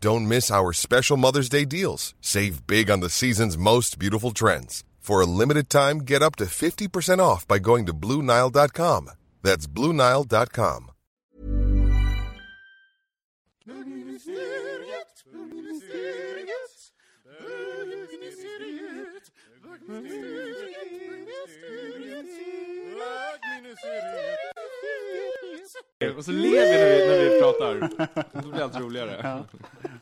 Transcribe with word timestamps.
Don't 0.00 0.28
miss 0.28 0.50
our 0.50 0.72
special 0.72 1.16
Mother's 1.16 1.48
Day 1.48 1.64
deals. 1.64 2.14
Save 2.20 2.66
big 2.66 2.88
on 2.90 3.00
the 3.00 3.10
season's 3.10 3.58
most 3.58 3.98
beautiful 3.98 4.30
trends. 4.30 4.84
For 5.00 5.20
a 5.20 5.26
limited 5.26 5.68
time, 5.68 5.98
get 6.00 6.22
up 6.22 6.36
to 6.36 6.44
50% 6.44 7.18
off 7.18 7.48
by 7.48 7.58
going 7.58 7.86
to 7.86 7.92
Blue 7.92 8.22
Nile.com. 8.22 9.10
That's 9.42 9.66
Blue 9.66 9.92
Nile.com. 9.92 10.90
Och 26.16 26.24
så 26.24 26.32
ler 26.32 26.50
vi 26.50 26.56
när 26.58 26.90
vi, 26.90 27.06
när 27.08 27.34
vi 27.34 27.40
pratar. 27.40 28.42
Då 28.42 28.48
blir 28.48 28.62
allt 28.62 28.80
roligare. 28.80 29.20
Ja. 29.22 29.58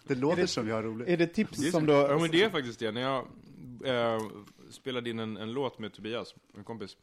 Det 0.06 0.14
låter 0.14 0.46
som 0.46 0.66
vi 0.66 0.72
har 0.72 0.82
roligt. 0.82 1.08
Är 1.08 1.16
det 1.16 1.26
tips 1.26 1.58
Det 1.58 1.66
är, 1.68 1.70
som 1.70 1.86
du... 1.86 1.92
Ja 1.92 2.18
men 2.18 2.30
det 2.30 2.42
är 2.42 2.50
faktiskt 2.50 2.78
det. 2.78 2.92
När 2.92 3.00
jag 3.00 3.26
eh, 3.84 4.22
spelade 4.70 5.10
in 5.10 5.18
en, 5.18 5.36
en 5.36 5.52
låt 5.52 5.78
med 5.78 5.92
Tobias, 5.92 6.34
en 6.56 6.64
kompis, 6.64 6.96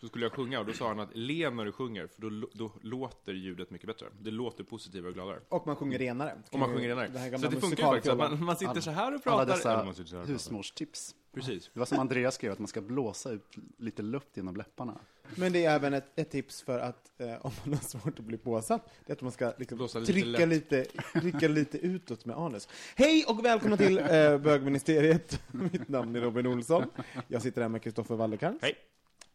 så 0.00 0.08
skulle 0.08 0.24
jag 0.24 0.32
sjunga 0.32 0.60
och 0.60 0.66
då 0.66 0.72
sa 0.72 0.88
han 0.88 1.00
att 1.00 1.10
le 1.12 1.50
när 1.50 1.64
du 1.64 1.72
sjunger, 1.72 2.06
för 2.06 2.20
då, 2.22 2.48
då 2.52 2.72
låter 2.82 3.32
ljudet 3.32 3.70
mycket 3.70 3.86
bättre. 3.86 4.06
Det 4.20 4.30
låter 4.30 4.64
positivare 4.64 5.08
och 5.08 5.14
gladare. 5.14 5.40
Och 5.48 5.66
man 5.66 5.76
sjunger 5.76 5.98
renare. 5.98 6.32
Om 6.50 6.60
man 6.60 6.68
sjunger 6.74 6.88
Det 6.88 6.94
renare. 6.94 7.28
gamla 7.30 7.38
Så 7.38 7.54
det 7.54 7.60
funkar 7.60 7.84
ju 7.84 7.90
faktiskt. 7.92 8.16
Man, 8.16 8.44
man 8.44 8.56
sitter 8.56 8.80
så 8.80 8.90
här 8.90 9.14
och 9.14 9.26
Alla 9.26 9.46
pratar. 9.46 9.84
man 9.84 9.94
dessa 9.94 10.20
och 10.20 10.26
husmorstips. 10.26 11.14
Precis. 11.34 11.70
Det 11.72 11.78
var 11.78 11.86
som 11.86 11.98
Andreas 11.98 12.34
skrev, 12.34 12.52
att 12.52 12.58
man 12.58 12.68
ska 12.68 12.80
blåsa 12.80 13.30
ut 13.30 13.56
lite 13.78 14.02
luft 14.02 14.28
genom 14.34 14.56
läpparna. 14.56 15.00
Men 15.36 15.52
det 15.52 15.64
är 15.64 15.74
även 15.74 15.94
ett, 15.94 16.04
ett 16.16 16.30
tips 16.30 16.62
för 16.62 16.78
att 16.78 17.20
eh, 17.20 17.46
om 17.46 17.52
man 17.64 17.74
har 17.74 17.80
svårt 17.80 18.18
att 18.18 18.24
bli 18.24 18.36
påsatt, 18.36 18.90
det 19.06 19.12
är 19.12 19.16
att 19.16 19.22
man 19.22 19.32
ska 19.32 19.52
liksom 19.58 19.78
Blåsa 19.78 19.98
lite 19.98 20.12
trycka, 20.12 20.46
lite, 20.46 20.86
trycka 21.12 21.48
lite 21.48 21.78
utåt 21.78 22.24
med 22.24 22.36
anus. 22.36 22.68
Hej 22.96 23.24
och 23.28 23.44
välkomna 23.44 23.76
till 23.76 23.98
eh, 23.98 24.38
bögministeriet. 24.38 25.42
Mitt 25.52 25.88
namn 25.88 26.16
är 26.16 26.20
Robin 26.20 26.46
Olsson. 26.46 26.84
Jag 27.28 27.42
sitter 27.42 27.62
här 27.62 27.68
med 27.68 27.82
Kristoffer 27.82 28.14
Wallercrantz. 28.14 28.62
Hej. 28.62 28.74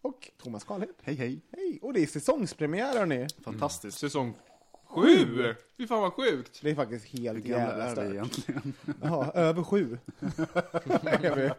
Och 0.02 0.32
Thomas 0.38 0.64
Karlhed. 0.64 0.90
Hej, 1.02 1.16
hej. 1.16 1.42
Hej! 1.52 1.80
Och 1.82 1.94
det 1.94 2.02
är 2.02 2.08
säsongspremiär 2.08 2.98
hörni. 2.98 3.28
Fantastiskt. 3.44 3.98
Säsong 3.98 4.36
sju! 4.90 5.56
Fy 5.78 5.88
fan 5.88 6.02
vad 6.02 6.14
sjukt! 6.14 6.60
Det 6.62 6.70
är 6.70 6.76
faktiskt 6.76 7.06
helt 7.06 7.46
Hur 7.46 7.50
jävla 7.50 7.84
är 7.84 7.88
vi 7.90 7.92
stört. 7.96 8.14
egentligen? 8.14 8.74
Ja, 9.02 9.32
över 9.34 9.64
sju. 9.64 9.98
Är 11.04 11.36
vi. 11.36 11.52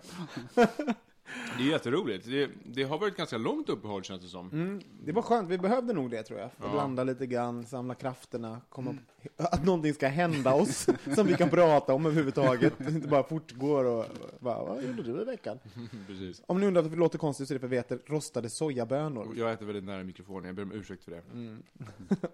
Det 1.59 1.63
är 1.65 1.69
jätteroligt. 1.71 2.27
Det, 2.27 2.51
det 2.65 2.83
har 2.83 2.99
varit 2.99 3.17
ganska 3.17 3.39
långt 3.39 3.69
uppehåll 3.69 4.03
känns 4.03 4.23
det 4.23 4.29
som. 4.29 4.51
Mm, 4.51 4.81
det 5.05 5.13
var 5.13 5.23
skönt, 5.23 5.51
vi 5.51 5.59
behövde 5.59 5.93
nog 5.93 6.11
det 6.11 6.23
tror 6.23 6.39
jag. 6.41 6.51
För 6.53 6.65
att 6.65 6.69
Ja. 6.71 6.73
blanda 6.73 7.05
lite 7.05 7.27
grann, 7.27 7.67
samla 7.67 7.95
krafterna, 7.95 8.61
komma 8.69 8.95
att 9.37 9.65
någonting 9.65 9.95
ska 9.95 10.09
hända 10.09 10.55
oss 10.55 10.87
som 11.15 11.27
vi 11.27 11.35
kan 11.35 11.49
prata 11.51 11.95
om 11.95 12.07
överhuvudtaget. 12.07 12.81
Inte 12.81 13.09
bara 13.09 13.23
fortgår 13.23 13.85
och 13.85 14.05
bara, 14.41 14.65
vad 14.65 14.85
gjorde 14.85 15.03
du 15.03 15.21
i 15.23 15.25
veckan? 15.25 15.59
Precis. 16.07 16.43
Om 16.47 16.61
ni 16.61 16.67
undrar 16.67 16.83
varför 16.83 16.97
det 16.97 17.01
låter 17.01 17.19
konstigt 17.19 17.49
så 17.49 17.55
är 17.55 17.57
det 17.57 17.61
för 17.61 17.67
att 17.67 17.73
vi 17.73 17.77
äter 17.77 17.99
rostade 18.07 18.51
sojabönor. 18.51 19.35
Jag 19.37 19.53
äter 19.53 19.67
väldigt 19.67 19.85
nära 19.85 20.05
mikrofonen, 20.05 20.45
jag 20.47 20.55
ber 20.55 20.63
om 20.63 20.73
ursäkt 20.73 21.05
för 21.05 21.11
det. 21.11 21.23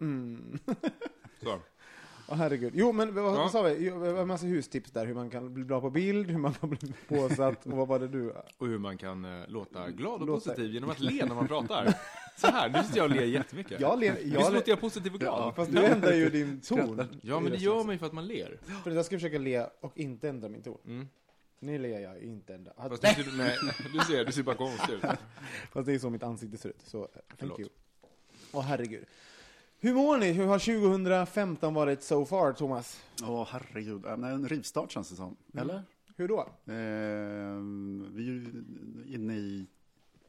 Mm. 0.01 0.59
Så. 1.43 1.59
Åh 2.29 2.35
herregud. 2.37 2.73
Jo 2.77 2.93
men 2.93 3.15
vad, 3.15 3.25
Ja. 3.25 3.31
vad 3.31 3.51
sa 3.51 3.63
vi? 3.63 3.89
En 3.89 4.29
massa 4.29 4.47
hustips 4.47 4.91
där, 4.91 5.07
hur 5.07 5.15
man 5.15 5.31
kan 5.31 5.55
bli 5.55 5.65
bra 5.65 5.81
på 5.81 5.91
bild, 5.91 6.31
hur 6.31 6.39
man 6.39 6.55
kan 6.55 6.69
bli 6.71 6.79
påsatt 7.09 7.67
och 7.67 7.73
vad 7.73 7.89
var 7.89 7.99
det 7.99 8.09
du? 8.09 8.31
Och 8.59 8.67
hur 8.67 8.79
man 8.79 8.99
kan 8.99 9.25
eh, 9.25 9.49
låta 9.49 9.91
glad 9.91 10.21
och 10.21 10.27
Låta- 10.27 10.41
positiv 10.51 10.71
genom 10.75 10.91
att 10.91 11.01
le 11.01 11.27
när 11.27 11.35
man 11.35 11.49
pratar. 11.49 11.95
Så 12.37 12.47
här, 12.47 12.69
nu 12.69 12.83
sitter 12.83 12.97
jag 12.99 13.11
och 13.11 13.17
ler 13.17 13.25
jättemycket. 13.25 13.81
Jag 13.81 13.99
ler, 14.01 14.13
Visst 14.13 14.27
jag 14.27 14.41
låter 14.43 14.53
ler, 14.53 14.63
jag 14.67 14.81
positiv 14.81 15.15
och 15.15 15.21
glad? 15.21 15.41
ja, 15.41 15.53
fast 15.57 15.73
du 15.73 15.85
ändrar 15.85 16.13
ju 16.13 16.31
din 16.31 16.61
ton. 16.61 17.03
Ja, 17.23 17.41
men 17.41 17.53
det 17.53 17.59
gör 17.59 17.85
man 17.85 17.95
ju 17.95 17.99
för 17.99 18.07
att 18.07 18.13
man 18.13 18.27
ler. 18.27 18.59
För 18.85 18.91
jag 18.91 19.05
ska 19.07 19.17
försöka 19.17 19.39
le 19.39 19.67
och 19.81 19.99
inte 19.99 20.29
ändra 20.29 20.49
min 20.49 20.63
ton. 20.63 20.79
Mm. 20.87 21.09
Nu 21.61 21.79
ler 21.79 22.01
jag 22.01 22.23
inte 22.23 22.55
ändra. 22.55 22.73
Fast 22.89 23.03
du 23.03 23.09
ser, 23.09 23.39
nej, 23.39 23.57
du 23.93 23.99
ser, 23.99 24.25
du 24.25 24.33
ser 24.33 24.43
bara 24.43 24.57
konstig 24.57 24.93
ut. 24.95 25.01
Fast 25.73 25.87
det 25.87 25.93
är 25.95 25.99
så 25.99 26.11
mitt 26.11 26.23
ansikte 26.23 26.57
ser 26.59 26.69
ut. 26.69 26.83
Så, 26.87 27.03
eh, 27.03 27.09
thank 27.13 27.25
Förlåt. 27.39 27.61
you. 27.61 27.69
Åh 28.53 28.63
herregud. 28.63 29.05
Hur 29.79 29.95
mår 29.95 30.19
ni? 30.19 30.33
Hur 30.33 30.47
har 30.47 30.59
2015 30.59 31.75
varit 31.75 32.03
so 32.03 32.25
far, 32.25 32.53
Thomas? 32.53 33.03
Åh, 33.23 33.49
herregud. 33.51 34.07
Äh, 34.07 34.17
nej, 34.17 34.33
En 34.33 34.49
rivstart 34.49 34.91
känns 34.93 35.11
det 35.11 35.17
som. 35.17 35.37
Eller? 35.55 35.83
Hur 36.17 36.29
då? 36.29 36.39
Eh, 36.41 36.77
vi 38.15 38.23
är 38.23 38.33
ju 38.33 38.65
inne 39.07 39.37
i, 39.37 39.67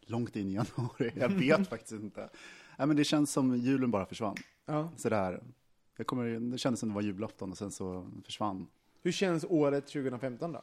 långt 0.06 0.35
in 0.35 0.47
i 0.50 0.53
januari. 0.53 1.12
Jag 1.16 1.30
vet 1.30 1.68
faktiskt 1.69 1.91
inte. 1.91 2.30
Nej, 2.78 2.88
men 2.88 2.96
det 2.97 3.03
känns 3.03 3.31
som 3.31 3.58
julen 3.58 3.91
bara 3.91 4.06
försvann. 4.06 4.35
Ja. 4.66 4.90
Sådär. 4.97 5.44
Jag 5.97 6.08
kommer, 6.08 6.52
det 6.52 6.58
kändes 6.58 6.79
som 6.79 6.90
det 6.90 6.96
var 6.96 7.02
julafton 7.02 7.52
och 7.52 7.58
sen 7.58 7.72
så 7.72 8.08
försvann. 8.25 8.68
Hur 9.03 9.12
känns 9.12 9.46
året 9.50 9.88
2015 9.88 10.52
då? 10.52 10.62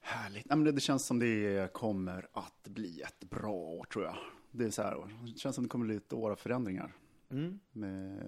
Härligt. 0.00 0.46
Nej, 0.48 0.56
men 0.58 0.64
det, 0.64 0.72
det 0.72 0.80
känns 0.80 1.06
som 1.06 1.18
det 1.18 1.72
kommer 1.72 2.28
att 2.32 2.68
bli 2.68 3.00
ett 3.00 3.30
bra 3.30 3.52
år 3.52 3.84
tror 3.84 4.04
jag. 4.04 4.16
Det, 4.50 4.64
är 4.64 4.70
så 4.70 4.82
här, 4.82 4.96
det 5.34 5.38
känns 5.38 5.54
som 5.54 5.64
det 5.64 5.70
kommer 5.70 5.86
bli 5.86 5.96
ett 5.96 6.12
år 6.12 6.30
av 6.30 6.36
förändringar. 6.36 6.92
Mm. 7.30 7.58
Med, 7.72 8.20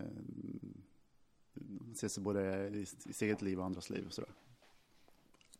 ses 1.92 2.18
både 2.18 2.68
i, 2.68 2.80
i 2.80 2.86
sitt 2.86 3.22
eget 3.22 3.42
liv 3.42 3.58
och 3.58 3.64
andras 3.64 3.90
liv 3.90 4.06
och 4.06 4.12
sådär. 4.12 4.30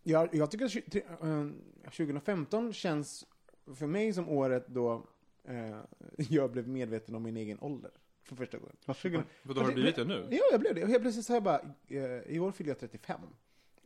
Jag, 0.03 0.35
jag 0.35 0.51
tycker 0.51 0.65
att 0.65 0.71
tju- 0.71 0.91
tre- 0.91 1.03
eh, 1.23 1.47
2015 1.85 2.73
känns 2.73 3.27
för 3.75 3.87
mig 3.87 4.13
som 4.13 4.29
året 4.29 4.67
då 4.69 5.07
eh, 5.45 5.79
jag 6.17 6.53
blev 6.53 6.69
medveten 6.69 7.15
om 7.15 7.23
min 7.23 7.37
egen 7.37 7.59
ålder. 7.61 7.91
För 8.23 8.37
första 8.37 8.59
gången. 8.59 8.77
20, 8.95 9.23
För 9.43 9.55
då 9.55 9.61
har 9.61 9.69
du 9.69 9.75
blivit 9.75 9.97
det 9.97 10.05
nu? 10.05 10.27
Ja, 10.31 10.41
jag 10.51 10.61
blev 10.61 10.75
det. 10.75 10.83
Och 10.83 10.89
helt 10.89 11.03
plötsligt 11.03 11.27
så 11.27 11.33
jag 11.33 11.43
bara, 11.43 11.61
eh, 11.89 12.21
i 12.23 12.39
år 12.41 12.53
fyller 12.53 12.71
jag 12.71 12.79
35. 12.79 13.21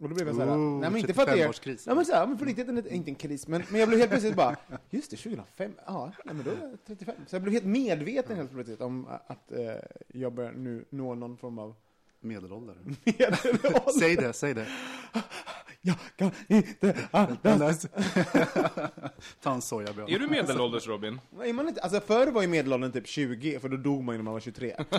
Och 0.00 0.09
då 0.09 0.15
blev 0.15 0.27
jag 0.27 0.37
så 0.37 0.43
här, 0.43 0.56
nej 0.56 0.91
men 0.91 0.97
inte 1.00 1.15
för 1.15 1.22
att 1.22 1.28
det 1.28 1.43
är... 1.43 1.49
35-årskris. 1.49 1.82
Nej 1.87 1.97
men 1.97 2.05
så 2.05 2.12
här, 2.15 2.27
men 2.27 2.38
på 2.38 2.44
riktigt, 2.44 2.69
inte- 2.69 2.94
inte 2.94 3.10
en 3.10 3.15
kris, 3.15 3.49
men, 3.49 3.62
men 3.71 3.81
jag 3.81 3.88
blev 3.88 3.99
helt 3.99 4.10
plötsligt 4.10 4.34
bara, 4.37 4.56
just 4.91 5.10
det, 5.10 5.16
2005, 5.16 5.72
ja, 5.87 6.12
nej 6.25 6.34
men 6.34 6.44
då 6.44 6.50
är 6.50 6.69
jag 6.71 6.78
35. 6.87 7.15
Så 7.27 7.34
jag 7.34 7.43
blev 7.43 7.53
helt 7.53 7.65
medveten 7.66 8.37
helt 8.37 8.50
plötsligt 8.53 8.81
om 8.81 9.06
att 9.27 9.53
eh, 9.53 9.59
jag 10.09 10.33
börjar 10.33 10.53
nu 10.53 10.84
nå 10.91 11.15
någon 11.15 11.37
form 11.37 11.59
av 11.59 11.75
Medelålder. 12.21 12.77
medelålder. 13.04 13.99
säg 13.99 14.16
det, 14.16 14.33
säg 14.33 14.54
det. 14.54 14.66
Jag 15.87 15.97
kan 16.17 16.31
inte 16.49 17.09
andas. 17.10 17.86
Ta 19.42 19.54
en 19.54 19.63
sojabön. 19.63 20.09
Är 20.09 20.19
du 20.19 20.27
medelålders 20.27 20.86
Robin? 20.86 21.21
Är 21.42 21.53
man 21.53 21.69
inte, 21.69 21.81
alltså 21.81 22.01
förr 22.01 22.27
var 22.27 22.42
ju 22.42 22.48
medelåldern 22.48 22.92
typ 22.92 23.07
20, 23.07 23.59
för 23.59 23.69
då 23.69 23.77
dog 23.77 24.04
man 24.04 24.15
ju 24.15 24.19
när 24.19 24.25
man 24.25 24.33
var 24.33 24.41
23. 24.41 24.77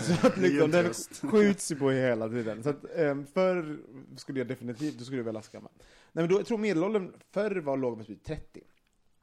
så 0.00 0.26
att 0.26 0.36
liksom, 0.36 0.62
en 0.62 0.70
den 0.70 0.94
skjuts 1.30 1.72
ju 1.72 1.76
på 1.76 1.90
hela 1.90 2.28
tiden. 2.28 2.62
Så 2.62 2.70
att 2.70 2.84
um, 2.96 3.26
förr 3.26 3.78
skulle 4.16 4.40
jag 4.40 4.48
definitivt, 4.48 4.98
då 4.98 5.04
skulle 5.04 5.18
jag 5.18 5.32
väl 5.32 5.42
skam. 5.42 5.68
Nej 5.72 5.72
men 6.12 6.28
då, 6.28 6.36
jag 6.36 6.46
tror 6.46 6.58
medelåldern 6.58 7.12
förr 7.30 7.56
var 7.56 7.76
låg 7.76 7.98
på 7.98 8.04
typ 8.04 8.24
30. 8.24 8.60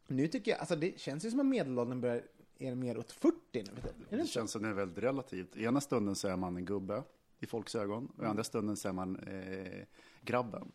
Nu 0.08 0.28
tycker 0.28 0.52
jag, 0.52 0.60
alltså 0.60 0.76
det 0.76 1.00
känns 1.00 1.26
ju 1.26 1.32
som 1.32 1.40
att 1.40 1.46
medelåldern 1.46 2.02
börjar, 2.02 2.22
är 2.60 2.76
mer 2.76 2.98
åt 2.98 3.12
40 3.12 3.36
nu. 3.54 3.64
Det 4.10 4.18
Det 4.18 4.28
känns 4.28 4.52
som 4.52 4.64
det 4.64 4.70
är 4.70 4.74
väldigt 4.74 5.04
relativt. 5.04 5.58
I 5.58 5.64
ena 5.64 5.82
stunden 5.82 6.16
så 6.16 6.28
är 6.28 6.36
man 6.36 6.58
en 6.58 6.66
gubbe 6.66 7.04
i 7.40 7.46
folks 7.46 7.76
ögon 7.76 8.12
och 8.18 8.24
i 8.24 8.28
andra 8.28 8.44
stunden 8.44 8.78
så 8.78 8.88
är 8.88 8.94
man 8.94 9.16
eh, 9.16 9.84
grabben. 10.22 10.72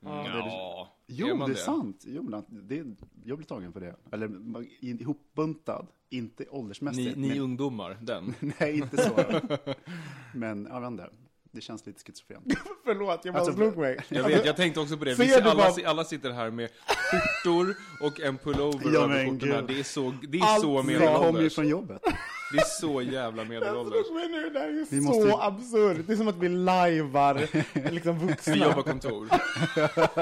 Ja, 0.00 0.88
Jo, 1.06 1.42
är 1.42 1.46
det 1.46 1.52
är 1.52 1.56
sant. 1.56 2.04
Jo, 2.06 2.42
det, 2.48 2.84
jag 3.24 3.38
blir 3.38 3.46
tagen 3.46 3.72
för 3.72 3.80
det. 3.80 3.96
Eller 4.12 4.30
ihopbuntad, 4.80 5.86
inte 6.10 6.42
Ni, 6.42 6.48
åldersmässigt. 6.50 7.16
ni 7.16 7.28
men, 7.28 7.38
ungdomar, 7.40 7.98
den. 8.00 8.34
nej, 8.60 8.76
inte 8.78 8.96
så. 9.02 9.40
men 10.34 10.66
jag 10.70 10.80
vet 10.80 10.90
inte. 10.90 11.10
Det 11.52 11.60
känns 11.60 11.86
lite 11.86 12.00
schizofrent. 12.04 12.44
Förlåt, 12.84 13.20
jag 13.24 13.34
bara 13.34 13.38
Alltså, 13.40 13.54
slog 13.56 13.76
mig. 13.76 13.98
Jag 14.08 14.22
vet, 14.28 14.46
jag 14.46 14.56
tänkte 14.56 14.80
också 14.80 14.96
på 14.98 15.04
det. 15.04 15.14
Vi 15.18 15.34
alla, 15.34 15.54
bara- 15.54 15.88
alla 15.90 16.04
sitter 16.04 16.30
här 16.30 16.50
med 16.50 16.70
skjortor 16.88 17.74
och 18.02 18.20
en 18.20 18.38
pullover 18.38 18.90
Ja, 18.92 19.04
över 19.04 19.26
skjortorna. 19.26 19.62
Det 19.62 19.78
är 19.78 19.82
så, 19.82 20.14
det 20.28 20.38
är 20.38 20.42
Allt 20.44 20.60
så 20.60 20.66
bra. 20.66 20.76
Jag 20.76 20.82
kommer 20.82 20.92
ju 20.92 20.98
medelålders. 20.98 21.54
från 21.54 21.68
jobbet. 21.68 22.02
Det 22.52 22.58
är 22.58 22.64
så 22.80 23.02
jävla 23.02 23.44
medelålders. 23.44 24.06
slog 24.06 24.14
mig 24.16 24.28
nu, 24.28 24.50
det 24.50 24.58
här 24.58 24.68
är 24.68 24.72
Vi 24.90 25.00
så 25.00 25.02
måste- 25.02 25.44
absurt. 25.44 26.06
Det 26.06 26.12
är 26.12 26.16
som 26.16 26.28
att 26.28 26.36
vi 26.38 26.48
lajvar 26.48 27.34
liksom 27.90 28.18
vuxna. 28.26 28.54
Vi 28.54 28.60
jobbar 28.62 28.82
kontor. 28.82 29.28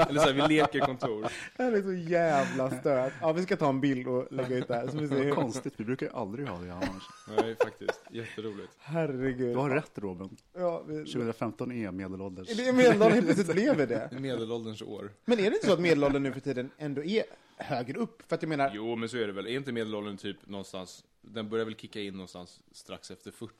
Eller 0.09 0.19
så 0.19 0.25
här, 0.25 0.33
vi 0.33 0.55
leker 0.55 0.79
kontor. 0.79 1.27
Det 1.57 1.63
här 1.63 1.71
är 1.71 1.81
så 1.81 1.93
jävla 1.93 2.79
stört. 2.79 3.13
Ja, 3.21 3.31
vi 3.33 3.43
ska 3.43 3.55
ta 3.57 3.69
en 3.69 3.81
bild 3.81 4.07
och 4.07 4.27
lägga 4.31 4.55
ut 4.57 4.67
det 4.67 4.75
här 4.75 4.87
så 4.87 4.97
vi 4.97 5.07
ser 5.07 5.23
hur... 5.23 5.31
Konstigt, 5.31 5.73
vi 5.77 5.83
brukar 5.83 6.05
ju 6.05 6.11
aldrig 6.13 6.47
ha 6.47 6.57
det 6.57 6.73
annars. 6.73 7.03
Nej, 7.37 7.55
faktiskt. 7.63 8.01
Jätteroligt. 8.11 8.69
Herregud. 8.79 9.55
Du 9.55 9.59
har 9.59 9.69
rätt 9.69 9.91
Robin. 9.95 10.37
Ja, 10.57 10.83
vi... 10.87 10.93
2015 11.05 11.71
är 11.71 11.91
medelålders. 11.91 12.57
Det 12.57 12.67
är 12.67 12.73
medelåldern, 12.73 13.11
helt 13.11 13.25
plötsligt 13.25 13.51
blev 13.55 13.87
det. 13.87 14.09
Medelålderns 14.19 14.81
år. 14.81 15.11
Men 15.25 15.39
är 15.39 15.43
det 15.49 15.55
inte 15.55 15.65
så 15.67 15.73
att 15.73 15.79
medelåldern 15.79 16.23
nu 16.23 16.31
för 16.33 16.39
tiden 16.39 16.69
ändå 16.77 17.03
är 17.03 17.23
högre 17.57 17.99
upp? 17.99 18.21
För 18.27 18.35
att 18.35 18.41
jag 18.41 18.49
menar, 18.49 18.71
Jo, 18.73 18.95
men 18.95 19.09
så 19.09 19.17
är 19.17 19.27
det 19.27 19.33
väl. 19.33 19.47
Är 19.47 19.51
inte 19.51 19.71
medelåldern 19.71 20.17
typ 20.17 20.37
någonstans, 20.47 21.03
den 21.27 21.49
börjar 21.49 21.65
väl 21.65 21.75
kicka 21.75 22.01
in 22.01 22.13
någonstans 22.13 22.61
strax 22.71 23.11
efter 23.11 23.31
40, 23.31 23.53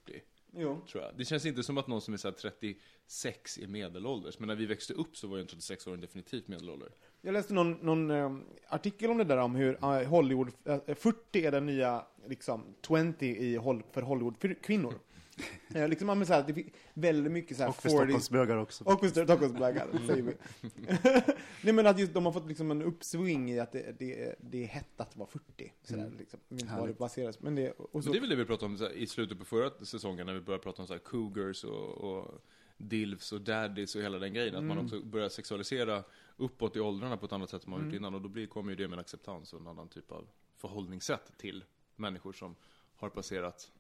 jo. 0.52 0.82
tror 0.92 1.04
jag. 1.04 1.18
Det 1.18 1.26
känns 1.26 1.46
inte 1.46 1.64
som 1.64 1.78
att 1.78 1.88
någon 1.88 2.02
som 2.02 2.14
är 2.14 2.18
så 2.18 2.28
här 2.28 2.36
36 2.36 3.58
är 3.58 3.68
medelålders. 3.68 4.40
Men 4.40 4.48
när 4.48 4.56
vi 4.56 4.66
växte 4.66 4.94
upp 4.94 5.18
så 5.18 5.28
var 5.28 5.38
ju 5.38 5.42
en 5.42 5.48
36-åring 5.48 6.02
definitivt 6.02 6.48
medelålder. 6.48 6.90
Jag 7.22 7.34
läste 7.34 7.54
någon, 7.54 7.72
någon 7.72 8.12
eh, 8.12 8.38
artikel 8.68 9.10
om 9.12 9.18
det 9.18 9.24
där 9.24 9.38
om 9.38 9.56
hur 9.56 9.84
eh, 9.84 9.90
Hollywood, 9.90 10.52
eh, 10.66 10.96
40 10.96 11.46
är 11.46 11.52
den 11.52 11.66
nya 11.66 12.06
liksom 12.28 12.76
20 12.88 13.26
i, 13.26 13.60
för 13.92 14.02
Hollywood-kvinnor. 14.02 14.94
liksom, 15.90 16.08
men 16.08 16.26
så 16.26 16.34
här, 16.34 16.44
det 16.48 16.62
är 16.62 16.66
väldigt 16.94 17.32
mycket 17.32 17.58
så 17.58 17.64
här 17.64 17.70
Och 17.70 17.76
för 17.76 17.90
40s 17.90 17.94
Stockholmsbögar 17.94 18.58
också. 18.58 18.84
Och 18.84 19.00
för 19.00 19.08
Stockholmsbaggar, 19.08 19.88
säger 20.08 20.22
vi. 20.24 20.34
Nej 21.62 21.74
men 21.74 21.88
att 21.88 22.00
just 22.00 22.14
de 22.14 22.26
har 22.26 22.34
fått 22.34 22.48
liksom 22.48 22.72
en 22.72 22.82
uppsving 22.82 23.52
i 23.52 23.60
att 23.60 23.72
det, 23.72 24.00
det, 24.00 24.36
det 24.40 24.64
är 24.64 24.68
hett 24.68 25.02
att 25.02 25.18
vara 25.18 25.30
40. 25.30 25.74
Sådär, 25.84 26.12
liksom. 26.18 26.40
Jag 26.48 26.58
vad 26.58 26.68
det 26.68 26.82
Härligt. 26.82 26.98
baseras 26.98 27.40
Men 27.40 27.56
det, 27.56 27.72
och 27.72 28.04
så, 28.04 28.10
Men 28.10 28.12
det 28.12 28.18
är 28.18 28.22
väl 28.22 28.30
det 28.30 28.36
vi 28.36 28.46
pratade 28.46 28.66
om 28.66 28.78
här, 28.80 28.92
i 28.92 29.08
slutet 29.08 29.40
på 29.40 29.46
förra 29.46 29.86
säsongen 29.86 30.26
när 30.26 30.34
vi 30.34 30.42
började 30.42 30.64
prata 30.64 30.82
om 30.82 30.88
så 30.88 30.94
här, 30.94 31.00
cougars 31.00 31.64
och, 31.64 31.90
och 31.90 32.42
dilfs 32.78 33.32
och 33.32 33.42
daddies 33.42 33.96
och 33.96 34.02
hela 34.02 34.20
den 34.20 34.34
grejen. 34.34 34.56
Att 34.56 34.64
man 34.64 34.78
också 34.78 35.00
börjar 35.00 35.30
sexualisera 35.30 36.04
uppåt 36.38 36.76
i 36.76 36.80
åldrarna 36.80 37.18
på 37.18 37.26
ett 37.26 37.32
annat 37.32 37.50
sätt 37.50 37.66
än 37.66 37.70
man 37.70 37.86
gjort 37.86 37.94
innan. 37.94 38.16
Och 38.16 38.22
då 38.22 38.30
blir, 38.30 38.48
kommer 38.48 38.70
ju 38.70 38.76
det 38.76 38.88
med 38.88 38.94
en 38.94 39.00
acceptans 39.00 39.54
och 39.54 39.62
en 39.62 39.68
annan 39.68 39.90
typ 39.90 40.12
av 40.12 40.28
förhållningssätt 40.56 41.38
till 41.38 41.64
människor 41.96 42.34
som 42.34 42.56
har 42.96 43.10
passerat, 43.10 43.72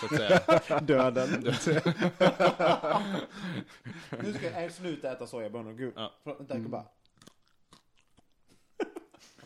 så 0.00 0.06
att 0.06 0.16
säga. 0.16 0.80
döden. 0.82 1.40
nu 4.22 4.32
ska 4.32 4.60
jag 4.60 4.72
sluta 4.72 5.12
äta 5.12 5.26
sojabönor. 5.26 5.72
Gud. 5.72 5.92
Ja. 5.96 6.12
Förlåt, 6.22 6.40
vänta, 6.40 6.54
jag 6.54 6.70
bara... 6.70 6.84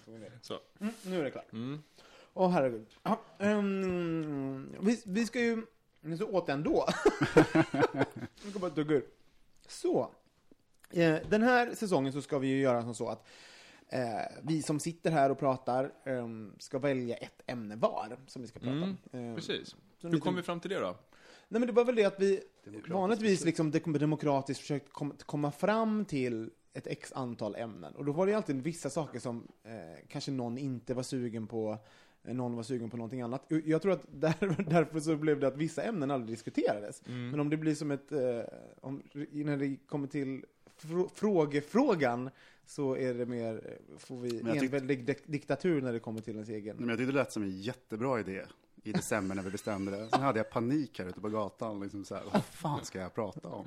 Tog 0.04 0.14
en 0.14 0.20
del. 0.20 0.30
Så. 0.42 0.58
Mm, 0.80 0.94
nu 1.02 1.20
är 1.20 1.24
det 1.24 1.30
klart. 1.30 1.52
Mm. 1.52 1.82
Åh 2.34 2.50
herregud. 2.50 2.86
Ja, 3.02 3.20
ehm, 3.38 4.76
vi, 4.80 5.02
vi 5.06 5.26
ska 5.26 5.40
ju... 5.40 5.62
Nu 6.00 6.18
så 6.18 6.28
åt 6.28 6.48
jag 6.48 6.54
ändå. 6.54 6.86
Jag 8.42 8.50
ska 8.50 8.58
bara 8.58 8.70
tugga 8.70 8.94
ur. 8.94 9.04
Så. 9.66 10.10
Eh, 10.90 11.16
den 11.28 11.42
här 11.42 11.74
säsongen 11.74 12.12
så 12.12 12.22
ska 12.22 12.38
vi 12.38 12.48
ju 12.48 12.60
göra 12.60 12.82
som 12.82 12.94
så 12.94 13.08
att 13.08 13.26
vi 14.42 14.62
som 14.62 14.80
sitter 14.80 15.10
här 15.10 15.30
och 15.30 15.38
pratar 15.38 15.92
ehm, 16.04 16.52
ska 16.58 16.78
välja 16.78 17.16
ett 17.16 17.42
ämne 17.46 17.76
var 17.76 18.16
som 18.26 18.42
vi 18.42 18.48
ska 18.48 18.58
prata 18.60 18.72
om. 18.72 18.96
Eh, 19.12 19.34
Precis. 19.34 19.68
så 19.68 19.76
Hur 20.06 20.10
lite- 20.10 20.22
kom 20.24 20.34
vi 20.36 20.42
fram 20.42 20.60
till 20.60 20.70
det 20.70 20.80
då? 20.80 20.96
Nej 21.48 21.60
men 21.60 21.66
det 21.66 21.72
var 21.72 21.84
väl 21.84 21.94
det 21.94 22.04
att 22.04 22.20
vi 22.20 22.40
vanligtvis 22.88 23.44
liksom 23.44 23.70
de- 23.70 23.98
demokratiskt 23.98 24.60
försökt 24.60 24.92
kom, 24.92 25.12
komma 25.26 25.50
fram 25.52 26.04
till 26.04 26.50
ett 26.72 26.86
x 26.86 27.12
antal 27.12 27.54
ämnen. 27.54 27.94
Och 27.94 28.04
då 28.04 28.12
var 28.12 28.26
det 28.26 28.32
ju 28.32 28.36
alltid 28.36 28.62
vissa 28.62 28.90
saker 28.90 29.18
som 29.18 29.48
eh, 29.64 29.72
kanske 30.08 30.30
någon 30.30 30.58
inte 30.58 30.94
var 30.94 31.02
sugen 31.02 31.46
på, 31.46 31.78
eh, 32.24 32.34
någon 32.34 32.56
var 32.56 32.62
sugen 32.62 32.90
på 32.90 32.96
någonting 32.96 33.20
annat. 33.20 33.44
Jag 33.64 33.82
tror 33.82 33.92
att 33.92 34.06
där, 34.20 34.64
därför 34.70 35.00
så 35.00 35.16
blev 35.16 35.40
det 35.40 35.46
att 35.48 35.56
vissa 35.56 35.82
ämnen 35.82 36.10
aldrig 36.10 36.30
diskuterades. 36.38 37.02
Mm. 37.06 37.30
Men 37.30 37.40
om 37.40 37.50
det 37.50 37.56
blir 37.56 37.74
som 37.74 37.90
ett, 37.90 38.12
eh, 38.12 38.40
om, 38.80 39.02
när 39.30 39.56
det 39.56 39.76
kommer 39.86 40.06
till 40.08 40.44
frå, 40.76 41.08
frågefrågan 41.14 42.30
så 42.66 42.96
är 42.96 43.14
det 43.14 43.26
mer, 43.26 43.54
eh, 43.54 43.98
får 43.98 44.20
vi 44.20 44.42
enväldig 44.64 45.04
dik- 45.08 45.26
diktatur 45.26 45.80
när 45.82 45.92
det 45.92 45.98
kommer 45.98 46.20
till 46.20 46.34
ens 46.34 46.48
egen. 46.48 46.76
Men 46.76 46.88
jag 46.88 46.98
tyckte 46.98 47.12
det 47.12 47.18
lät 47.18 47.32
som 47.32 47.42
en 47.42 47.60
jättebra 47.60 48.20
idé 48.20 48.42
i 48.84 48.92
december 48.92 49.34
när 49.34 49.42
vi 49.42 49.50
bestämde 49.50 49.90
det. 49.90 50.08
Sen 50.10 50.20
hade 50.22 50.38
jag 50.38 50.50
panik 50.50 50.98
här 50.98 51.06
ute 51.06 51.20
på 51.20 51.28
gatan. 51.28 51.80
Liksom 51.80 52.04
så 52.04 52.14
här, 52.14 52.22
vad 52.32 52.44
fan 52.44 52.84
ska 52.84 52.98
jag 53.00 53.14
prata 53.14 53.48
om? 53.48 53.66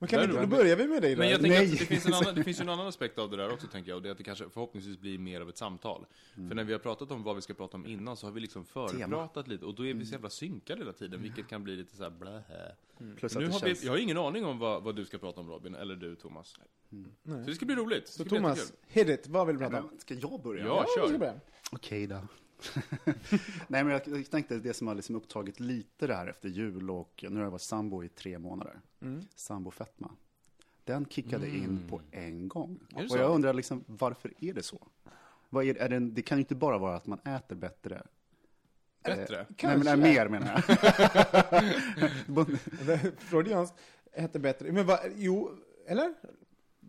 Men 0.00 0.08
kan 0.08 0.20
vi 0.20 0.26
Där- 0.26 0.40
då 0.40 0.46
börjar 0.46 0.76
vi 0.76 0.86
med 0.86 1.02
dig 1.02 1.16
Men 1.16 1.28
jag 1.28 1.42
där. 1.42 1.48
tänker 1.48 1.58
Nej. 1.66 1.72
att 1.72 1.78
det 1.78 1.86
finns, 1.86 2.06
en 2.06 2.14
annan, 2.14 2.34
det 2.34 2.44
finns 2.44 2.60
ju 2.60 2.62
en 2.62 2.68
annan 2.76 2.86
aspekt 2.86 3.18
av 3.18 3.30
det 3.30 3.36
där 3.36 3.52
också, 3.52 3.66
tänker 3.66 3.90
jag. 3.90 3.96
Och 3.96 4.02
det 4.02 4.08
är 4.08 4.10
att 4.10 4.18
det 4.18 4.24
kanske 4.24 4.48
förhoppningsvis 4.50 4.98
blir 4.98 5.18
mer 5.18 5.40
av 5.40 5.48
ett 5.48 5.56
samtal. 5.58 6.06
För 6.34 6.54
när 6.54 6.64
vi 6.64 6.72
har 6.72 6.80
pratat 6.80 7.10
om 7.10 7.22
vad 7.22 7.36
vi 7.36 7.42
ska 7.42 7.54
prata 7.54 7.76
om 7.76 7.86
innan 7.86 8.16
så 8.16 8.26
har 8.26 8.32
vi 8.32 8.40
liksom 8.40 8.64
förpratat 8.64 9.48
lite. 9.48 9.64
Och 9.64 9.74
då 9.74 9.86
är 9.86 9.94
vi 9.94 10.06
så 10.06 10.12
jävla 10.12 10.30
synkade 10.30 10.80
hela 10.80 10.92
tiden, 10.92 11.22
vilket 11.22 11.48
kan 11.48 11.64
bli 11.64 11.76
lite 11.76 11.96
så 11.96 12.02
här 12.02 12.10
blä. 12.10 12.42
Plus 13.16 13.32
att 13.36 13.40
Nu 13.42 13.46
det 13.46 13.52
har 13.52 13.60
känns... 13.60 13.82
vi, 13.82 13.86
jag 13.86 13.92
har 13.92 13.98
ingen 13.98 14.18
aning 14.18 14.44
om 14.44 14.58
vad, 14.58 14.82
vad 14.82 14.96
du 14.96 15.04
ska 15.04 15.18
prata 15.18 15.40
om 15.40 15.48
Robin, 15.50 15.74
eller 15.74 15.96
du 15.96 16.14
Thomas. 16.16 16.54
Nej. 16.88 17.44
Så 17.44 17.50
det 17.50 17.54
ska 17.54 17.66
bli 17.66 17.74
roligt. 17.74 18.08
Så 18.08 18.24
Thomas, 18.24 18.72
hit 18.86 19.08
it, 19.08 19.26
vad 19.28 19.46
vill 19.46 19.56
du 19.56 19.60
prata 19.60 19.82
om? 19.82 19.90
Ska 19.98 20.14
jag 20.14 20.40
börja? 20.42 20.64
Ja, 20.64 20.84
ska 20.88 21.08
kör. 21.18 21.40
Okej 21.72 22.06
då. 22.06 22.20
Nej, 23.68 23.84
men 23.84 23.88
jag, 23.88 24.30
tänkte 24.30 24.58
det 24.58 24.74
som 24.74 24.86
har 24.86 24.94
liksom 24.94 25.16
upptagit 25.16 25.60
lite 25.60 26.06
det 26.06 26.14
här 26.14 26.26
efter 26.26 26.48
jul 26.48 26.90
och 26.90 27.24
nu 27.28 27.36
har 27.36 27.42
jag 27.44 27.50
varit 27.50 27.62
sambo 27.62 28.04
i 28.04 28.08
tre 28.08 28.38
månader. 28.38 28.80
Mm. 29.00 29.20
Sambofetma. 29.34 30.10
Den 30.84 31.06
kickade 31.06 31.48
in 31.48 31.80
på 31.88 32.00
en 32.10 32.48
gång. 32.48 32.78
Och 32.94 33.10
så? 33.10 33.16
jag 33.18 33.30
undrar 33.34 33.52
liksom, 33.54 33.84
varför 33.86 34.32
är 34.40 34.52
det 34.54 34.62
så? 34.62 34.86
Vad 35.48 35.64
är, 35.64 35.74
är 35.74 35.88
det, 35.88 35.96
en- 35.96 36.14
det 36.14 36.22
kan 36.22 36.38
ju 36.38 36.40
inte 36.42 36.54
bara 36.54 36.78
vara 36.78 36.96
att 36.96 37.06
man 37.06 37.18
äter 37.18 37.56
bättre. 37.56 38.02
Bättre? 39.02 39.40
Eh, 39.40 39.46
nej, 39.62 39.76
men 39.78 39.84
nej, 39.84 39.96
mer 39.96 40.28
menar 40.28 40.64
jag. 40.68 40.76
Freudians 43.18 43.72
hette 44.12 44.38
bättre. 44.38 44.72
Men 44.72 44.86
vad, 44.86 44.98
jo, 45.16 45.50
eller? 45.86 46.14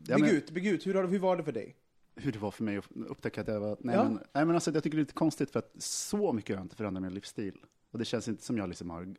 Ja, 0.08 0.16
Bygg 0.16 0.25
men- 0.25 0.36
ut, 0.36 0.52
bygg 0.52 0.66
ut. 0.68 0.88
Hur, 0.88 1.08
hur 1.08 1.19
var 1.19 1.38
det 1.38 1.44
för 1.44 1.52
dig? 1.52 1.75
Hur 2.18 2.31
det 2.31 2.40
var 2.40 2.52
för 2.52 2.64
mig 2.64 2.78
att 2.78 2.86
upptäcka 3.08 3.42
att 3.42 3.48
jag 3.48 3.60
var... 3.60 3.78
Nej, 3.80 3.96
Ja. 3.96 4.04
men, 4.04 4.14
nej 4.34 4.46
men 4.46 4.56
alltså 4.56 4.72
jag 4.72 4.84
tycker 4.84 4.98
det 4.98 5.02
är 5.02 5.04
lite 5.04 5.14
konstigt 5.14 5.52
för 5.52 5.60
att 5.60 5.75
så 5.84 6.34
mycket 6.34 6.50
har 6.56 6.60
jag 6.62 6.66
inte 6.66 6.75
förändrat 6.75 7.04
min 7.04 7.14
livsstil. 7.14 7.58
Och 7.92 8.00
det 8.00 8.06
känns 8.06 8.28
inte 8.28 8.44
som 8.44 8.58
jag 8.58 8.69
liksom 8.69 8.90
har 8.90 9.16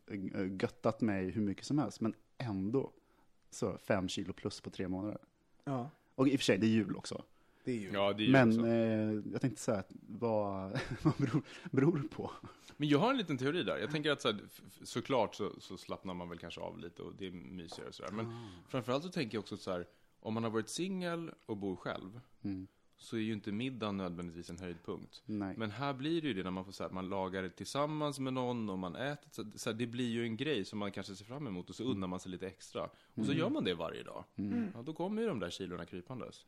göttat 0.63 1.01
mig 1.01 1.31
hur 1.31 1.43
mycket 1.43 1.65
som 1.65 1.79
helst, 1.79 2.01
men 2.01 2.15
ändå 2.39 2.93
så 3.51 3.79
fem 3.79 4.09
kilo 4.09 4.33
plus 4.33 4.61
på 4.61 4.71
tre 4.71 4.89
månader. 4.89 5.19
Ja, 5.65 5.91
Och 6.15 6.29
i 6.29 6.35
och 6.37 6.41
för 6.41 6.45
sig, 6.45 6.59
det 6.59 6.67
är 6.67 6.71
jul 6.71 6.97
också. 6.97 7.23
det 7.65 7.73
är 7.73 7.77
ju... 7.77 7.91
Ja, 7.93 8.13
det 8.13 8.23
är 8.23 8.27
ju 8.27 8.33
Men 8.33 8.65
eh, 8.65 9.23
jag 9.33 9.41
tänkte 9.41 9.63
säga 9.63 9.79
att 9.79 9.93
vad, 10.09 10.81
vad 11.03 11.15
beror, 11.17 11.43
beror 11.71 11.99
det 11.99 12.09
på? 12.09 12.31
Men 12.77 12.89
jag 12.89 12.99
har 12.99 13.11
en 13.11 13.17
liten 13.17 13.39
teori 13.39 13.63
där. 13.63 13.79
Jag 13.79 13.91
tänker 13.91 14.11
att 14.11 14.21
så 14.23 14.29
här, 14.29 14.41
såklart 14.83 15.35
så, 15.35 15.61
så 15.61 15.77
slappnar 15.77 16.15
man 16.15 16.29
väl 16.29 16.39
kanske 16.39 16.61
av 16.61 16.79
lite 16.79 17.03
och 17.03 17.13
det 17.19 17.27
är 17.27 17.31
mysigare 17.31 17.89
och 17.89 17.95
sådär. 17.95 18.13
Men 18.13 18.27
framförallt 18.69 19.05
så 19.05 19.11
tänker 19.11 19.37
jag 19.37 19.41
också 19.43 19.57
så 19.57 19.71
här, 19.71 19.87
om 20.21 20.35
man 20.35 20.43
har 20.43 20.51
varit 20.51 20.69
singel 20.69 21.31
och 21.47 21.57
bor 21.57 21.77
själv, 21.77 22.21
Mm. 22.43 22.67
Så 22.99 23.17
är 23.17 23.21
ju 23.21 23.33
inte 23.33 23.53
middagen 23.53 23.97
nödvändigtvis 23.97 24.51
en 24.51 24.59
höjdpunkt. 24.59 25.23
Nej. 25.27 25.55
Men 25.57 25.71
här 25.71 25.93
blir 25.95 26.23
det 26.23 26.29
ju 26.29 26.35
det 26.35 26.43
när 26.43 26.51
man 26.51 26.65
får 26.65 26.73
så 26.73 26.83
här, 26.83 26.91
man 26.91 27.09
lagar 27.09 27.43
det 27.43 27.51
tillsammans 27.51 28.19
med 28.19 28.33
någon 28.33 28.71
och 28.71 28.79
man 28.79 28.97
äter. 28.97 29.29
Så, 29.31 29.45
så 29.55 29.71
här, 29.71 29.77
det 29.77 29.87
blir 29.87 30.09
ju 30.09 30.23
en 30.23 30.37
grej 30.37 30.65
som 30.65 30.79
man 30.79 30.93
kanske 30.93 31.15
ser 31.15 31.25
fram 31.25 31.47
emot 31.47 31.71
och 31.71 31.77
så 31.77 31.85
unnar 31.85 32.09
man 32.09 32.21
sig 32.21 32.31
lite 32.31 32.47
extra. 32.47 32.91
Och 33.15 33.27
så 33.27 33.33
gör 33.33 33.51
man 33.51 33.65
det 33.65 33.75
varje 33.75 34.03
dag. 34.03 34.25
Ja, 34.75 34.83
då 34.83 34.93
kommer 34.93 35.23
ju 35.23 35.29
de 35.29 35.39
där 35.41 35.51
kilorna 35.51 35.85
krypandes. 35.85 36.47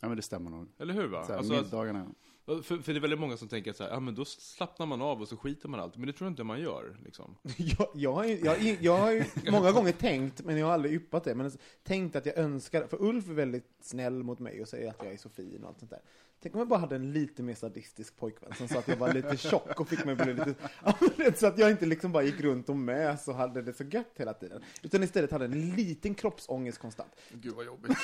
Ja, 0.00 0.08
men 0.08 0.16
det 0.16 0.22
stämmer 0.22 0.50
nog. 0.50 0.68
Eller 0.78 0.94
hur 0.94 1.08
va? 1.08 1.24
Så 1.26 1.32
här, 1.32 1.38
Alltså, 1.38 1.54
middagarna. 1.54 2.10
För, 2.46 2.62
för 2.62 2.92
det 2.92 2.98
är 2.98 3.00
väldigt 3.00 3.20
många 3.20 3.36
som 3.36 3.48
tänker 3.48 3.70
att 3.70 3.76
så 3.76 3.84
här, 3.84 3.90
ja 3.90 4.00
men 4.00 4.14
då 4.14 4.24
slappnar 4.24 4.86
man 4.86 5.02
av 5.02 5.20
och 5.20 5.28
så 5.28 5.36
skiter 5.36 5.68
man 5.68 5.80
allt. 5.80 5.96
Men 5.96 6.06
det 6.06 6.12
tror 6.12 6.26
jag 6.26 6.32
inte 6.32 6.44
man 6.44 6.60
gör. 6.60 6.96
Liksom. 7.04 7.36
Jag, 7.56 7.88
jag, 7.94 8.12
har 8.12 8.24
ju, 8.24 8.38
jag, 8.44 8.76
jag 8.80 8.98
har 8.98 9.12
ju 9.12 9.24
många 9.50 9.72
gånger 9.72 9.92
tänkt, 9.92 10.44
men 10.44 10.58
jag 10.58 10.66
har 10.66 10.72
aldrig 10.72 10.94
yppat 10.94 11.24
det, 11.24 11.34
men 11.34 11.50
tänkt 11.82 12.16
att 12.16 12.26
jag 12.26 12.38
önskar, 12.38 12.86
för 12.86 13.02
Ulf 13.02 13.28
är 13.28 13.32
väldigt 13.32 13.70
snäll 13.80 14.22
mot 14.22 14.38
mig 14.38 14.62
och 14.62 14.68
säger 14.68 14.90
att 14.90 14.96
jag 14.98 15.12
är 15.12 15.16
så 15.16 15.28
fin 15.28 15.62
och 15.62 15.68
allt 15.68 15.78
sånt 15.78 15.90
där. 15.90 16.00
Tänk 16.42 16.54
om 16.54 16.58
jag 16.58 16.68
bara 16.68 16.80
hade 16.80 16.96
en 16.96 17.12
lite 17.12 17.42
mer 17.42 17.54
sadistisk 17.54 18.16
pojkvän 18.16 18.54
som 18.54 18.68
sa 18.68 18.78
att 18.78 18.88
jag 18.88 18.96
var 18.96 19.12
lite 19.12 19.36
tjock 19.36 19.80
och 19.80 19.88
fick 19.88 20.04
mig 20.04 20.12
att 20.12 20.22
bli 20.24 20.34
lite... 20.34 20.54
Så 21.40 21.46
att 21.46 21.58
jag 21.58 21.70
inte 21.70 21.86
liksom 21.86 22.12
bara 22.12 22.22
gick 22.22 22.40
runt 22.40 22.68
och 22.68 22.76
mös 22.76 23.28
och 23.28 23.34
hade 23.34 23.62
det 23.62 23.72
så 23.72 23.84
gött 23.84 24.12
hela 24.16 24.34
tiden. 24.34 24.62
Utan 24.82 25.02
istället 25.02 25.30
hade 25.30 25.44
en 25.44 25.70
liten 25.70 26.14
kroppsångest 26.14 26.78
konstant. 26.78 27.12
Gud 27.32 27.54
vad 27.54 27.66
jobbigt. 27.66 27.96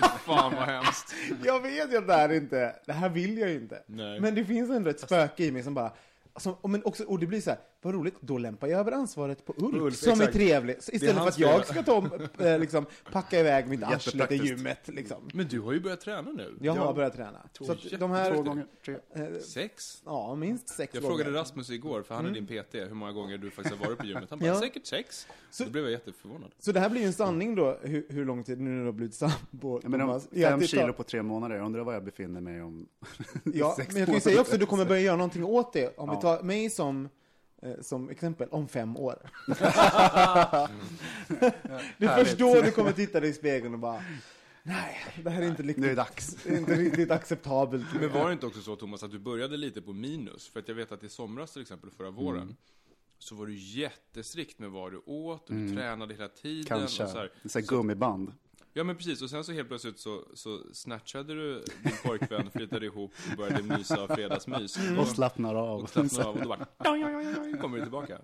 Fan 0.24 0.54
vad 0.54 0.68
hemskt. 0.68 1.14
Jag 1.44 1.60
vet 1.60 1.92
ju 1.92 1.96
att 1.96 2.06
det 2.06 2.14
här 2.14 2.32
inte, 2.32 2.76
det 2.86 2.92
här 2.92 3.08
vill 3.08 3.38
jag 3.38 3.50
ju 3.50 3.56
inte. 3.56 3.82
Nej. 3.86 4.20
Men 4.20 4.34
det 4.34 4.44
finns 4.44 4.70
ändå 4.70 4.90
ett 4.90 5.00
spöke 5.00 5.44
i 5.44 5.50
mig 5.50 5.62
som 5.62 5.74
bara, 5.74 5.92
alltså, 6.32 6.56
och, 6.60 6.70
men 6.70 6.84
också, 6.84 7.04
och 7.04 7.18
det 7.18 7.26
blir 7.26 7.40
så 7.40 7.50
här, 7.50 7.58
vad 7.82 7.94
roligt, 7.94 8.14
då 8.20 8.38
lämpar 8.38 8.68
jag 8.68 8.80
över 8.80 8.92
ansvaret 8.92 9.44
på 9.46 9.54
Ulf, 9.56 9.76
Ulf, 9.82 9.96
som 9.96 10.12
exakt. 10.12 10.28
är 10.28 10.32
trevlig. 10.38 10.76
Istället 10.76 11.00
för 11.14 11.20
hans 11.20 11.34
att 11.34 11.38
jag 11.38 11.66
ska 11.66 11.82
ta, 11.82 12.08
äh, 12.46 12.58
liksom, 12.58 12.86
packa 13.12 13.40
iväg 13.40 13.68
mitt 13.68 13.82
arsle 13.82 14.26
till 14.26 14.44
gymmet. 14.46 14.88
Liksom. 14.88 15.28
Men 15.34 15.48
du 15.48 15.60
har 15.60 15.72
ju 15.72 15.80
börjat 15.80 16.00
träna 16.00 16.30
nu. 16.32 16.54
Jag 16.60 16.72
har 16.72 16.86
Ja. 16.86 16.92
börjat 16.92 17.16
träna. 17.16 17.48
Så 17.60 17.72
att 17.72 17.78
de 18.00 18.10
här, 18.10 18.34
Två 18.34 18.42
gånger, 18.42 18.66
tre. 18.84 18.94
eh, 19.14 19.38
Sex? 19.40 20.02
ja, 20.04 20.34
minst 20.34 20.68
sex 20.68 20.94
Jag 20.94 21.02
gånger. 21.02 21.16
frågade 21.16 21.38
Rasmus 21.38 21.70
igår, 21.70 22.02
för 22.02 22.14
han 22.14 22.26
är 22.26 22.30
din 22.30 22.46
PT, 22.46 22.74
hur 22.74 22.94
många 22.94 23.12
gånger 23.12 23.38
du 23.38 23.50
faktiskt 23.50 23.76
har 23.76 23.86
varit 23.86 23.98
på 23.98 24.06
gymmet. 24.06 24.30
Han 24.30 24.38
bara, 24.38 24.46
Ja. 24.46 24.60
säkert 24.60 24.86
sex. 24.86 25.26
Så- 25.50 25.64
Då 25.64 25.70
blev 25.70 25.84
jag 25.84 25.90
jätteförvånad. 25.92 26.50
Så 26.58 26.72
det 26.72 26.80
här 26.80 26.90
blir 26.90 27.00
ju 27.00 27.06
en 27.06 27.12
sanning 27.12 27.54
då, 27.54 27.78
hur, 27.82 28.06
hur 28.08 28.24
lång 28.24 28.44
tid 28.44 28.60
nu 28.60 28.70
när 28.70 28.78
du 28.80 28.84
har 28.84 28.92
blivit 28.92 29.14
sambo, 29.14 29.80
är 29.82 30.16
att 30.16 30.28
fem 30.32 30.60
kilo 30.66 30.92
på 30.92 31.02
tre 31.02 31.22
månader, 31.22 31.56
jag 31.56 31.66
undrar 31.66 31.80
var 31.84 31.92
jag 31.92 32.04
befinner 32.04 32.40
mig 32.40 32.62
om 32.62 32.86
Ja, 33.44 33.74
sex 33.76 33.88
men 33.92 33.98
jag 33.98 34.06
kan 34.06 34.14
ju 34.14 34.20
säga 34.20 34.40
också 34.40 34.56
du 34.58 34.66
kommer 34.66 34.84
börja 34.84 35.00
göra 35.00 35.16
någonting 35.16 35.44
åt 35.44 35.72
det. 35.72 35.98
Om 35.98 36.08
vi 36.08 36.14
Ja. 36.14 36.20
tar 36.20 36.42
mig 36.42 36.70
som, 36.70 37.04
eh, 37.04 37.10
som 37.80 38.10
exempel, 38.10 38.48
om 38.50 38.68
fem 38.68 38.96
år. 38.96 39.18
det 41.98 42.06
är 42.06 42.24
först 42.24 42.38
då 42.38 42.60
du 42.62 42.70
kommer 42.70 42.92
titta 42.92 43.20
dig 43.20 43.30
i 43.30 43.32
spegeln 43.32 43.74
och 43.74 43.80
bara, 43.80 44.04
nej, 44.62 44.96
det 45.24 45.30
här 45.30 45.42
är 45.42 45.46
inte 45.46 45.62
Nu 45.62 45.70
är 45.72 45.74
det 45.74 45.80
riktigt, 45.82 45.96
dags. 45.96 46.34
det 46.44 46.50
är 46.54 46.58
inte 46.58 46.74
riktigt 46.74 47.10
acceptabelt. 47.10 47.86
Men 48.00 48.12
var 48.12 48.26
det 48.26 48.32
inte 48.32 48.46
också 48.46 48.60
så 48.60 48.76
Thomas, 48.76 49.02
att 49.02 49.10
du 49.10 49.18
började 49.18 49.56
lite 49.56 49.82
på 49.82 49.92
minus? 49.92 50.48
För 50.48 50.60
att 50.60 50.68
jag 50.68 50.74
vet 50.74 50.92
att 50.92 51.04
i 51.04 51.08
somras 51.08 51.52
till 51.52 51.62
exempel, 51.62 51.90
förra 51.90 52.10
våren, 52.10 52.42
Mm. 52.42 52.56
så 53.18 53.34
var 53.34 53.46
du 53.46 53.54
jättestrikt 53.54 54.58
med 54.58 54.70
vad 54.70 54.92
du 54.92 54.98
åt, 55.06 55.50
och 55.50 55.56
du 55.56 55.74
tränade 55.76 56.14
hela 56.14 56.28
tiden. 56.28 56.64
Kanske. 56.64 57.04
Och 57.04 57.10
så 57.10 57.18
här. 57.18 57.24
Det 57.42 57.46
är 57.46 57.48
så 57.48 57.58
här 57.58 57.66
gummiband. 57.66 58.32
Ja 58.72 58.84
men 58.84 58.96
precis, 58.96 59.22
och 59.22 59.30
sen 59.30 59.44
så 59.44 59.52
helt 59.52 59.68
plötsligt 59.68 59.98
så, 59.98 60.24
så 60.34 60.74
snatchade 60.74 61.34
du 61.34 61.64
din 61.84 61.92
pojkvän, 62.04 62.50
flyttade 62.50 62.86
ihop 62.86 63.12
och 63.30 63.36
började 63.36 63.62
mysa 63.62 64.02
av 64.02 64.08
fredagsmys. 64.08 64.78
Och 64.98 65.08
slappnar 65.08 65.54
av. 65.54 65.80
Och 65.82 65.90
slappnade 65.90 66.28
av 66.28 66.34
och 66.36 66.42
då 66.42 66.48
bara, 66.48 66.66
"Oj, 66.78 67.04
oj, 67.04 67.16
oj, 67.16 67.34
oj", 67.40 67.58
kommer 67.60 67.76
du 67.76 67.82
tillbaka. 67.82 68.18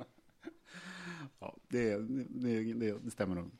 Ja, 1.38 1.56
det, 1.68 1.96
det, 1.98 2.72
det, 2.74 2.98
det 3.04 3.10
stämmer 3.10 3.34
nog. 3.34 3.50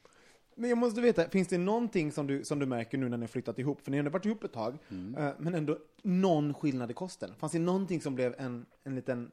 Men 0.55 0.71
jag 0.71 0.79
måste 0.79 1.01
veta, 1.01 1.29
finns 1.29 1.49
det 1.49 1.59
någonting 1.59 2.13
som 2.13 2.27
du, 2.27 2.45
som 2.45 2.59
du 2.59 2.67
märker 2.67 2.99
nu 2.99 3.09
när 3.09 3.17
ni 3.17 3.23
har 3.23 3.29
flyttat 3.29 3.59
ihop? 3.59 3.81
För 3.81 3.91
ni 3.91 3.97
har 3.97 3.99
ändå 3.99 4.11
varit 4.11 4.27
ihop 4.27 4.45
ett 4.45 4.53
tag, 4.53 4.79
eh, 5.19 5.31
men 5.39 5.55
ändå 5.55 5.79
någon 6.03 6.55
skillnad 6.55 6.91
i 6.91 6.95
kosten. 6.95 7.35
Fanns 7.39 7.53
det 7.53 7.59
någonting 7.59 8.01
som 8.01 8.15
blev 8.15 8.35
en, 8.39 8.67
en 8.85 8.95
liten 8.95 9.31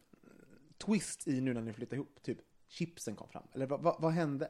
twist 0.85 1.27
i 1.27 1.41
nu 1.41 1.53
när 1.53 1.61
ni 1.61 1.73
flyttade 1.73 1.95
ihop? 1.95 2.19
Typ 2.23 2.37
chipsen 2.67 3.15
kom 3.15 3.27
fram? 3.29 3.43
Eller 3.53 3.65
vad, 3.65 3.81
vad, 3.81 4.01
vad 4.01 4.11
hände? 4.11 4.47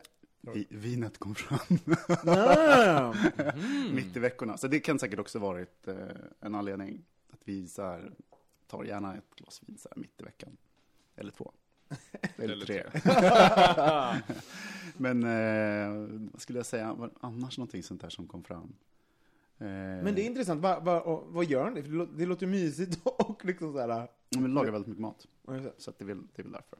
I, 0.56 0.68
vinet 0.70 1.18
kom 1.18 1.36
fram 1.36 1.80
Ah, 2.26 3.14
mitt 3.94 4.16
i 4.18 4.20
veckorna. 4.20 4.58
Så 4.58 4.68
det 4.68 4.80
kan 4.80 5.00
säkert 5.00 5.20
också 5.20 5.40
varit 5.40 5.88
eh, 5.88 5.96
en 6.40 6.56
anledning. 6.56 7.06
Att 7.32 7.40
vi 7.44 7.68
så 7.68 7.82
här, 7.82 8.12
tar 8.68 8.84
gärna 8.84 9.16
ett 9.16 9.36
glas 9.36 9.62
vin 9.66 9.78
så 9.78 9.90
här, 9.96 10.02
mitt 10.02 10.22
i 10.22 10.24
veckan. 10.24 10.58
Eller 11.16 11.32
två. 11.32 11.52
Eller, 12.38 12.54
Eller 12.54 12.66
tre. 12.66 12.84
Men 14.98 15.24
eh, 15.24 16.08
vad 16.32 16.42
skulle 16.42 16.60
jag 16.60 16.66
säga, 16.66 16.94
var 16.94 17.12
annars 17.20 17.58
någonting 17.58 17.84
sånt 17.84 18.02
där 18.02 18.10
som 18.10 18.28
kom 18.28 18.44
fram? 18.44 18.76
Eh, 19.58 19.66
Men 19.68 20.16
det 20.16 20.22
är 20.22 20.26
intressant, 20.26 20.62
vad, 20.62 20.84
vad, 20.86 21.02
och 21.02 21.34
vad 21.34 21.46
gör 21.46 21.70
ni? 21.70 21.82
Det, 21.82 21.88
lå- 21.90 22.18
det 22.18 22.26
låter 22.26 22.48
mysigt 22.48 23.00
och 23.04 23.46
liksom 23.46 23.74
så 23.74 23.80
här... 23.80 24.08
Men 24.30 24.44
vi 24.44 24.50
lagar 24.50 24.72
väldigt 24.72 24.88
mycket 24.88 25.02
mat. 25.02 25.28
Så 25.78 25.90
att 25.90 25.98
det, 26.00 26.04
är 26.04 26.08
väl, 26.08 26.22
det 26.36 26.42
är 26.42 26.44
väl 26.44 26.52
därför. 26.52 26.80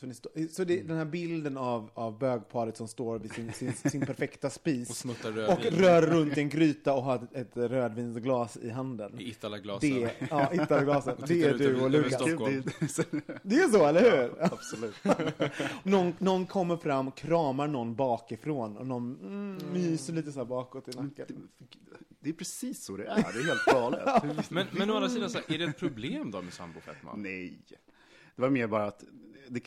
Så, 0.00 0.06
ni 0.06 0.14
stå, 0.14 0.28
så 0.50 0.64
det, 0.64 0.82
den 0.82 0.96
här 0.96 1.04
bilden 1.04 1.56
av, 1.56 1.90
av 1.94 2.18
bögparet 2.18 2.76
som 2.76 2.88
står 2.88 3.18
vid 3.18 3.32
sin, 3.32 3.52
sin, 3.52 3.72
sin 3.72 4.00
perfekta 4.00 4.46
Och 4.46 4.52
spis 4.52 5.04
och 5.04 5.24
rödvin. 5.24 5.72
rör 5.72 6.02
runt 6.02 6.36
i 6.36 6.40
en 6.40 6.48
gryta 6.48 6.94
och 6.94 7.02
har 7.02 7.16
ett, 7.16 7.34
ett 7.34 7.56
rödvinsglas 7.56 8.56
i 8.56 8.70
handen. 8.70 9.20
I 9.20 9.30
Italaglasen. 9.30 9.90
Det, 9.90 10.14
ja, 10.30 10.54
Italglasen. 10.54 11.16
Det 11.26 11.42
är 11.42 11.54
du 11.54 11.80
och 11.80 11.90
Lukas. 11.90 12.24
Det, 13.42 13.56
är 13.56 13.68
så, 13.68 13.86
eller 13.86 14.00
hur? 14.00 14.44
absolut. 14.44 14.94
Någon, 15.82 16.12
någon 16.18 16.46
kommer 16.46 16.76
fram, 16.76 17.10
kramar 17.10 17.68
någon 17.68 17.94
bakifrån 17.94 18.76
och 18.76 18.86
någon 18.86 19.18
mm, 19.22 19.72
myser 19.72 20.12
lite 20.12 20.32
så 20.32 20.38
här 20.38 20.46
bakåt 20.46 20.88
i 20.88 20.96
nacken. 20.96 21.48
det 22.20 22.28
är 22.28 22.34
precis 22.34 22.84
så 22.84 22.96
det 22.96 23.04
är. 23.04 23.32
Det 23.32 23.38
är 23.38 23.44
helt 23.46 23.64
galet. 23.64 24.50
Men, 24.50 24.66
men 24.72 24.90
å 24.90 24.94
andra 24.94 25.08
sidan, 25.08 25.30
så 25.30 25.38
här, 25.38 25.54
är 25.54 25.58
det 25.58 25.64
ett 25.64 25.78
problem 25.78 26.30
då 26.30 26.42
med 26.42 26.52
sambofetma? 26.52 27.14
Nej. 27.16 27.58
Det 28.36 28.42
var 28.42 28.50
mer 28.50 28.66
bara 28.66 28.84
att 28.84 29.04
det, 29.48 29.62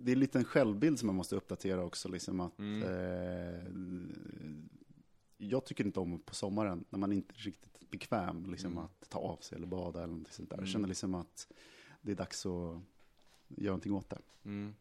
det 0.00 0.12
är 0.12 0.16
lite 0.16 0.38
en 0.38 0.44
självbild 0.44 0.98
som 0.98 1.06
man 1.06 1.16
måste 1.16 1.36
uppdatera 1.36 1.84
också. 1.84 2.08
Liksom 2.08 2.40
att, 2.40 2.58
Mm. 2.58 2.82
eh, 2.82 3.64
jag 5.38 5.64
tycker 5.64 5.84
inte 5.86 6.00
om 6.00 6.18
på 6.18 6.34
sommaren 6.34 6.84
när 6.90 6.98
man 6.98 7.12
inte 7.12 7.34
är 7.34 7.38
riktigt 7.38 7.90
bekväm 7.90 8.50
liksom, 8.50 8.72
Mm. 8.72 8.84
att 8.84 9.10
ta 9.10 9.18
av 9.18 9.36
sig 9.36 9.56
eller 9.56 9.66
bada 9.66 9.98
eller 9.98 10.06
någonting 10.12 10.32
sånt 10.32 10.50
där. 10.50 10.56
Mm. 10.56 10.64
Jag 10.64 10.72
känner 10.72 10.88
liksom 10.88 11.14
att 11.14 11.48
det 12.00 12.12
är 12.12 12.16
dags 12.16 12.46
att 12.46 12.52
göra 13.48 13.66
någonting 13.70 13.92
åt 13.94 14.10
det. 14.10 14.18
Mm. 14.44 14.74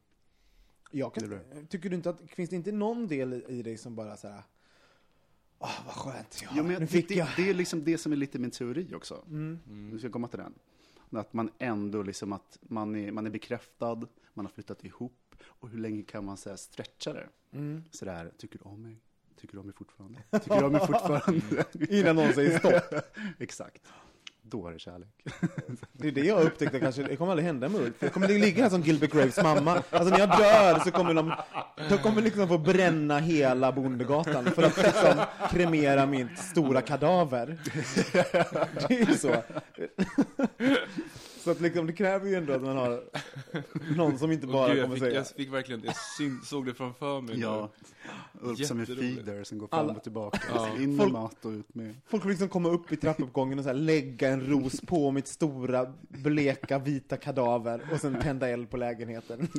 Jag 0.91 1.13
kan, 1.13 1.41
tycker 1.69 1.89
du 1.89 1.95
inte 1.95 2.09
att, 2.09 2.21
finns 2.21 2.49
det 2.49 2.55
inte 2.55 2.71
någon 2.71 3.07
del 3.07 3.33
i, 3.47 3.61
dig 3.61 3.77
som 3.77 3.95
bara 3.95 4.17
så 4.17 4.27
här, 4.27 4.43
ah 5.57 5.83
vad 5.85 5.93
skönt, 5.95 6.39
ja, 6.43 6.49
Ja, 6.55 6.63
men 6.63 6.71
nu 6.73 6.79
det, 6.79 6.87
fick 6.87 7.07
det, 7.07 7.15
jag. 7.15 7.27
det 7.37 7.49
är 7.49 7.53
liksom 7.53 7.83
det 7.83 7.97
som 7.97 8.11
är 8.11 8.15
lite 8.15 8.39
min 8.39 8.51
teori 8.51 8.93
också. 8.95 9.23
Mm. 9.27 9.59
Mm. 9.67 9.89
Nu 9.89 9.97
ska 9.97 10.05
jag 10.05 10.13
komma 10.13 10.27
till 10.27 10.39
den. 10.39 10.53
Att 11.11 11.33
man 11.33 11.49
ändå 11.59 12.03
liksom 12.03 12.33
att 12.33 12.57
man 12.61 12.95
är, 12.95 13.11
man 13.11 13.25
är 13.25 13.29
bekräftad, 13.29 14.01
man 14.33 14.45
har 14.45 14.51
flyttat 14.51 14.83
ihop 14.83 15.35
och 15.43 15.69
hur 15.69 15.79
länge 15.79 16.03
kan 16.03 16.25
man 16.25 16.37
säga 16.37 16.57
stretcha 16.57 17.13
det? 17.13 17.29
Mm. 17.51 17.83
Sådär, 17.91 18.31
tycker 18.37 18.59
du 18.59 18.65
om 18.69 18.81
mig? 18.81 19.01
Tycker 19.35 19.53
du 19.53 19.59
om 19.59 19.65
mig 19.65 19.75
fortfarande? 19.75 20.23
Tycker 20.31 20.59
du 20.59 20.65
om 20.65 20.71
mig 20.71 20.87
fortfarande? 20.87 21.65
Innan 21.89 22.15
någon 22.15 22.33
säger 22.33 22.59
stopp. 22.59 23.03
Exakt. 23.39 23.87
Då 24.51 24.67
är 24.67 24.71
det 24.71 24.79
kärlek. 24.79 25.09
Det 25.91 26.07
är 26.07 26.11
det 26.11 26.21
jag 26.21 26.41
upptäckte 26.43 26.79
kanske, 26.79 27.03
det 27.03 27.15
kommer 27.15 27.31
aldrig 27.31 27.45
hända 27.45 27.69
med 27.69 27.81
Ulf. 27.81 27.95
Jag 27.99 28.13
kommer 28.13 28.27
ligga 28.27 28.63
här 28.63 28.69
som 28.69 28.81
Gilbert 28.81 29.11
Graves 29.11 29.43
mamma. 29.43 29.83
Alltså 29.89 30.09
när 30.09 30.19
jag 30.19 30.29
dör 30.29 30.79
så 30.79 30.91
kommer 30.91 31.13
de, 31.13 31.33
de 31.89 31.97
kommer 31.97 32.21
liksom 32.21 32.47
få 32.47 32.57
bränna 32.57 33.19
hela 33.19 33.71
Bondegatan 33.71 34.45
för 34.45 34.63
att 34.63 34.77
liksom 34.77 35.25
kremera 35.51 36.05
mitt 36.05 36.39
stora 36.39 36.81
kadaver. 36.81 37.57
Det 38.87 38.93
är 38.93 39.09
ju 39.09 39.17
så. 39.17 39.35
Så 41.43 41.51
att 41.51 41.61
liksom, 41.61 41.87
det 41.87 41.93
kräver 41.93 42.27
ju 42.29 42.35
ändå 42.35 42.53
att 42.53 42.61
man 42.61 42.77
har 42.77 43.01
någon 43.95 44.19
som 44.19 44.31
inte 44.31 44.47
bara 44.47 44.67
gud, 44.69 44.77
jag, 44.77 44.83
kommer 44.83 44.95
fick, 44.95 45.03
säga 45.03 45.15
jag 45.15 45.27
fick 45.27 45.53
verkligen, 45.53 45.83
jag 45.85 45.95
syn, 46.17 46.41
såg 46.45 46.65
det 46.65 46.73
framför 46.73 47.21
mig 47.21 47.39
Ja. 47.39 47.69
Ulf 48.41 48.65
som 48.67 48.79
en 48.79 48.85
feeder 48.85 49.43
som 49.43 49.57
går 49.57 49.67
fram 49.67 49.79
Alla- 49.79 49.93
och 49.93 50.03
tillbaka. 50.03 50.39
Ja. 50.53 50.69
In 50.77 50.89
med 50.89 50.97
Folk- 50.99 51.13
mat 51.13 51.45
och 51.45 51.51
ut 51.51 51.75
med... 51.75 51.95
Folk 52.07 52.25
liksom 52.25 52.49
komma 52.49 52.69
upp 52.69 52.91
i 52.91 52.95
trappuppgången 52.97 53.59
och 53.59 53.63
så 53.63 53.69
här 53.69 53.75
lägga 53.75 54.29
en 54.29 54.47
ros 54.47 54.81
på 54.81 55.11
mitt 55.11 55.27
stora, 55.27 55.93
bleka, 56.09 56.79
vita 56.79 57.17
kadaver 57.17 57.81
och 57.93 57.99
sen 57.99 58.21
tända 58.21 58.49
eld 58.49 58.69
på 58.69 58.77
lägenheten. 58.77 59.47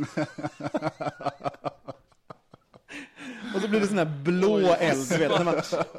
Och 3.55 3.61
så 3.61 3.69
blir 3.69 3.81
det 3.81 3.87
sån 3.87 3.99
här 3.99 4.23
blå 4.25 4.59
eld, 4.59 5.09
du 5.09 5.19
vet, 5.19 5.31
när 5.31 5.45
man, 5.45 5.55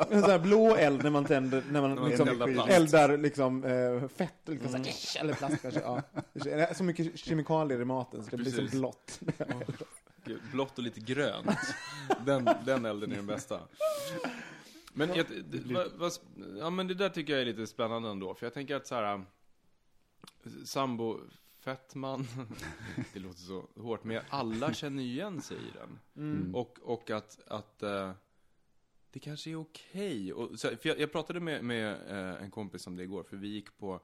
en 0.09 0.21
sån 0.21 0.29
här 0.29 0.39
blå 0.39 0.75
eld 0.75 1.03
när 1.03 1.09
man 1.09 1.25
tänder, 1.25 1.63
när 1.71 1.81
man 1.81 1.95
man 1.95 2.09
liksom 2.09 2.59
eldar 2.67 3.17
liksom 3.17 3.63
eh, 3.63 4.07
fett, 4.07 4.33
liksom 4.45 4.71
så 4.71 4.77
här, 4.77 5.19
eller 5.19 5.33
plast 5.33 5.61
kanske, 5.61 5.79
ja. 5.79 6.73
Så 6.73 6.83
mycket 6.83 7.19
kemikalier 7.19 7.81
i 7.81 7.85
maten 7.85 8.23
så 8.23 8.29
det 8.29 8.37
blir 8.37 8.51
Precis. 8.51 8.71
så 8.71 8.77
blått. 8.77 9.19
Gud, 10.25 10.41
Blått 10.51 10.77
och 10.77 10.83
lite 10.83 10.99
grönt. 10.99 11.57
Den, 12.25 12.49
den 12.65 12.85
elden 12.85 13.11
är 13.11 13.15
den 13.15 13.27
bästa. 13.27 13.59
Men, 14.93 15.15
jag, 15.15 15.25
vad, 15.65 15.91
vad, 15.95 16.11
ja, 16.59 16.69
men 16.69 16.87
det 16.87 16.93
där 16.93 17.09
tycker 17.09 17.33
jag 17.33 17.41
är 17.41 17.45
lite 17.45 17.67
spännande 17.67 18.09
ändå. 18.09 18.33
För 18.33 18.45
jag 18.45 18.53
tänker 18.53 18.75
att 18.75 18.87
så 18.87 18.95
här, 18.95 19.13
äh, 19.13 19.21
sambo, 20.65 21.19
fettman, 21.61 22.27
det 23.13 23.19
låter 23.19 23.39
så 23.39 23.67
hårt, 23.75 24.03
men 24.03 24.21
alla 24.29 24.73
känner 24.73 25.03
ju 25.03 25.09
igen 25.09 25.41
sig 25.41 25.57
i 25.57 25.71
den. 25.73 25.99
Mm. 26.15 26.55
Och, 26.55 26.79
och 26.83 27.09
att, 27.11 27.39
att 27.47 27.83
eh, 27.83 28.11
det 29.11 29.19
kanske 29.19 29.49
är 29.51 29.55
okej. 29.55 30.33
Och 30.33 30.59
så- 30.59 30.67
För 30.77 30.89
jag, 30.89 30.99
jag 30.99 31.11
pratade 31.11 31.39
med, 31.39 31.63
med 31.63 31.91
eh, 32.07 32.43
en 32.43 32.51
kompis 32.51 32.87
om 32.87 32.95
det 32.95 33.03
igår, 33.03 33.23
för 33.23 33.37
vi 33.37 33.47
gick 33.47 33.77
på 33.77 33.99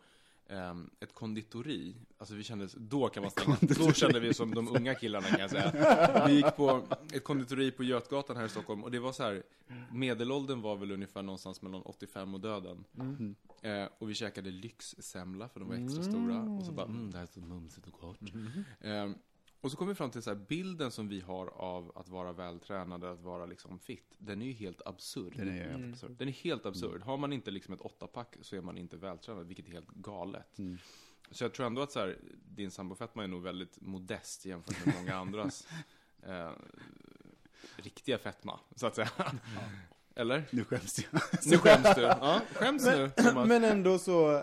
ehm, 0.50 0.90
ett 1.00 1.14
konditori. 1.14 1.96
Alltså 2.18 2.36
vi 2.36 2.44
kände, 2.44 2.68
då 2.78 3.10
kan 3.10 3.24
man 3.24 3.32
stänga. 3.32 3.58
Då 3.62 3.94
kände 3.94 4.20
vi 4.20 4.34
som 4.34 4.56
de 4.56 4.68
unga 4.68 4.96
killarna 4.96 5.28
kan 5.28 5.40
jag 5.40 5.50
säga. 5.50 6.24
Vi 6.28 6.34
gick 6.34 6.56
på 6.56 6.82
ett 7.14 7.24
konditori 7.24 7.72
på 7.72 7.84
Götgatan 7.84 8.38
här 8.38 8.46
i 8.46 8.50
Stockholm 8.50 8.84
och 8.84 8.92
det 8.92 9.00
var 9.00 9.12
så 9.12 9.24
här, 9.24 9.44
medelåldern 9.92 10.62
var 10.62 10.76
väl 10.76 10.92
ungefär 10.92 11.22
någonstans 11.22 11.62
mellan 11.62 11.82
85 11.82 12.34
och 12.34 12.40
döden. 12.40 12.84
Mm. 13.00 13.36
Eh, 13.62 13.90
och 13.98 14.10
vi 14.10 14.14
käkade 14.14 14.52
lyxsemla 14.52 15.50
för 15.50 15.60
de 15.60 15.70
var 15.70 15.76
extra 15.76 16.04
stora. 16.04 16.42
Och 16.42 16.66
så 16.66 16.72
bara, 16.72 16.86
mm, 16.86 17.12
det 17.12 17.18
här 17.18 17.24
är 17.24 17.28
så 17.28 17.40
mumsigt 17.40 17.88
och 17.88 18.00
gott. 18.02 18.20
Eh, 18.82 19.10
och 19.62 19.72
så 19.72 19.78
kom 19.78 19.88
vi 19.88 19.96
fram 19.96 20.12
till 20.12 20.22
så 20.22 20.30
här, 20.30 20.38
bilden 20.38 20.92
som 20.92 21.08
vi 21.08 21.20
har 21.20 21.48
av 21.48 21.92
att 21.98 22.10
vara 22.10 22.34
vältränade, 22.34 23.12
att 23.12 23.22
vara 23.22 23.46
liksom 23.46 23.80
fit, 23.80 24.16
den 24.18 24.42
är 24.42 24.46
ju 24.46 24.52
helt 24.52 24.82
absurd. 24.86 25.38
Den 25.38 25.48
är 25.48 25.70
helt 25.70 25.94
absurd. 25.94 26.12
Den 26.12 26.28
är 26.28 26.32
helt 26.32 26.66
absurd. 26.66 27.02
Har 27.02 27.18
man 27.18 27.34
inte 27.34 27.52
liksom 27.52 27.74
ett 27.74 27.82
åttapack 27.82 28.36
så 28.42 28.56
är 28.56 28.62
man 28.62 28.78
inte 28.78 28.98
vältränad, 28.98 29.48
vilket 29.48 29.68
är 29.68 29.72
helt 29.72 29.90
galet. 29.90 30.58
Mm. 30.60 30.78
Så 31.32 31.44
jag 31.44 31.54
tror 31.54 31.66
ändå 31.66 31.82
att 31.82 31.92
så 31.92 32.00
här, 32.00 32.18
din 32.46 32.72
sambofetma 32.72 33.24
är 33.24 33.28
nog 33.28 33.42
väldigt 33.42 33.82
modest 33.82 34.46
jämfört 34.46 34.86
med 34.86 34.96
många 34.96 35.16
andras 35.16 35.68
eh, 36.24 36.52
riktiga 37.76 38.18
fetma, 38.18 38.60
så 38.76 38.88
att 38.88 38.96
säga. 38.96 39.10
Eller? 40.18 40.44
Nu 40.52 40.64
skäms 40.64 41.00
jag. 41.00 41.22
Nu 41.46 41.58
skäms 41.58 41.96
du. 41.96 42.02
Ja, 42.02 42.42
skäms 42.54 42.86
nu, 42.86 43.10
Thomas. 43.16 43.48
Men 43.48 43.64
ändå 43.64 44.00
så, 44.00 44.42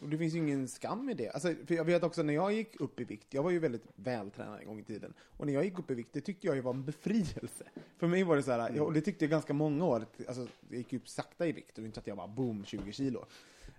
och 0.00 0.08
det 0.08 0.18
finns 0.18 0.34
ju 0.34 0.38
ingen 0.38 0.68
skam 0.68 1.10
i 1.10 1.14
det. 1.14 1.30
Alltså, 1.30 1.54
för 1.66 1.74
jag 1.74 1.84
vet 1.84 2.02
också 2.02 2.22
när 2.22 2.34
jag 2.34 2.52
gick 2.52 2.80
upp 2.80 3.00
i 3.00 3.04
vikt, 3.04 3.26
jag 3.30 3.42
var 3.42 3.50
ju 3.50 3.58
väldigt 3.58 3.84
vältränad 3.94 4.60
en 4.60 4.66
gång 4.66 4.80
i 4.80 4.84
tiden, 4.84 5.14
och 5.36 5.46
när 5.46 5.52
jag 5.52 5.64
gick 5.64 5.78
upp 5.78 5.90
i 5.90 5.94
vikt, 5.94 6.10
det 6.12 6.20
tyckte 6.20 6.46
jag 6.46 6.56
ju 6.56 6.62
var 6.62 6.74
en 6.74 6.84
befrielse. 6.84 7.64
För 7.98 8.06
mig 8.06 8.22
var 8.22 8.36
det 8.36 8.42
så 8.42 8.50
här, 8.50 8.72
jag, 8.76 8.86
och 8.86 8.92
det 8.92 9.00
tyckte 9.00 9.24
jag 9.24 9.30
ganska 9.30 9.52
många 9.52 9.84
år, 9.84 10.06
alltså 10.28 10.46
jag 10.68 10.78
gick 10.78 10.92
upp 10.92 11.08
sakta 11.08 11.46
i 11.46 11.52
vikt, 11.52 11.78
och 11.78 11.82
det 11.82 11.84
är 11.84 11.86
inte 11.86 12.00
att 12.00 12.06
jag 12.06 12.16
bara 12.16 12.28
boom, 12.28 12.64
20 12.64 12.92
kilo. 12.92 13.24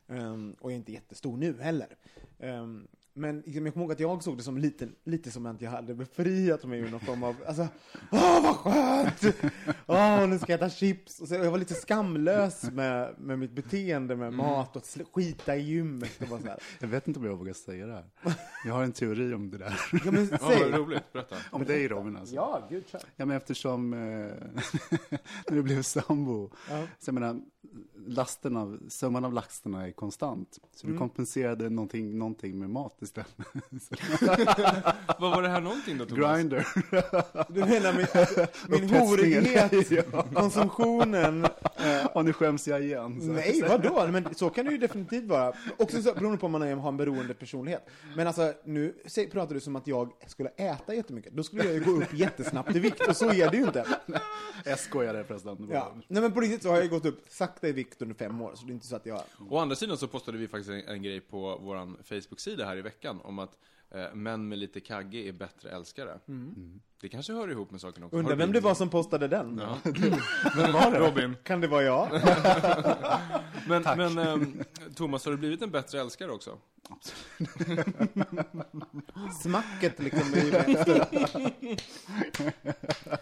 Ehm, 0.08 0.56
och 0.60 0.72
jag 0.72 0.74
är 0.74 0.78
inte 0.78 0.92
jättestor 0.92 1.38
nu 1.38 1.62
heller. 1.62 1.88
Ehm, 2.40 2.88
men 3.16 3.40
liksom, 3.40 3.66
jag 3.66 3.74
kommer 3.74 3.84
ihåg 3.86 3.92
att 3.92 4.00
jag 4.00 4.24
såg 4.24 4.38
det 4.38 4.44
som 4.44 4.58
lite, 4.58 4.88
lite 5.04 5.32
som 5.32 5.46
att 5.46 5.62
jag 5.62 5.72
hade 5.72 5.94
befriat 5.96 6.64
mig 6.66 6.80
ur 6.80 6.90
någon 6.92 7.00
form 7.00 7.24
av, 7.24 7.36
alltså, 7.48 7.68
åh 8.12 8.44
vad 8.44 8.56
skönt! 8.56 9.36
Åh, 9.88 10.28
nu 10.28 10.40
ska 10.40 10.52
jag 10.52 10.58
äta 10.58 10.70
chips! 10.70 11.20
Och 11.20 11.28
så, 11.28 11.36
jag 11.36 11.52
var 11.52 11.58
lite 11.58 11.74
skamlös 11.74 12.64
med, 12.72 13.16
med 13.20 13.40
mitt 13.40 13.52
beteende 13.52 14.16
med 14.16 14.34
mat 14.34 14.76
och 14.76 14.82
att 14.82 14.98
skita 15.14 15.56
i 15.56 15.62
gymmet 15.62 16.22
och 16.22 16.28
bara 16.28 16.40
så 16.42 16.48
här. 16.48 16.60
Jag 16.80 16.88
vet 16.88 17.08
inte 17.08 17.20
om 17.20 17.26
jag 17.26 17.36
vågar 17.38 17.54
säga 17.54 17.86
det 17.88 17.94
här. 17.94 18.06
Jag 18.66 18.74
har 18.74 18.84
en 18.84 18.92
teori 18.92 19.34
om 19.34 19.50
det 19.50 19.58
där. 19.58 19.80
Ja 20.06 20.12
men 20.12 20.28
Ja, 20.32 20.38
säg! 20.38 20.72
vad 20.72 20.80
roligt. 20.80 21.14
Berätta. 21.14 21.36
Om 21.52 21.64
dig 21.66 21.88
Robin 21.88 22.18
alltså. 22.18 22.36
Ja, 22.36 22.68
gud 22.70 22.84
kör. 22.88 23.02
Ja, 23.16 23.26
men 23.26 23.38
eftersom 23.38 23.94
eh, 23.94 24.00
när 25.50 25.56
du 25.56 25.62
blev 25.64 25.82
sambo, 25.82 26.52
Ja. 26.70 26.88
så 27.00 27.08
jag 27.10 27.14
menar, 27.14 27.42
lasten 28.08 28.58
av, 28.58 28.80
summan 28.90 29.26
av 29.26 29.34
lasterna 29.34 29.88
är 29.88 29.92
konstant. 29.92 30.60
Så 30.76 30.86
Mm. 30.88 30.96
du 30.96 31.00
kompenserade 31.00 31.70
någonting, 31.70 32.18
någonting 32.18 32.60
med 32.60 32.70
mat 32.70 32.98
istället. 33.02 33.28
Vad 35.20 35.32
var 35.32 35.42
det 35.42 35.50
här 35.50 35.62
någonting 35.62 35.98
då, 35.98 36.06
Thomas? 36.06 36.38
Grinder. 36.38 36.68
Du 37.54 37.60
menar 37.60 37.94
min, 37.94 38.08
min 38.82 38.90
horighet, 39.00 39.92
Ja. 40.12 40.26
konsumtionen. 40.34 41.46
Eh, 41.46 42.06
Och 42.14 42.26
nu 42.26 42.34
skäms 42.34 42.68
jag 42.68 42.84
igen. 42.84 43.22
Så. 43.22 43.28
nej, 43.28 43.62
vadå? 43.70 44.08
Men 44.12 44.36
så 44.36 44.50
kan 44.50 44.66
det 44.66 44.72
ju 44.72 44.78
definitivt 44.78 45.26
vara. 45.26 45.54
Också 45.78 46.02
så, 46.02 46.14
beroende 46.14 46.38
på 46.38 46.46
om 46.46 46.52
man 46.52 46.62
är- 46.62 46.76
har 46.76 46.90
en 46.90 46.98
beroende 46.98 47.34
personlighet. 47.34 47.88
Men 48.16 48.28
alltså, 48.28 48.54
nu 48.66 48.94
pratar 49.32 49.54
du 49.54 49.60
som 49.60 49.76
att 49.76 49.88
jag 49.88 50.10
skulle 50.28 50.50
äta 50.50 50.94
jättemycket. 50.96 51.34
Då 51.34 51.44
skulle 51.44 51.64
jag 51.64 51.74
ju 51.74 51.84
gå 51.84 51.92
upp 51.92 52.14
jättesnabbt 52.14 52.76
i 52.76 52.80
vikt, 52.80 53.08
och 53.08 53.18
så 53.18 53.30
är 53.30 53.50
det 53.52 53.58
ju 53.58 53.64
inte. 53.64 53.86
Jag 54.66 54.80
skojade 54.80 55.24
förresten. 55.24 55.70
Ja. 55.72 55.94
Nej 56.08 56.22
men 56.22 56.32
på 56.32 56.40
riktigt 56.42 56.64
så 56.64 56.70
har 56.70 56.78
jag 56.78 56.90
gått 56.90 57.06
upp 57.06 57.24
sakta 57.30 57.68
i 57.68 57.72
vikt 57.72 57.93
under 58.02 58.16
fem 58.16 58.42
år, 58.42 58.52
så 58.56 58.66
det 58.66 58.72
är 58.72 58.74
inte 58.74 58.88
så 58.88 58.96
att 58.96 59.06
jag... 59.06 59.22
Å 59.50 59.58
andra 59.58 59.76
sidan 59.76 59.98
så 59.98 60.08
postade 60.08 60.38
vi 60.38 60.48
faktiskt 60.48 60.70
en, 60.70 60.82
en 60.88 61.04
grej 61.04 61.20
på 61.20 61.58
vår 61.62 62.04
Facebook-sida 62.04 62.66
här 62.66 62.78
i 62.78 62.82
veckan 62.82 63.22
om 63.24 63.40
att 63.40 63.58
eh, 63.92 64.14
män 64.14 64.48
med 64.48 64.58
lite 64.58 64.80
kagge 64.80 65.18
är 65.18 65.32
bättre 65.32 65.70
älskare. 65.70 66.20
Det 67.02 67.10
kanske 67.10 67.34
hör 67.34 67.52
ihop 67.52 67.72
med 67.72 67.82
saken 67.82 68.04
också. 68.04 68.18
Undrar 68.18 68.36
vem 68.36 68.52
det 68.52 68.60
var 68.60 68.76
som 68.76 68.90
postade 68.90 69.28
den? 69.28 69.58
Ja. 69.58 69.78
Vem 70.56 70.74
var 70.74 70.92
det? 70.92 71.00
Robin. 71.00 71.36
Kan 71.44 71.62
det 71.62 71.68
vara 71.68 71.84
jag? 71.84 72.10
Men, 73.68 73.84
men 73.84 74.18
ehm, 74.18 74.64
Thomas, 74.96 75.26
har 75.26 75.32
du 75.32 75.38
blivit 75.38 75.62
en 75.62 75.72
bättre 75.72 76.00
älskare 76.00 76.32
också? 76.32 76.58
Smacket 79.44 80.00
liksom 80.00 80.36
i 80.36 80.50
vänster. 80.50 81.08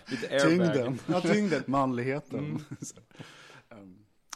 Lite 0.06 0.28
airbag. 0.30 0.74
Tyngden. 0.74 1.00
Ja, 1.08 1.22
tyngden. 1.22 1.64
Manligheten. 1.68 2.40
Um, 2.40 2.66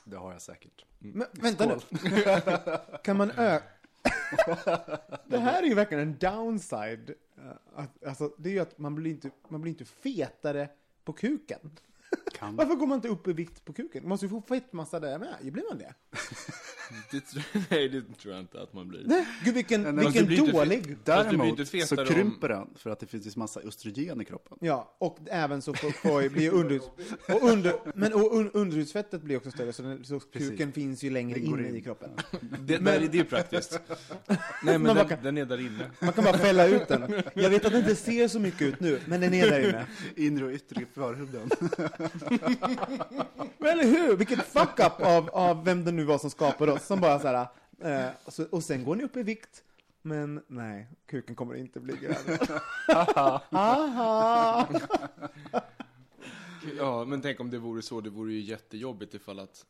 det 0.05 0.17
har 0.17 0.31
jag 0.31 0.41
säkert. 0.41 0.85
Men 0.99 1.27
vänta 1.31 1.65
nu. 1.65 1.79
Kan 3.03 3.17
man 3.17 3.31
öka... 3.31 3.63
det 5.27 5.37
här 5.37 5.63
är 5.63 5.67
ju 5.67 5.73
verkligen 5.73 6.03
en 6.07 6.17
downside. 6.17 7.13
Att, 7.75 8.03
alltså, 8.03 8.31
det 8.37 8.49
är 8.49 8.53
ju 8.53 8.59
att 8.59 8.77
man 8.77 8.95
blir 8.95 9.11
inte, 9.11 9.31
man 9.49 9.61
blir 9.61 9.71
inte 9.71 9.85
fetare 9.85 10.69
på 11.03 11.13
kuken. 11.13 11.59
Kan. 12.39 12.55
Varför 12.55 12.75
går 12.75 12.87
man 12.87 12.95
inte 12.95 13.07
upp 13.07 13.27
i 13.27 13.33
vikt 13.33 13.65
på 13.65 13.73
kuken? 13.73 14.03
Man 14.03 14.09
måste 14.09 14.25
ju 14.25 14.29
få 14.29 14.41
fettmassa 14.41 14.99
där 14.99 15.19
med. 15.19 15.35
Blir 15.53 15.63
man 15.69 15.77
det? 15.77 15.93
Det, 17.11 17.19
tror- 17.21 17.43
nej, 17.69 17.89
det 17.89 18.01
tror 18.21 18.33
jag 18.33 18.43
inte 18.43 18.61
att 18.61 18.73
man 18.73 18.87
blir. 18.87 19.03
Nej, 19.05 19.27
gud 19.45 19.53
vilken, 19.53 19.81
Nej, 19.81 19.93
blir 20.11 20.23
vilken 20.25 20.51
dålig. 20.51 20.97
Däremot 21.03 21.67
så 21.67 22.01
om- 22.01 22.07
krymper 22.07 22.49
den 22.49 22.67
för 22.75 22.89
att 22.89 22.99
det 22.99 23.05
finns 23.05 23.37
massa 23.37 23.59
östrogen 23.59 24.21
i 24.21 24.25
kroppen. 24.25 24.57
Ja, 24.61 24.95
och 24.97 25.17
även 25.25 25.61
så 25.61 25.73
får, 25.73 25.89
får 25.91 26.29
blir 26.29 26.51
under, 26.53 26.81
och 27.27 27.43
under, 27.49 27.73
men 27.95 28.13
och 28.13 28.35
un, 28.37 28.51
underhudsfettet 28.51 29.21
blir 29.21 29.37
också 29.37 29.51
större, 29.51 29.73
så, 29.73 29.81
den, 29.83 30.03
så 30.05 30.19
kuken 30.19 30.71
finns 30.71 31.03
ju 31.03 31.09
längre 31.09 31.39
inne 31.39 31.67
in. 31.69 31.75
i 31.75 31.81
kroppen. 31.81 32.09
Det, 32.59 32.79
nej, 32.79 33.09
det 33.11 33.19
är 33.19 33.23
praktiskt. 33.23 33.79
Nej, 34.27 34.37
men 34.63 34.81
Men 34.81 34.95
den, 34.95 35.07
kan- 35.07 35.23
den 35.23 35.37
är 35.37 35.45
där 35.45 35.59
inne. 35.59 35.91
Man 35.99 36.13
kan 36.13 36.23
bara 36.23 36.37
fälla 36.37 36.67
ut 36.67 36.87
den. 36.87 37.23
Jag 37.33 37.49
vet 37.49 37.65
att 37.65 37.71
den 37.71 37.81
inte 37.81 37.95
ser 37.95 38.27
så 38.27 38.39
mycket 38.39 38.61
ut 38.61 38.79
nu, 38.79 38.99
men 39.05 39.21
den 39.21 39.33
är 39.33 39.49
där 39.49 39.69
inne. 39.69 39.85
Inre 40.15 40.45
och 40.45 40.51
yttre 40.51 40.85
förhuden. 40.93 41.49
Men 43.57 43.71
eller 43.71 43.83
hur? 43.83 44.15
Vilket 44.15 44.45
fuck-up 44.45 45.01
av, 45.01 45.29
av 45.29 45.65
vem 45.65 45.85
det 45.85 45.91
nu 45.91 46.03
var 46.03 46.17
som 46.17 46.29
skapade 46.29 46.71
oss, 46.71 46.85
som 46.85 46.99
bara 46.99 47.19
så 47.19 47.27
här, 47.27 47.47
eh, 47.81 48.09
och, 48.25 48.33
så, 48.33 48.45
och 48.51 48.63
sen 48.63 48.83
går 48.83 48.95
ni 48.95 49.03
upp 49.03 49.17
i 49.17 49.23
vikt, 49.23 49.63
men 50.01 50.41
nej, 50.47 50.87
kuken 51.05 51.35
kommer 51.35 51.55
inte 51.55 51.79
bli 51.79 51.97
grön. 51.97 52.37
Aha! 53.51 54.67
Ja, 56.77 57.05
men 57.05 57.21
tänk 57.21 57.39
om 57.39 57.49
det 57.49 57.57
vore 57.57 57.81
så. 57.81 58.01
Det 58.01 58.09
vore 58.09 58.33
ju 58.33 58.39
jättejobbigt 58.39 59.13
ifall 59.13 59.39
att 59.39 59.65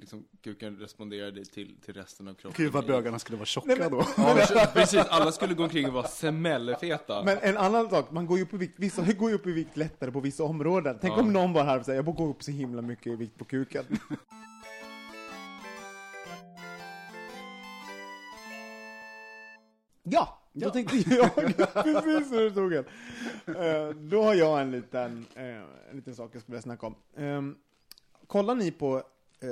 liksom, 0.00 0.24
kuken 0.42 0.76
responderade 0.78 1.44
till, 1.44 1.80
till 1.80 1.94
resten 1.94 2.28
av 2.28 2.34
kroppen. 2.34 2.64
Gud 2.64 2.72
vad 2.72 2.86
bögarna 2.86 3.18
skulle 3.18 3.36
vara 3.38 3.46
tjocka 3.46 3.66
Nej, 3.68 3.78
men- 3.78 3.90
då. 3.90 4.06
Ja, 4.16 4.70
precis. 4.72 5.04
Alla 5.08 5.32
skulle 5.32 5.54
gå 5.54 5.62
omkring 5.62 5.86
och 5.86 5.92
vara 5.92 6.08
semellefeta. 6.08 7.22
Men 7.24 7.38
en 7.42 7.56
annan 7.56 7.90
sak, 7.90 8.10
man 8.10 8.26
går 8.26 8.38
ju 8.38 8.44
upp 8.44 8.54
i 8.54 8.56
vikt, 8.56 8.74
vissa 8.78 9.12
går 9.12 9.30
ju 9.30 9.36
upp 9.36 9.46
i 9.46 9.52
vikt 9.52 9.76
lättare 9.76 10.10
på 10.10 10.20
vissa 10.20 10.44
områden. 10.44 10.98
Tänk 11.00 11.14
Ja. 11.16 11.20
om 11.20 11.32
någon 11.32 11.52
bara 11.52 11.64
här 11.64 11.78
och 11.78 11.84
säger, 11.84 12.02
jag 12.04 12.14
går 12.16 12.28
upp 12.30 12.42
så 12.42 12.50
himla 12.50 12.82
mycket 12.82 13.06
i 13.06 13.16
vikt 13.16 13.38
på 13.38 13.44
kuken. 13.44 13.84
Ja, 20.02 20.38
då 20.52 20.66
Ja. 20.66 20.70
tänkte 20.70 20.96
jag, 21.14 21.34
precis 21.34 22.32
hur 22.32 22.40
det 22.40 22.50
tog 22.50 22.72
en. 22.72 22.84
Eh, 23.56 23.88
då 23.94 24.22
har 24.22 24.34
jag 24.34 24.60
en 24.60 24.70
liten, 24.70 25.26
eh, 25.34 25.44
en 25.90 25.96
liten 25.96 26.14
sak 26.14 26.30
jag 26.34 26.42
skulle 26.42 26.52
vilja 26.54 26.62
snacka 26.62 26.86
om. 26.86 26.94
Um, 27.16 27.56
kollar 28.26 28.54
ni 28.54 28.70
på 28.70 29.02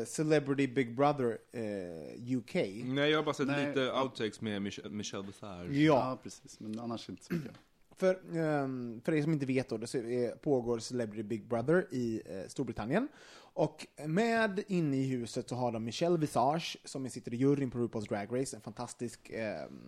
Celebrity 0.04 0.66
Big 0.66 0.96
Brother 0.96 1.38
eh, 1.52 2.36
UK? 2.36 2.54
Nej, 2.84 3.10
jag 3.10 3.18
har 3.18 3.22
bara 3.24 3.34
sett 3.34 3.46
Nej. 3.46 3.66
lite 3.68 3.92
outtakes 3.92 4.40
med 4.40 4.62
Mich- 4.62 4.88
Michelle 4.90 5.26
Visage. 5.26 5.70
Ja, 5.72 6.18
precis. 6.22 6.60
Men 6.60 6.78
annars 6.80 7.08
inte 7.08 7.24
så 7.24 7.34
mycket. 7.34 7.52
För, 7.96 8.38
ehm, 8.38 9.00
för 9.04 9.14
er 9.14 9.22
som 9.22 9.32
inte 9.32 9.46
vet 9.46 9.68
då, 9.68 9.76
det 9.76 9.94
är, 9.94 10.36
pågår 10.36 10.78
Celebrity 10.78 11.22
Big 11.22 11.48
Brother 11.48 11.86
i 11.90 12.22
eh, 12.26 12.48
Storbritannien. 12.48 13.08
Och 13.56 13.86
med 14.06 14.64
inne 14.66 14.96
i 14.96 15.06
huset 15.06 15.48
så 15.48 15.54
har 15.54 15.72
de 15.72 15.84
Michelle 15.84 16.18
Visage, 16.18 16.76
som 16.84 17.10
sitter 17.10 17.34
i 17.34 17.36
juryn 17.36 17.70
på 17.70 17.78
RuPaul's 17.78 18.08
Drag 18.08 18.40
Race, 18.40 18.56
en 18.56 18.62
fantastisk 18.62 19.30
ehm, 19.30 19.80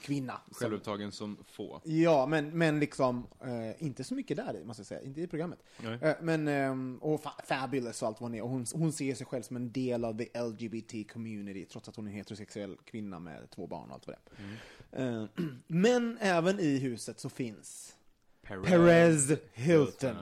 kvinna. 0.00 0.40
Som, 0.46 0.54
Självupptagen 0.54 1.12
som 1.12 1.38
få. 1.44 1.80
ja, 1.84 2.26
men, 2.26 2.58
men 2.58 2.80
liksom 2.80 3.26
eh, 3.44 3.84
inte 3.84 4.04
så 4.04 4.14
mycket 4.14 4.36
där 4.36 4.56
i, 4.56 4.64
måste 4.64 4.80
jag 4.80 4.86
säga, 4.86 5.02
inte 5.02 5.20
i 5.20 5.26
programmet. 5.26 5.58
Eh, 6.02 6.12
men, 6.20 6.48
ehm, 6.48 6.98
och 7.02 7.22
fa 7.22 7.32
fabulous 7.44 8.02
och 8.02 8.08
allt 8.08 8.20
vad 8.20 8.30
hon 8.30 8.38
är. 8.38 8.42
Och 8.42 8.50
hon, 8.50 8.66
hon 8.74 8.92
ser 8.92 9.14
sig 9.14 9.26
själv 9.26 9.42
som 9.42 9.56
en 9.56 9.72
del 9.72 10.04
av 10.04 10.18
the 10.18 10.42
LGBT 10.42 11.12
community, 11.12 11.64
trots 11.64 11.88
att 11.88 11.96
hon 11.96 12.06
är 12.06 12.10
en 12.10 12.16
heterosexuell 12.16 12.76
kvinna 12.84 13.18
med 13.18 13.50
två 13.50 13.66
barn 13.66 13.88
och 13.88 13.94
allt 13.94 14.06
vad 14.06 14.16
det. 14.16 15.02
Eh, 15.02 15.26
men 15.66 16.18
även 16.20 16.60
i 16.60 16.78
huset 16.78 17.20
så 17.20 17.28
finns 17.28 17.96
Perez 18.42 19.32
Hilton. 19.52 20.16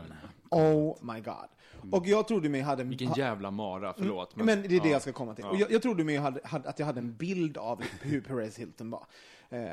Oh 0.50 1.14
my 1.14 1.20
god. 1.20 1.48
Och 1.90 2.06
jag 2.06 2.28
trodde 2.28 2.48
mig 2.48 2.60
hade... 2.60 2.84
Vilken 2.84 3.12
jävla 3.12 3.50
mara, 3.50 3.94
förlåt. 3.98 4.36
Men, 4.36 4.46
men 4.46 4.62
det 4.62 4.76
är 4.76 4.80
det 4.80 4.88
ja. 4.88 4.92
jag 4.92 5.02
ska 5.02 5.12
komma 5.12 5.34
till. 5.34 5.44
Och 5.44 5.56
jag, 5.56 5.70
jag 5.70 5.82
trodde 5.82 6.04
mig 6.04 6.16
hade, 6.16 6.40
hade, 6.44 6.68
att 6.68 6.78
jag 6.78 6.86
hade 6.86 7.00
en 7.00 7.16
bild 7.16 7.56
av 7.56 7.82
hur 8.00 8.20
Perez 8.20 8.58
Hilton 8.58 8.90
var. 8.90 9.06
Eh, 9.50 9.70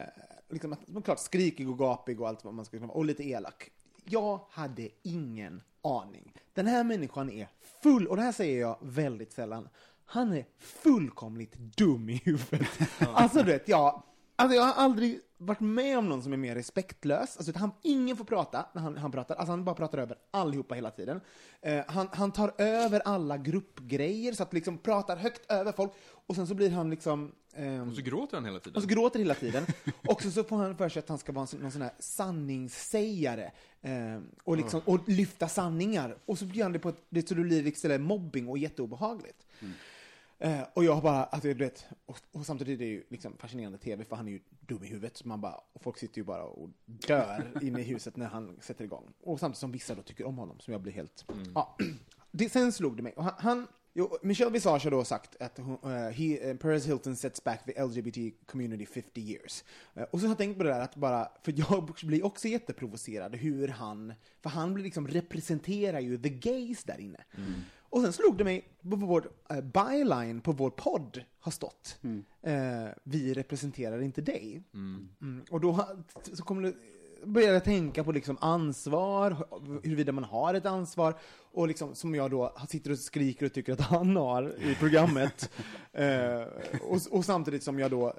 liksom 0.50 0.74
att, 0.74 0.88
men 0.88 1.02
klart, 1.02 1.19
skrikig 1.19 1.69
och 1.69 1.78
gapig 1.78 2.22
och 2.22 2.28
allt 2.28 2.43
vad 2.43 2.54
man 2.54 2.65
ska 2.65 2.78
kunna 2.78 2.88
vara. 2.88 2.98
Och 2.98 3.06
lite 3.06 3.24
elak. 3.24 3.72
Jag 4.06 4.39
hade 4.50 4.89
ingen 5.04 5.62
aning. 5.82 6.34
Den 6.54 6.67
här 6.67 6.84
människan 6.84 7.30
är 7.30 7.48
full, 7.84 8.08
och 8.08 8.15
det 8.15 8.22
här 8.22 8.32
säger 8.32 8.62
jag 8.62 8.78
väldigt 8.82 9.34
sällan. 9.34 9.69
Han 10.06 10.34
är 10.34 10.45
fullkomligt 10.60 11.56
dum 11.56 12.10
i 12.10 12.22
huvudet. 12.26 12.67
Alltså 13.00 13.38
du 13.39 13.52
vet, 13.52 13.67
jag, 13.67 14.04
alltså 14.36 14.56
jag 14.56 14.63
har 14.63 14.84
aldrig 14.84 15.19
varit 15.39 15.60
med 15.60 15.97
om 15.97 16.10
någon 16.10 16.23
som 16.23 16.34
är 16.34 16.38
mer 16.38 16.56
respektlös. 16.56 17.38
Alltså, 17.38 17.54
han, 17.56 17.71
ingen 17.82 18.17
får 18.17 18.25
prata 18.25 18.65
när 18.73 18.82
han, 18.82 18.97
han 18.97 19.12
pratar. 19.12 19.36
Alltså, 19.36 19.52
han 19.52 19.63
bara 19.63 19.75
pratar 19.75 19.97
över 19.97 20.17
allihopa 20.32 20.75
hela 20.75 20.91
tiden. 20.91 21.21
Eh, 21.62 21.82
han, 21.88 22.08
han 22.12 22.32
tar 22.32 22.54
över 22.58 22.99
alla 23.06 23.38
gruppgrejer, 23.38 24.34
så 24.34 24.43
att 24.43 24.54
liksom 24.54 24.78
pratar 24.78 25.17
högt 25.17 25.52
över 25.52 25.71
folk. 25.71 25.91
Och 26.28 26.36
sen 26.36 26.47
så 26.47 26.54
blir 26.56 26.71
han 26.71 26.89
liksom... 26.89 27.32
ehm, 27.56 27.89
Och 27.89 27.95
så 27.95 28.02
gråter 28.02 28.38
han 28.38 28.45
hela 28.45 28.60
tiden. 28.60 28.75
och 28.75 28.82
så 28.82 28.88
gråter 28.88 29.19
hela 29.19 29.34
tiden. 29.34 29.65
Och 30.08 30.21
så, 30.21 30.32
så 30.32 30.43
får 30.43 30.58
han 30.58 30.78
för 30.78 30.89
sig 30.89 30.99
att 30.99 31.10
han 31.10 31.17
ska 31.17 31.32
vara 31.32 31.47
en, 31.54 31.60
någon 31.60 31.71
sån 31.71 31.82
här 31.82 31.91
sanningssägare. 31.99 33.52
Eh, 33.82 34.19
och, 34.43 34.58
liksom, 34.58 34.82
och 34.86 35.10
lyfta 35.10 35.47
sanningar. 35.47 36.17
Och 36.25 36.38
så 36.38 36.45
blir 36.45 36.63
han 36.63 36.73
det 36.73 36.80
på 36.80 36.89
ett, 36.89 37.04
det, 37.10 37.28
så 37.28 37.36
det 37.36 37.41
blir 37.41 37.63
liksom 37.63 38.04
mobbing 38.04 38.47
och 38.47 38.58
jätteobehagligt. 38.58 39.45
Eh, 40.41 40.62
och 40.73 40.84
jag 40.84 41.04
bara, 41.04 41.23
alltså, 41.23 41.47
du 41.47 41.54
vet, 41.54 41.86
och, 42.06 42.17
och 42.32 42.45
samtidigt 42.45 42.82
är 42.82 42.86
det 42.86 42.91
ju 42.91 43.04
liksom 43.10 43.38
fascinerande 43.38 43.78
tv 43.78 44.06
för 44.06 44.15
han 44.15 44.28
är 44.28 44.32
ju 44.32 44.39
dum 44.49 44.84
i 44.84 44.88
huvudet. 44.88 45.17
Så 45.17 45.28
man 45.28 45.41
bara, 45.41 45.62
och 45.73 45.82
folk 45.82 45.97
sitter 45.97 46.17
ju 46.17 46.23
bara 46.23 46.43
och 46.43 46.69
dör 46.86 47.52
inne 47.62 47.80
i 47.80 47.84
huset 47.84 48.17
när 48.17 48.28
han 48.28 48.58
sätter 48.62 48.84
igång. 48.84 49.13
Och 49.21 49.39
samtidigt 49.39 49.60
som 49.60 49.71
vissa 49.71 49.95
då 49.95 50.02
tycker 50.02 50.28
om 50.28 50.38
honom, 50.38 50.60
som 50.60 50.71
jag 50.71 50.82
blir 50.82 50.93
helt, 50.93 51.25
ja. 51.56 51.78
det, 52.32 52.49
sen 52.49 52.71
slog 52.71 52.97
det 52.97 53.04
mig. 53.04 53.13
Och 53.13 53.23
han, 53.23 53.34
han 53.38 53.67
jo, 53.93 54.17
Michelle 54.21 54.52
Visage 54.52 54.84
har 54.84 54.91
då 54.91 55.04
sagt 55.04 55.41
att 55.41 55.58
hon, 55.58 55.78
uh, 55.84 56.10
he, 56.10 56.52
uh, 56.52 56.58
Paris 56.58 56.88
Hilton 56.88 57.15
sets 57.15 57.43
back 57.43 57.65
the 57.65 57.84
LGBT 57.84 58.45
community 58.45 58.86
50 58.86 59.21
years. 59.21 59.63
Uh, 59.97 60.04
och 60.04 60.19
så 60.19 60.25
har 60.25 60.32
jag 60.32 60.38
tänkt 60.38 60.58
på 60.58 60.63
det 60.63 60.69
där 60.69 60.82
att 60.82 60.95
bara, 60.95 61.28
för 61.43 61.54
jag 61.58 61.95
blir 62.04 62.25
också 62.25 62.47
jätteprovocerad 62.47 63.36
hur 63.36 63.67
han, 63.67 64.13
för 64.41 64.49
han 64.49 64.73
blir 64.73 64.84
liksom 64.84 65.08
representerar 65.08 65.99
ju 65.99 66.17
the 66.17 66.30
gays 66.30 66.84
där 66.84 66.99
inne. 66.99 67.23
Och 67.89 68.02
sen 68.02 68.13
slog 68.13 68.38
det 68.38 68.43
mig, 68.43 68.67
på 68.89 68.95
vår 68.95 69.30
uh, 69.54 69.62
byline 69.62 70.41
på 70.41 70.52
vår 70.52 70.69
podd 70.69 71.23
har 71.39 71.52
stått, 71.52 71.99
eh, 72.41 72.88
vi 73.04 73.34
representerar 73.34 74.02
inte 74.02 74.21
dig. 74.21 74.63
Mm. 74.73 75.43
Och 75.52 75.62
då 75.62 75.86
så 76.34 76.43
kommer 76.43 76.62
det, 76.62 76.73
började 77.25 77.54
jag 77.54 77.63
tänka 77.63 78.04
på 78.04 78.12
liksom 78.12 78.38
ansvar, 78.41 79.47
huruvida 79.84 80.12
man 80.12 80.23
har 80.23 80.54
ett 80.54 80.65
ansvar, 80.65 81.13
och 81.52 81.67
liksom, 81.67 81.95
som 81.95 82.15
jag 82.15 82.32
då 82.32 82.56
sitter 82.69 82.91
och 82.91 82.99
skriker 82.99 83.45
och 83.45 83.54
tycker 83.54 83.73
att 83.73 83.82
han 83.82 84.15
har 84.15 84.63
i 84.63 84.75
programmet. 84.75 85.52
eh, 85.91 86.41
och, 86.82 86.99
och 87.12 87.25
samtidigt 87.25 87.63
som 87.63 87.80
jag 87.80 87.91
då, 87.91 88.13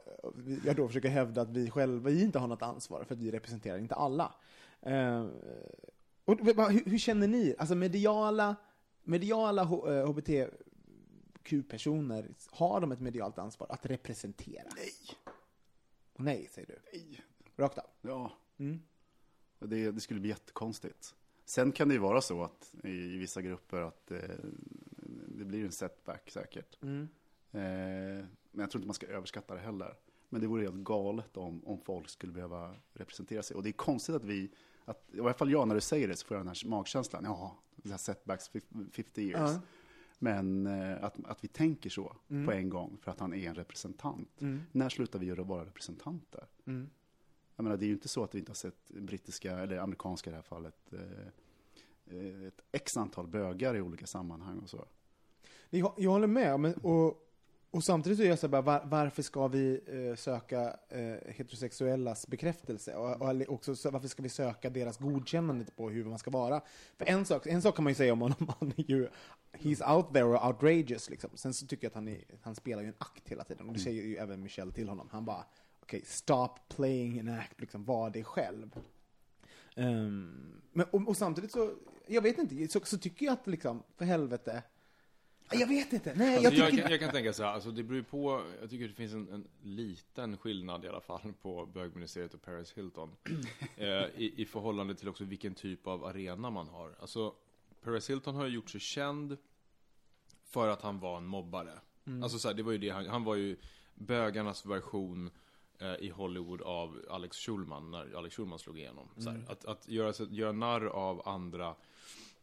jag 0.64 0.76
då 0.76 0.88
försöker 0.88 1.08
hävda 1.08 1.40
att 1.42 1.50
vi 1.50 1.70
själva 1.70 2.10
vi 2.10 2.22
inte 2.22 2.38
har 2.38 2.48
något 2.48 2.62
ansvar, 2.62 3.04
för 3.04 3.14
att 3.14 3.20
vi 3.20 3.30
representerar 3.30 3.78
inte 3.78 3.94
alla. 3.94 4.32
Eh, 4.82 5.26
och, 6.24 6.38
hur, 6.38 6.90
hur 6.90 6.98
känner 6.98 7.28
ni? 7.28 7.54
Alltså 7.58 7.74
mediala, 7.74 8.56
mediala 9.10 9.64
H- 9.64 9.92
eh, 9.92 10.06
HBTQ-personer, 10.06 12.28
har 12.50 12.80
de 12.80 12.92
ett 12.92 13.00
medialt 13.00 13.38
ansvar 13.38 13.66
att 13.70 13.86
representera? 13.86 14.68
Nej. 14.76 14.92
Nej, 16.16 16.48
säger 16.50 16.68
du. 16.68 16.78
Nej. 16.92 17.20
Rakt 17.56 17.78
av. 17.78 17.84
Ja, 18.02 18.32
Mm. 18.58 18.80
det, 19.58 19.90
det 19.90 20.00
skulle 20.00 20.20
bli 20.20 20.28
jättekonstigt. 20.28 21.14
Sen 21.44 21.72
kan 21.72 21.88
det 21.88 21.94
ju 21.94 22.00
vara 22.00 22.20
så 22.20 22.42
att 22.42 22.74
i, 22.84 22.88
i 22.88 23.16
vissa 23.16 23.42
grupper 23.42 23.80
att 23.80 24.10
eh, 24.10 24.18
det 25.28 25.44
blir 25.44 25.64
en 25.64 25.72
setback 25.72 26.30
säkert. 26.30 26.82
Mm. 26.82 27.08
Eh, 27.52 27.60
men 28.50 28.60
jag 28.60 28.70
tror 28.70 28.80
inte 28.80 28.86
man 28.86 28.94
ska 28.94 29.06
överskatta 29.06 29.54
det 29.54 29.60
heller. 29.60 29.94
Men 30.28 30.40
det 30.40 30.46
vore 30.46 30.62
helt 30.62 30.76
galet 30.84 31.36
om, 31.36 31.64
om 31.66 31.80
folk 31.80 32.08
skulle 32.08 32.32
behöva 32.32 32.76
representera 32.92 33.42
sig. 33.42 33.56
Och 33.56 33.62
det 33.62 33.68
är 33.70 33.72
konstigt 33.72 34.14
att 34.14 34.24
vi, 34.24 34.50
att, 34.84 35.08
i 35.14 35.20
alla 35.20 35.34
fall 35.34 35.50
jag 35.50 35.68
när 35.68 35.74
du 35.74 35.80
säger 35.80 36.08
det 36.08 36.16
så 36.16 36.26
får 36.26 36.36
jag 36.36 36.46
den 36.46 36.54
här 36.54 36.68
magkänslan. 36.68 37.24
Ja, 37.24 37.58
setbacks 37.98 38.50
fif- 38.50 38.90
50 38.92 39.22
years. 39.22 39.50
Ja. 39.50 39.60
Men 40.18 40.66
eh, 40.66 41.04
att, 41.04 41.24
att 41.24 41.44
vi 41.44 41.48
tänker 41.48 41.90
så 41.90 42.16
på 42.46 42.52
en 42.52 42.68
gång 42.68 42.98
för 43.02 43.10
att 43.10 43.20
han 43.20 43.34
är 43.34 43.48
en 43.48 43.54
representant. 43.54 44.40
Mm. 44.40 44.62
När 44.72 44.88
slutar 44.88 45.18
vi 45.18 45.26
göra 45.26 45.42
vara 45.42 45.64
representanter? 45.64 46.46
Mm. 46.66 46.90
Jag 47.56 47.64
menar, 47.64 47.76
det 47.76 47.84
är 47.84 47.86
ju 47.86 47.92
inte 47.92 48.08
så 48.08 48.24
att 48.24 48.34
vi 48.34 48.38
inte 48.38 48.50
har 48.50 48.54
sett 48.54 48.88
brittiska, 48.88 49.58
eller 49.58 49.78
amerikanska 49.78 50.30
i 50.30 50.32
det 50.32 50.36
här 50.36 50.42
fallet, 50.42 50.92
eh, 50.92 52.16
eh, 52.16 52.46
ett 52.46 52.60
x 52.72 52.96
antal 52.96 53.26
bögar 53.26 53.76
i 53.76 53.80
olika 53.80 54.06
sammanhang 54.06 54.58
och 54.58 54.70
så. 54.70 54.84
Jag, 55.70 55.92
jag 55.96 56.10
håller 56.10 56.26
med, 56.26 56.60
men, 56.60 56.74
och, 56.74 57.29
och 57.70 57.84
samtidigt 57.84 58.18
så 58.18 58.24
är 58.24 58.28
jag 58.28 58.38
så 58.38 58.48
bara, 58.48 58.62
var, 58.62 58.82
varför 58.84 59.22
ska 59.22 59.48
vi 59.48 59.80
eh, 59.86 60.16
söka 60.16 60.76
eh, 60.88 61.14
heterosexuellas 61.26 62.26
bekräftelse? 62.26 62.94
Och, 62.94 63.22
och 63.22 63.42
också, 63.48 63.76
så, 63.76 63.90
varför 63.90 64.08
ska 64.08 64.22
vi 64.22 64.28
söka 64.28 64.70
deras 64.70 64.98
godkännande 64.98 65.64
på 65.76 65.90
hur 65.90 66.04
man 66.04 66.18
ska 66.18 66.30
vara? 66.30 66.60
För 66.96 67.06
en 67.06 67.24
sak, 67.24 67.46
en 67.46 67.62
sak 67.62 67.76
kan 67.76 67.84
man 67.84 67.90
ju 67.90 67.94
säga 67.94 68.12
om 68.12 68.20
honom, 68.20 68.52
han 68.60 68.72
är 68.76 68.90
ju, 68.90 69.08
he's 69.52 69.96
out 69.96 70.12
there 70.12 70.24
och 70.24 70.46
outrageous 70.46 71.10
liksom. 71.10 71.30
Sen 71.34 71.54
så 71.54 71.66
tycker 71.66 71.84
jag 71.84 71.90
att 71.90 71.94
han, 71.94 72.08
är, 72.08 72.24
han 72.42 72.54
spelar 72.54 72.82
ju 72.82 72.88
en 72.88 72.94
akt 72.98 73.28
hela 73.28 73.44
tiden, 73.44 73.68
och 73.68 73.72
det 73.74 73.80
säger 73.80 74.02
ju 74.02 74.16
även 74.16 74.42
Michelle 74.42 74.72
till 74.72 74.88
honom. 74.88 75.08
Han 75.12 75.24
bara, 75.24 75.44
okej, 75.82 76.02
stop 76.06 76.54
playing 76.68 77.20
an 77.20 77.28
act, 77.28 77.60
liksom, 77.60 77.84
var 77.84 78.10
dig 78.10 78.24
själv. 78.24 78.76
Ehm, 79.76 80.60
men, 80.72 80.86
och, 80.90 81.08
och 81.08 81.16
samtidigt 81.16 81.52
så, 81.52 81.74
jag 82.06 82.22
vet 82.22 82.38
inte, 82.38 82.68
så, 82.68 82.80
så 82.84 82.98
tycker 82.98 83.26
jag 83.26 83.32
att 83.32 83.46
liksom, 83.46 83.82
för 83.96 84.04
helvete, 84.04 84.62
jag 85.50 85.66
vet 85.66 85.92
inte. 85.92 86.14
Nej, 86.16 86.36
Alltså, 86.36 86.52
jag 86.52 86.58
jag, 86.58 86.70
tycker 86.70 86.82
kan, 86.82 86.90
jag 86.90 87.00
kan 87.00 87.10
tänka 87.10 87.32
så 87.32 87.42
här, 87.42 87.50
alltså 87.52 87.70
det 87.70 87.82
beror 87.82 88.02
på, 88.02 88.42
jag 88.60 88.70
tycker 88.70 88.88
det 88.88 88.94
finns 88.94 89.12
en, 89.12 89.28
en 89.32 89.48
liten 89.62 90.36
skillnad 90.36 90.84
i 90.84 90.88
alla 90.88 91.00
fall 91.00 91.32
på 91.42 91.66
bögministeriet 91.66 92.34
och 92.34 92.42
Paris 92.42 92.72
Hilton. 92.72 93.10
eh, 93.76 93.86
i, 94.16 94.34
I 94.36 94.46
förhållande 94.46 94.94
till 94.94 95.08
också 95.08 95.24
vilken 95.24 95.54
typ 95.54 95.86
av 95.86 96.04
arena 96.04 96.50
man 96.50 96.68
har. 96.68 96.94
Alltså, 97.00 97.34
Paris 97.82 98.10
Hilton 98.10 98.34
har 98.34 98.46
ju 98.46 98.54
gjort 98.54 98.70
sig 98.70 98.80
känd 98.80 99.36
för 100.44 100.68
att 100.68 100.82
han 100.82 100.98
var 101.00 101.16
en 101.16 101.26
mobbare. 101.26 101.72
Alltså 102.22 102.38
så 102.38 102.48
här, 102.48 102.54
det 102.54 102.62
var 102.62 102.72
ju 102.72 102.78
det 102.78 102.88
han, 102.90 103.06
han 103.06 103.24
var 103.24 103.34
ju 103.34 103.56
bögarnas 103.94 104.66
version 104.66 105.30
eh, 105.78 105.94
i 105.94 106.08
Hollywood 106.08 106.62
av 106.62 107.04
Alex 107.10 107.36
Schulman, 107.36 107.90
när 107.90 108.16
Alex 108.16 108.36
Schulman 108.36 108.58
slog 108.58 108.78
igenom. 108.78 109.08
Så 109.16 109.30
här, 109.30 109.44
att, 109.48 109.64
att 109.64 109.88
göra, 109.88 110.12
göra 110.30 110.52
narr 110.52 110.86
av 110.86 111.28
andra 111.28 111.74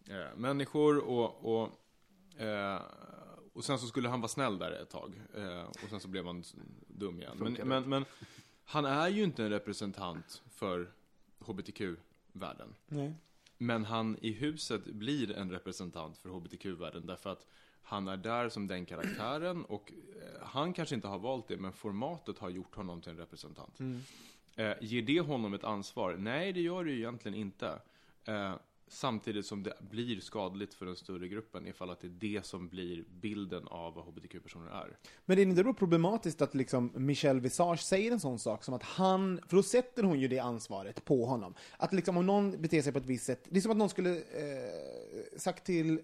eh, 0.09 0.35
människor 0.37 0.97
och, 0.97 1.61
och 1.61 1.69
Eh, 2.37 2.81
och 3.53 3.65
sen 3.65 3.79
så 3.79 3.87
skulle 3.87 4.09
han 4.09 4.21
vara 4.21 4.29
snäll 4.29 4.59
där 4.59 4.71
ett 4.71 4.89
tag. 4.89 5.21
Eh, 5.35 5.61
och 5.61 5.89
sen 5.89 5.99
så 5.99 6.07
blev 6.07 6.25
han 6.25 6.43
dum 6.87 7.19
igen. 7.21 7.37
Men, 7.39 7.53
men, 7.53 7.89
men 7.89 8.05
han 8.63 8.85
är 8.85 9.07
ju 9.07 9.23
inte 9.23 9.43
en 9.43 9.49
representant 9.49 10.43
för 10.49 10.91
HBTQ-världen. 11.39 12.75
Nej. 12.87 13.13
Men 13.57 13.85
han 13.85 14.17
i 14.21 14.31
huset 14.31 14.85
blir 14.85 15.31
en 15.31 15.51
representant 15.51 16.17
för 16.17 16.29
HBTQ-världen 16.29 17.05
därför 17.05 17.29
att 17.29 17.47
han 17.81 18.07
är 18.07 18.17
där 18.17 18.49
som 18.49 18.67
den 18.67 18.85
karaktären 18.85 19.65
och 19.65 19.91
eh, 19.91 20.47
han 20.47 20.73
kanske 20.73 20.95
inte 20.95 21.07
har 21.07 21.19
valt 21.19 21.47
det 21.47 21.57
men 21.57 21.73
formatet 21.73 22.39
har 22.39 22.49
gjort 22.49 22.75
honom 22.75 23.01
till 23.01 23.11
en 23.11 23.17
representant. 23.17 23.79
Eh, 24.55 24.73
ger 24.81 25.01
det 25.01 25.19
honom 25.19 25.53
ett 25.53 25.63
ansvar? 25.63 26.15
Nej, 26.19 26.53
det 26.53 26.61
gör 26.61 26.83
det 26.83 26.91
ju 26.91 26.97
egentligen 26.97 27.37
inte. 27.37 27.79
Eh, 28.25 28.53
samtidigt 28.87 29.45
som 29.45 29.63
det 29.63 29.73
blir 29.79 30.19
skadligt 30.19 30.73
för 30.73 30.85
den 30.85 30.95
större 30.95 31.27
gruppen 31.27 31.67
ifall 31.67 31.89
att 31.89 31.99
det 31.99 32.07
är 32.07 32.35
det 32.35 32.45
som 32.45 32.69
blir 32.69 33.03
bilden 33.21 33.67
av 33.67 33.93
vad 33.93 34.05
HBTQ-personer 34.05 34.71
är. 34.71 34.97
Men 35.25 35.39
är 35.39 35.45
det 35.45 35.49
inte 35.49 35.63
då 35.63 35.73
problematiskt 35.73 36.41
att 36.41 36.55
liksom 36.55 36.91
Michelle 36.95 37.39
Visage 37.39 37.79
säger 37.79 38.11
en 38.11 38.19
sån 38.19 38.39
sak 38.39 38.63
som 38.63 38.73
att 38.73 38.83
han, 38.83 39.41
för 39.47 39.55
då 39.55 39.63
sätter 39.63 40.03
hon 40.03 40.19
ju 40.19 40.27
det 40.27 40.39
ansvaret 40.39 41.05
på 41.05 41.25
honom. 41.25 41.53
Att 41.77 41.93
liksom 41.93 42.17
om 42.17 42.25
någon 42.25 42.61
beter 42.61 42.81
sig 42.81 42.91
på 42.91 42.99
ett 42.99 43.05
visst 43.05 43.25
sätt, 43.25 43.47
det 43.49 43.57
är 43.57 43.61
som 43.61 43.71
att 43.71 43.77
någon 43.77 43.89
skulle 43.89 44.15
eh, 44.15 45.37
sagt 45.37 45.65
till 45.65 46.01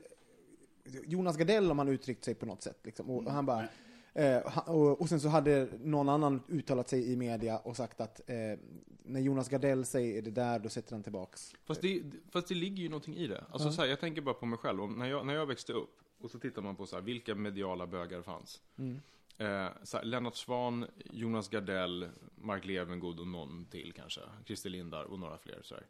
Jonas 1.06 1.38
Gardell 1.38 1.72
om 1.72 1.80
han 1.80 1.88
uttryckt 1.88 2.24
sig 2.24 2.36
på 2.36 2.46
något 2.46 2.62
sätt. 2.62 2.80
Liksom, 2.84 3.10
och, 3.10 3.26
och 3.26 3.32
han 3.32 3.46
bara, 3.46 3.68
eh, 4.14 4.70
och, 4.70 5.02
och 5.02 5.10
sen 5.10 5.20
så 5.20 5.28
hade 5.28 5.68
någon 5.80 6.10
annan 6.10 6.42
uttalat 6.48 6.90
sig 6.90 7.12
i 7.12 7.16
media 7.16 7.58
och 7.58 7.78
sagt 7.78 8.02
att 8.02 8.30
eh, 8.30 8.36
när 9.04 9.20
Jonas 9.20 9.50
Gardell 9.50 9.86
säger 9.86 10.22
det 10.22 10.32
där, 10.32 10.60
då 10.60 10.70
sätter 10.70 10.92
han 10.92 11.04
tillbaks. 11.04 11.54
Fast 11.66 11.82
det, 11.82 12.04
fast 12.32 12.48
det 12.48 12.56
ligger 12.56 12.84
ju 12.84 12.90
någonting 12.90 13.16
i 13.16 13.28
det. 13.28 13.44
Alltså 13.52 13.72
så 13.72 13.82
här, 13.82 13.90
jag 13.90 14.00
tänker 14.00 14.22
bara 14.22 14.36
på 14.36 14.46
mig 14.46 14.60
själv. 14.60 14.92
När, 14.92 15.10
jag, 15.10 15.26
när 15.26 15.34
jag 15.34 15.46
växte 15.46 15.74
upp 15.74 16.00
och 16.22 16.32
så 16.32 16.40
tittar 16.40 16.62
man 16.62 16.76
på 16.76 16.86
så 16.86 16.96
här, 16.96 17.04
vilka 17.04 17.36
mediala 17.36 17.88
bögar 17.88 18.22
fanns. 18.22 18.62
Eh, 19.38 19.68
så 19.84 19.98
här, 19.98 20.04
Lennart 20.04 20.36
Svan, 20.36 20.86
Jonas 21.12 21.50
Gardell, 21.50 22.10
Mark 22.36 22.66
Levengood 22.66 23.20
och 23.20 23.28
någon 23.28 23.66
till 23.66 23.94
kanske. 23.96 24.22
Christer 24.46 24.70
Lindar 24.70 25.04
och 25.04 25.20
några 25.20 25.38
fler. 25.38 25.60
Så 25.64 25.76
här. 25.76 25.86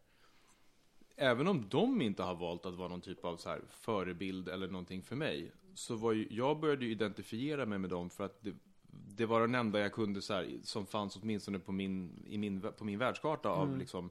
Även 1.16 1.48
om 1.48 1.70
de 1.70 2.02
inte 2.02 2.24
har 2.24 2.36
valt 2.36 2.66
att 2.66 2.76
vara 2.76 2.88
någon 2.88 3.02
typ 3.02 3.26
av 3.26 3.38
så 3.38 3.56
förebild 3.70 4.50
eller 4.50 4.68
någonting 4.68 5.02
för 5.02 5.16
mig. 5.16 5.52
Så 5.74 5.96
var 5.96 6.12
ju, 6.12 6.28
jag 6.30 6.60
började 6.60 6.86
ju 6.86 6.92
identifiera 6.92 7.66
mig 7.66 7.80
med 7.80 7.90
dem 7.90 8.10
för 8.10 8.24
att 8.26 8.42
det, 8.44 8.54
det 9.16 9.26
var 9.26 9.42
den 9.42 9.56
enda 9.56 9.80
jag 9.80 9.94
kunde 9.94 10.22
så 10.22 10.34
här, 10.34 10.60
som 10.64 10.86
fanns 10.86 11.16
åtminstone 11.16 11.60
på 11.60 11.72
min, 11.72 12.24
i 12.28 12.38
min, 12.38 12.62
på 12.78 12.84
min 12.86 13.00
världskarta 13.00 13.50
av 13.50 13.68
liksom, 13.80 14.10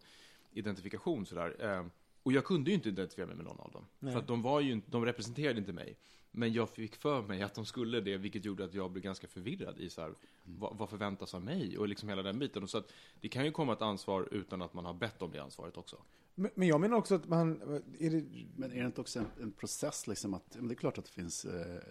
identifikation. 0.53 1.27
Så 1.27 1.35
där. 1.35 1.57
Eh, 1.79 1.87
och 2.23 2.33
jag 2.33 2.45
kunde 2.45 2.71
ju 2.71 2.75
inte 2.77 2.89
identifiera 2.89 3.27
mig 3.27 3.37
med 3.37 3.45
någon 3.45 3.61
av 3.61 3.71
dem. 3.71 3.87
För 4.13 4.19
att 4.19 4.27
de, 4.27 4.43
var 4.43 4.61
ju, 4.61 4.73
inte- 4.73 4.91
de 4.91 5.05
representerade 5.05 5.59
inte 5.59 5.73
mig. 5.73 5.97
Men 6.31 6.53
jag 6.53 6.71
fick 6.71 6.97
för 6.97 7.23
mig 7.23 7.43
att 7.43 7.55
de 7.55 7.67
skulle 7.67 8.01
det, 8.01 8.17
vilket 8.17 8.45
gjorde 8.45 8.65
att 8.65 8.75
jag 8.75 8.91
blev 8.91 9.05
ganska 9.05 9.27
förvirrad 9.29 9.79
i 9.79 9.91
så 9.91 10.01
här, 10.01 10.15
vad, 10.45 10.77
vad 10.77 10.91
förväntas 10.91 11.35
av 11.35 11.43
mig? 11.45 11.79
Och 11.79 11.89
liksom 11.89 12.09
hela 12.09 12.23
den 12.23 12.39
biten. 12.39 12.63
Och 12.63 12.71
så 12.71 12.79
att 12.79 12.93
det 13.21 13.29
kan 13.29 13.45
ju 13.45 13.51
komma 13.51 13.73
ett 13.73 13.83
ansvar 13.83 14.29
utan 14.31 14.63
att 14.63 14.75
man 14.75 14.85
har 14.85 14.95
bett 14.95 15.23
om 15.23 15.31
det 15.33 15.43
ansvaret 15.43 15.77
också. 15.77 15.97
Men, 16.35 16.69
jag 16.69 16.81
menar 16.81 16.97
också 16.97 17.15
att 17.15 17.29
man, 17.29 17.61
är 17.99 18.11
det, 18.11 18.25
Men 18.57 18.73
är 18.73 18.81
det 18.81 18.87
inte 18.87 19.01
också 19.01 19.19
en, 19.19 19.27
en 19.41 19.53
process 19.53 20.07
liksom 20.07 20.35
att, 20.35 20.57
men 20.57 20.69
det 20.69 20.75
är 20.75 20.77
klart 20.77 20.99
att 20.99 21.05
det 21.05 21.11
finns 21.11 21.45
eh, 21.45 21.83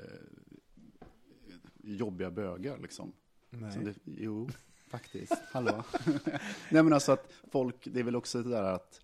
jobbiga 1.83 2.31
bögar 2.31 2.77
liksom. 2.77 3.13
Nej. 3.49 3.77
Det, 3.83 3.95
jo, 4.05 4.49
faktiskt. 4.87 5.33
Hallå. 5.51 5.83
Nej 6.71 6.83
men 6.83 6.93
alltså 6.93 7.11
att 7.11 7.31
folk, 7.51 7.87
det 7.91 7.99
är 7.99 8.03
väl 8.03 8.15
också 8.15 8.43
det 8.43 8.49
där 8.49 8.63
att 8.63 9.01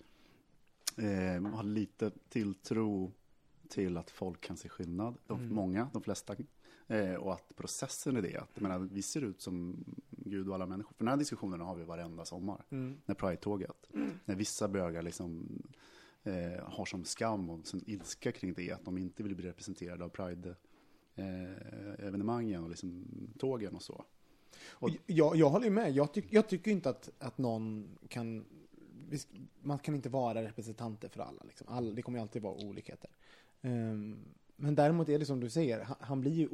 eh, 0.97 1.39
man 1.39 1.53
har 1.53 1.63
lite 1.63 2.11
tilltro 2.29 3.11
till 3.67 3.97
att 3.97 4.11
folk 4.11 4.41
kan 4.41 4.57
se 4.57 4.69
skillnad. 4.69 5.17
De, 5.27 5.47
Många, 5.47 5.89
de 5.93 6.01
flesta. 6.01 6.35
Eh, 6.87 7.13
och 7.13 7.33
att 7.33 7.55
processen 7.55 8.17
är 8.17 8.21
det. 8.21 8.37
Att, 8.37 8.59
menar, 8.59 8.79
vi 8.79 9.01
ser 9.01 9.21
ut 9.21 9.41
som 9.41 9.85
Gud 10.09 10.49
och 10.49 10.55
alla 10.55 10.65
människor. 10.65 10.93
För 10.97 11.03
den 11.03 11.07
här 11.07 11.17
diskussionen 11.17 11.61
har 11.61 11.75
vi 11.75 11.83
varenda 11.83 12.25
sommar. 12.25 12.63
När 13.05 13.15
Pride-tåget. 13.15 13.89
När 14.25 14.35
vissa 14.35 14.67
bögar 14.67 15.01
liksom 15.01 15.47
eh, 16.23 16.63
har 16.63 16.85
som 16.85 17.05
skam 17.05 17.49
och 17.49 17.67
som 17.67 17.81
ilska 17.85 18.31
kring 18.31 18.53
det. 18.53 18.71
Att 18.71 18.85
de 18.85 18.97
inte 18.97 19.23
vill 19.23 19.35
bli 19.35 19.49
representerade 19.49 20.03
av 20.03 20.09
Pride-evenemangen 20.09 22.63
och 22.63 22.69
liksom 22.69 23.05
tågen 23.39 23.75
och 23.75 23.81
så. 23.83 24.05
Och- 24.69 24.89
jag, 25.05 25.35
jag 25.35 25.49
håller 25.49 25.65
ju 25.65 25.71
med. 25.71 25.91
Jag, 25.91 26.13
tyck, 26.13 26.25
jag 26.29 26.49
tycker 26.49 26.71
inte 26.71 26.89
att, 26.89 27.09
att 27.19 27.37
någon 27.37 27.97
kan... 28.07 28.45
Man 29.61 29.79
kan 29.79 29.95
inte 29.95 30.09
vara 30.09 30.43
representanter 30.43 31.09
för 31.09 31.21
alla. 31.21 31.43
Liksom. 31.43 31.67
alla 31.69 31.93
det 31.93 32.01
kommer 32.01 32.19
alltid 32.19 32.41
vara 32.41 32.53
olikheter. 32.53 33.09
Ehm, 33.61 34.17
men 34.57 34.75
däremot 34.75 35.09
är 35.09 35.19
det 35.19 35.25
som 35.25 35.39
du 35.39 35.49
säger, 35.49 35.81
han, 35.81 35.95
han 35.99 36.21
blir 36.21 36.31
ju 36.31 36.47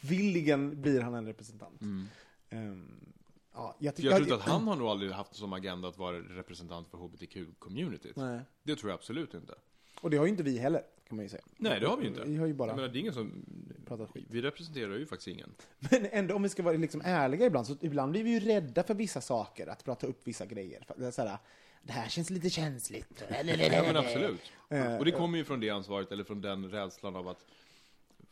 ovilligen 0.00 0.82
blir 0.82 1.00
han 1.00 1.14
en 1.14 1.26
representant. 1.26 1.82
Mm. 1.82 2.06
Ehm, 2.50 3.14
ja, 3.54 3.76
jag, 3.78 3.94
För 3.94 4.02
ty- 4.02 4.08
jag 4.08 4.16
tror 4.16 4.22
inte 4.22 4.34
att 4.34 4.50
han 4.50 4.68
har 4.68 4.76
nog 4.76 4.88
aldrig 4.88 5.10
haft 5.12 5.34
som 5.34 5.52
agenda 5.52 5.88
att 5.88 5.98
vara 5.98 6.16
representant 6.18 6.88
för 6.88 6.98
HBTQ-communityt. 6.98 8.12
Nej. 8.16 8.40
Det 8.62 8.76
tror 8.76 8.90
jag 8.90 8.94
absolut 8.98 9.34
inte. 9.34 9.54
Och 10.00 10.10
det 10.10 10.16
har 10.16 10.24
ju 10.24 10.30
inte 10.30 10.42
vi 10.42 10.58
heller, 10.58 10.82
kan 11.08 11.16
man 11.16 11.24
ju 11.24 11.28
säga. 11.28 11.42
Nej, 11.56 11.80
det 11.80 11.86
har 11.86 11.96
vi 11.96 12.02
ju 12.02 12.08
inte. 12.08 12.22
Vi 12.24 12.36
har 12.36 12.46
ju 12.46 12.54
bara 12.54 12.68
Jag 12.68 12.76
menar, 12.76 12.88
det 12.88 12.98
är 12.98 13.00
ingen 13.00 13.12
som... 13.14 13.44
pratat 13.86 14.10
skit. 14.10 14.26
Vi 14.30 14.42
representerar 14.42 14.98
ju 14.98 15.06
faktiskt 15.06 15.28
ingen. 15.28 15.54
Men 15.78 16.06
ändå, 16.10 16.34
om 16.34 16.42
vi 16.42 16.48
ska 16.48 16.62
vara 16.62 16.76
liksom 16.76 17.02
ärliga 17.04 17.46
ibland, 17.46 17.66
så 17.66 17.76
ibland 17.80 18.12
blir 18.12 18.24
vi 18.24 18.30
ju 18.30 18.40
rädda 18.40 18.82
för 18.82 18.94
vissa 18.94 19.20
saker, 19.20 19.66
att 19.66 19.84
prata 19.84 20.06
upp 20.06 20.20
vissa 20.26 20.46
grejer. 20.46 21.10
Så 21.12 21.22
här, 21.22 21.38
det 21.86 21.92
här 21.92 22.08
känns 22.08 22.30
lite 22.30 22.50
känsligt. 22.50 23.22
Ja, 23.28 23.82
men 23.82 23.96
absolut. 23.96 24.40
Eh, 24.70 24.96
Och 24.96 25.04
det 25.04 25.10
kommer 25.10 25.38
ju 25.38 25.44
från 25.44 25.60
det 25.60 25.70
ansvaret, 25.70 26.12
eller 26.12 26.24
från 26.24 26.40
den 26.40 26.70
rädslan 26.70 27.16
av 27.16 27.28
att 27.28 27.44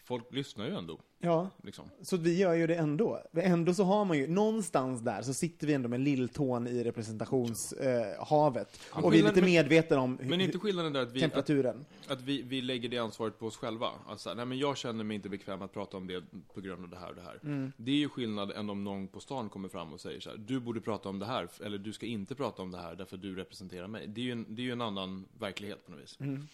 folk 0.04 0.32
lyssnar 0.32 0.66
ju 0.66 0.74
ändå. 0.74 1.00
Ja, 1.18 1.50
Liksom. 1.62 1.90
så 2.02 2.16
vi 2.16 2.38
gör 2.38 2.54
ju 2.54 2.66
det 2.66 2.74
ändå. 2.74 3.22
Ändå 3.34 3.74
så 3.74 3.84
har 3.84 4.04
man 4.04 4.18
ju, 4.18 4.26
någonstans 4.26 5.00
där 5.00 5.22
så 5.22 5.34
sitter 5.34 5.66
vi 5.66 5.72
ändå 5.74 5.88
med 5.88 6.00
lilltån 6.00 6.66
i 6.66 6.84
representationshavet. 6.84 8.18
Eh, 8.18 8.26
havet. 8.26 8.80
men 8.94 9.04
och 9.04 9.14
vi 9.14 9.18
är 9.20 9.24
lite 9.24 9.42
medvetna 9.42 10.00
om 10.00 10.18
Men 10.22 10.40
inte 10.40 10.58
skillnaden 10.58 10.92
där 10.92 11.02
att 11.02 11.12
vi, 11.12 11.18
att, 11.24 11.30
temperaturen. 11.30 11.84
att 12.08 12.20
vi, 12.22 12.42
vi 12.42 12.60
lägger 12.62 12.88
det 12.88 12.98
ansvaret 12.98 13.38
på 13.38 13.46
oss 13.46 13.56
själva? 13.56 13.90
Alltså, 14.06 14.34
nej 14.34 14.46
men 14.46 14.58
jag 14.58 14.76
känner 14.76 15.04
mig 15.04 15.14
inte 15.14 15.28
bekväm 15.28 15.62
att 15.62 15.72
prata 15.72 15.96
om 15.96 16.06
det 16.06 16.24
på 16.54 16.60
grund 16.60 16.84
av 16.84 16.90
det 16.90 16.96
här 16.96 17.08
och 17.08 17.14
det 17.16 17.22
här. 17.22 17.40
Mm. 17.42 17.72
Det 17.76 17.90
är 17.90 17.96
ju 17.96 18.08
skillnad 18.08 18.50
än 18.50 18.70
om 18.70 18.84
någon 18.84 19.08
på 19.08 19.20
stan 19.20 19.48
kommer 19.48 19.68
fram 19.68 19.92
och 19.92 20.00
säger 20.00 20.20
så 20.20 20.30
här, 20.30 20.36
du 20.36 20.60
borde 20.60 20.80
prata 20.80 21.08
om 21.08 21.18
det 21.18 21.26
här, 21.26 21.48
eller 21.64 21.78
du 21.78 21.92
ska 21.92 22.06
inte 22.06 22.34
prata 22.34 22.62
om 22.62 22.70
det 22.70 22.78
här 22.78 22.94
därför 22.94 23.16
du 23.16 23.34
representerar 23.34 23.86
mig. 23.88 24.06
Det 24.08 24.20
är 24.20 24.24
ju 24.24 24.32
en, 24.32 24.46
det 24.48 24.62
är 24.62 24.64
ju 24.64 24.72
en 24.72 24.80
annan 24.80 25.24
verklighet 25.38 25.84
på 25.86 25.92
något 25.92 26.00
vis. 26.02 26.16
Mm. 26.20 26.48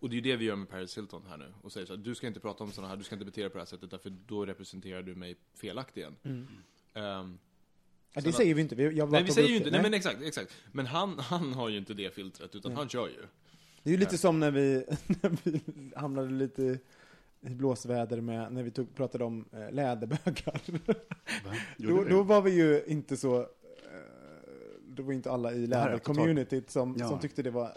Och 0.00 0.10
det 0.10 0.14
är 0.14 0.16
ju 0.16 0.20
det 0.20 0.36
vi 0.36 0.44
gör 0.44 0.56
med 0.56 0.68
Paris 0.68 0.98
Hilton 0.98 1.22
här 1.28 1.36
nu. 1.36 1.52
Och 1.62 1.72
säger 1.72 1.86
så 1.86 1.96
här, 1.96 2.02
du 2.02 2.14
ska 2.14 2.26
inte 2.26 2.40
prata 2.40 2.64
om 2.64 2.72
sådana 2.72 2.88
här, 2.88 2.96
du 2.96 3.04
ska 3.04 3.14
inte 3.14 3.24
bete 3.24 3.40
dig 3.40 3.50
på 3.50 3.58
det 3.58 3.60
här 3.60 3.66
sättet 3.66 3.90
därför 3.90 4.10
då 4.26 4.46
representerar 4.46 5.02
du 5.02 5.14
mig 5.14 5.36
felaktigen. 5.54 6.16
Mm. 6.22 6.46
Ehm, 6.94 7.38
Ja, 8.14 8.20
det 8.20 8.32
säger 8.32 8.54
vi 8.54 8.60
inte. 8.60 8.74
Vi, 8.74 8.84
jag 8.96 9.10
nej, 9.12 9.22
vi 9.22 9.30
säger 9.30 9.48
ju 9.48 9.56
inte, 9.56 9.70
nej 9.70 9.82
men 9.82 9.94
exakt, 9.94 10.22
exakt. 10.22 10.52
Men 10.72 10.86
han, 10.86 11.18
han 11.18 11.52
har 11.52 11.68
ju 11.68 11.78
inte 11.78 11.94
det 11.94 12.14
filtret, 12.14 12.54
utan 12.54 12.76
han 12.76 12.88
kör 12.88 13.08
ju. 13.08 13.26
Det 13.82 13.90
är 13.90 13.92
ju 13.92 13.98
lite 13.98 14.18
som 14.18 14.40
när 14.40 14.50
vi, 14.50 14.84
när 15.06 15.36
vi 15.44 15.60
hamnade 15.96 16.30
lite 16.30 16.78
i 17.40 17.48
blåsväder 17.50 18.20
med, 18.20 18.52
när 18.52 18.62
vi 18.62 18.70
tog, 18.70 18.94
pratade 18.94 19.24
om 19.24 19.44
eh, 19.52 19.72
läderbögar. 19.72 20.60
Då, 21.76 22.04
då 22.04 22.22
var 22.22 22.42
vi 22.42 22.50
ju 22.50 22.84
inte 22.86 23.16
så, 23.16 23.40
eh, 23.40 23.46
det 24.88 25.02
var 25.02 25.12
inte 25.12 25.30
alla 25.30 25.52
i 25.52 25.66
lädercommunityt 25.66 26.70
som, 26.70 26.96
Ja. 26.98 27.08
som 27.08 27.20
tyckte 27.20 27.42
det 27.42 27.50
var 27.50 27.72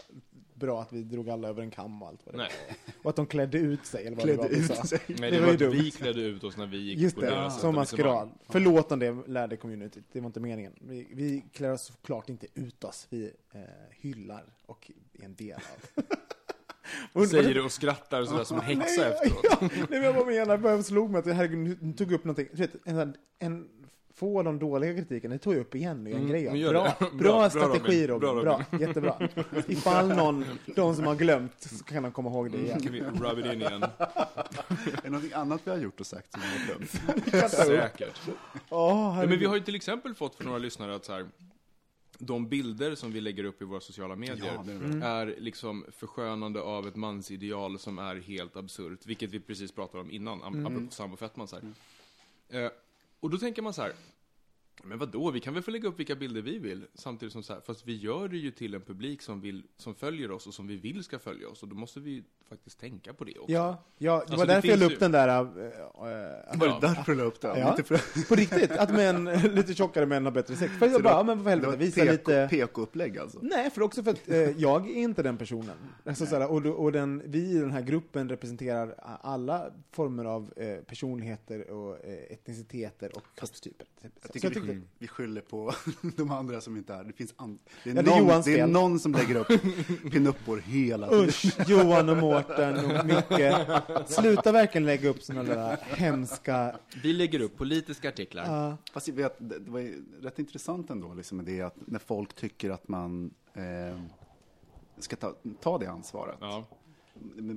bra 0.58 0.82
att 0.82 0.92
vi 0.92 1.02
drog 1.02 1.30
alla 1.30 1.48
över 1.48 1.62
en 1.62 1.70
kam 1.70 2.02
och 2.02 2.08
allt 2.08 2.20
vad 2.26 2.34
det 2.34 2.38
Nej, 2.38 2.50
var. 2.68 2.94
Och 3.02 3.10
att 3.10 3.16
de 3.16 3.26
klädde 3.26 3.58
ut 3.58 3.86
sig, 3.86 4.06
eller 4.06 4.16
vad 4.16 4.24
Klädde 4.24 4.36
det 4.42 4.42
var 4.42 4.48
vi 4.48 4.58
ut 4.58 4.66
sa. 4.76 4.84
sig. 4.84 5.00
nej 5.06 5.16
Det 5.18 5.26
det, 5.30 5.40
var 5.40 5.46
var 5.46 5.58
ju 5.58 5.66
att 5.66 5.74
vi 5.74 5.78
dumt. 5.80 5.90
klädde 5.90 6.20
ut 6.20 6.44
oss 6.44 6.56
när 6.56 6.66
vi 6.66 6.76
gick 6.78 6.98
Just 6.98 7.14
på 7.14 7.20
det, 7.20 7.26
deras 7.30 7.60
som 7.60 7.74
maskerad. 7.74 8.30
Förlåt 8.48 8.92
om 8.92 8.98
det 8.98 9.16
lädercommunityt, 9.26 10.04
det 10.12 10.20
var 10.20 10.26
inte 10.26 10.40
meningen. 10.40 10.72
Vi, 10.80 11.08
vi 11.12 11.44
klär 11.52 11.72
oss 11.72 11.82
såklart 11.86 12.28
inte 12.28 12.46
ut 12.54 12.84
oss, 12.84 13.06
vi 13.10 13.30
eh, 13.54 13.60
hyllar 13.90 14.44
och 14.66 14.90
är 15.12 15.24
en 15.24 15.34
del 15.34 15.54
av. 15.56 16.04
Och- 17.12 17.26
Säger 17.28 17.54
det 17.54 17.60
och 17.62 17.72
skrattar 17.72 18.24
sådär 18.24 18.44
som 18.44 18.56
en 18.58 18.62
häxa 18.64 19.00
Nej, 19.02 19.12
efteråt. 19.12 19.40
Ja, 19.50 19.58
nej, 19.60 19.86
men 19.88 20.02
jag 20.02 20.14
bara 20.14 20.24
menar, 20.26 20.70
jag 20.70 20.84
slog 20.84 21.10
mig 21.10 21.18
att 21.18 21.26
herregud, 21.26 21.58
nu- 21.58 21.78
nu 21.80 21.92
tog 21.92 22.12
upp 22.12 22.24
någonting. 22.24 22.48
Du 22.52 22.56
vet, 22.56 22.70
en, 22.84 23.14
en, 23.38 23.68
få 24.16 24.42
de 24.42 24.58
dåliga 24.58 24.94
kritiken, 24.94 25.30
det 25.30 25.38
tog 25.38 25.54
jag 25.54 25.60
upp 25.60 25.74
igen 25.74 26.02
och 26.06 26.10
gör 26.10 26.16
en 26.18 26.22
Mm, 26.24 26.32
grej 26.32 26.68
Bra, 26.70 26.82
det. 26.82 26.96
bra, 26.98 27.10
Bra, 27.18 27.50
strategi 27.50 28.06
Robin. 28.06 28.28
Robin. 28.28 28.44
Bra, 28.44 28.64
Bra, 28.70 28.78
jättebra. 28.80 29.28
Ifall 29.66 30.08
någon, 30.08 30.44
de 30.76 30.94
som 30.96 31.06
har 31.06 31.14
glömt, 31.14 31.60
så 31.60 31.84
kan 31.84 32.02
de 32.02 32.12
komma 32.12 32.30
ihåg 32.30 32.50
det 32.50 32.58
igen. 32.58 32.80
Kan 32.80 32.92
vi 32.92 33.00
rub 33.00 33.38
it 33.38 33.46
in 33.46 33.62
igen? 33.62 33.82
Är 33.82 35.02
det 35.02 35.10
någonting 35.10 35.32
annat 35.32 35.60
vi 35.64 35.70
har 35.70 35.78
gjort 35.78 36.00
och 36.00 36.06
sagt 36.06 36.32
som 36.32 36.40
vi 36.40 36.58
har 36.58 36.66
glömt? 36.66 37.50
Säkert. 37.50 38.20
Åh, 38.68 39.18
Ja, 39.20 39.26
men 39.28 39.38
vi 39.38 39.44
har 39.46 39.54
ju 39.54 39.60
till 39.60 39.74
exempel 39.74 40.14
fått 40.14 40.34
från 40.34 40.46
några 40.46 40.58
lyssnare 40.58 40.94
att 40.94 41.04
så 41.04 41.12
här, 41.12 41.26
de 42.18 42.48
bilder 42.48 42.94
som 42.94 43.12
vi 43.12 43.20
lägger 43.20 43.44
upp 43.44 43.62
i 43.62 43.64
våra 43.64 43.80
sociala 43.80 44.16
medier 44.16 44.52
Ja, 44.56 44.62
det 44.66 45.06
är 45.06 45.26
är 45.26 45.34
liksom 45.40 45.84
förskönande 45.92 46.60
av 46.60 46.88
ett 46.88 46.96
mansideal 46.96 47.78
som 47.78 47.98
är 47.98 48.16
helt 48.16 48.56
absurt, 48.56 49.06
vilket 49.06 49.30
vi 49.30 49.40
precis 49.40 49.72
pratade 49.72 50.00
om 50.02 50.10
innan, 50.10 50.42
mm. 50.42 50.66
apropå 50.66 50.90
Sambo 50.90 51.16
Fettman. 51.16 51.48
Så 51.48 51.56
här. 51.56 52.64
Eh, 52.64 52.70
och 53.20 53.30
då 53.30 53.38
tänker 53.38 53.62
man 53.62 53.74
så 53.74 53.82
här, 53.82 53.92
men 54.84 54.98
vad 54.98 55.08
då? 55.08 55.30
vi 55.30 55.40
kan 55.40 55.54
väl 55.54 55.62
få 55.62 55.70
lägga 55.70 55.88
upp 55.88 55.98
vilka 55.98 56.16
bilder 56.16 56.42
vi 56.42 56.58
vill, 56.58 56.86
samtidigt 56.94 57.32
som 57.32 57.42
så 57.42 57.52
här, 57.52 57.60
fast 57.60 57.86
vi 57.86 57.96
gör 57.96 58.28
det 58.28 58.36
ju 58.36 58.50
till 58.50 58.74
en 58.74 58.82
publik 58.82 59.22
som, 59.22 59.40
vill, 59.40 59.62
som 59.76 59.94
följer 59.94 60.30
oss 60.30 60.46
och 60.46 60.54
som 60.54 60.66
vi 60.66 60.76
vill 60.76 61.04
ska 61.04 61.18
följa 61.18 61.48
oss, 61.48 61.62
och 61.62 61.68
då 61.68 61.76
måste 61.76 62.00
vi 62.00 62.24
faktiskt 62.48 62.80
tänka 62.80 63.12
på 63.14 63.24
det 63.24 63.38
också. 63.38 63.52
Ja, 63.52 63.84
ja, 63.98 64.12
det 64.12 64.20
Alltså, 64.20 64.36
var 64.36 64.46
det 64.46 64.52
därför 64.54 64.68
jag 64.68 64.78
la 64.78 64.86
ju- 64.88 64.94
upp 64.94 65.00
den 65.00 65.12
där... 65.12 65.28
Äh, 65.28 65.34
äh, 65.38 66.58
Var 66.58 66.66
det 66.66 66.78
därför 66.80 67.12
du 67.12 67.18
la 67.18 67.24
upp 67.24 67.40
den? 67.40 67.58
Ja. 67.60 67.76
För, 67.84 68.28
på 68.28 68.34
riktigt, 68.34 68.70
att 68.70 68.92
män, 68.92 69.24
lite 69.54 69.74
tjockare 69.74 70.06
män 70.06 70.24
har 70.24 70.32
bättre 70.32 70.56
sex. 70.56 70.72
För 70.78 70.86
jag 70.86 70.94
Så 70.96 71.02
bara, 71.02 71.14
ja, 71.14 71.22
men 71.22 71.42
för 71.42 71.50
helvete, 71.50 71.76
visa 71.76 72.04
lite... 72.04 72.48
PK-upplägg 72.50 73.18
alltså? 73.18 73.38
Nej, 73.42 73.70
för 73.70 73.82
också 73.82 74.02
för 74.02 74.10
att 74.10 74.28
eh, 74.28 74.36
jag 74.36 74.88
är 74.90 74.94
inte 74.94 75.22
den 75.22 75.36
personen. 75.36 75.76
Alltså, 76.04 76.26
såhär, 76.26 76.50
och 76.50 76.66
och 76.66 76.92
den, 76.92 77.22
vi 77.26 77.38
i 77.50 77.58
den 77.58 77.70
här 77.70 77.80
gruppen 77.82 78.28
representerar 78.28 78.94
alla 79.22 79.70
former 79.92 80.24
av 80.24 80.52
eh, 80.56 80.76
personligheter 80.76 81.70
och 81.70 82.04
eh, 82.04 82.32
etniciteter 82.32 83.16
och 83.16 83.22
kroppstyper. 83.34 83.86
Jag 84.02 84.10
Så 84.26 84.28
tycker 84.32 84.46
jag 84.46 84.54
tyckte- 84.54 84.72
vi, 84.72 84.82
vi 84.98 85.08
skyller 85.08 85.40
på 85.40 85.72
de 86.16 86.30
andra 86.30 86.60
som 86.60 86.76
inte 86.76 86.94
är 86.94 87.04
Det 87.04 87.12
finns 87.12 87.34
an, 87.36 87.58
det, 87.84 87.90
är 87.90 87.94
Ja, 87.94 88.02
det 88.02 88.10
är 88.10 88.20
någon, 88.22 88.42
det 88.44 88.58
är 88.60 88.66
någon 88.66 88.98
som 89.00 89.12
lägger 89.12 89.34
upp 89.36 89.46
pinuppor 90.12 90.56
hela 90.58 91.08
tiden. 91.08 91.24
Usch, 91.28 91.68
Johan 91.70 92.08
och 92.08 92.16
Mårten 92.36 92.84
och 92.84 93.06
Micke. 93.06 94.08
Sluta 94.08 94.52
verkligen 94.52 94.86
lägga 94.86 95.08
upp 95.08 95.22
såna 95.22 95.42
där 95.42 95.76
hemska... 95.76 96.78
Vi 97.02 97.12
lägger 97.12 97.40
upp 97.40 97.56
politiska 97.56 98.08
artiklar. 98.08 98.44
Ja. 98.44 98.76
Fast 98.92 99.08
jag 99.08 99.14
vet, 99.14 99.36
det, 99.38 99.70
var 99.70 99.80
ju 99.80 100.04
rätt 100.22 100.38
intressant 100.38 100.90
ändå, 100.90 101.14
liksom, 101.14 101.44
det 101.44 101.60
att 101.60 101.76
när 101.76 101.98
folk 101.98 102.34
tycker 102.34 102.70
att 102.70 102.88
man 102.88 103.34
eh, 103.54 104.00
ska 104.98 105.16
ta, 105.16 105.34
ta 105.60 105.78
det 105.78 105.86
ansvaret. 105.86 106.36
Ja. 106.40 106.66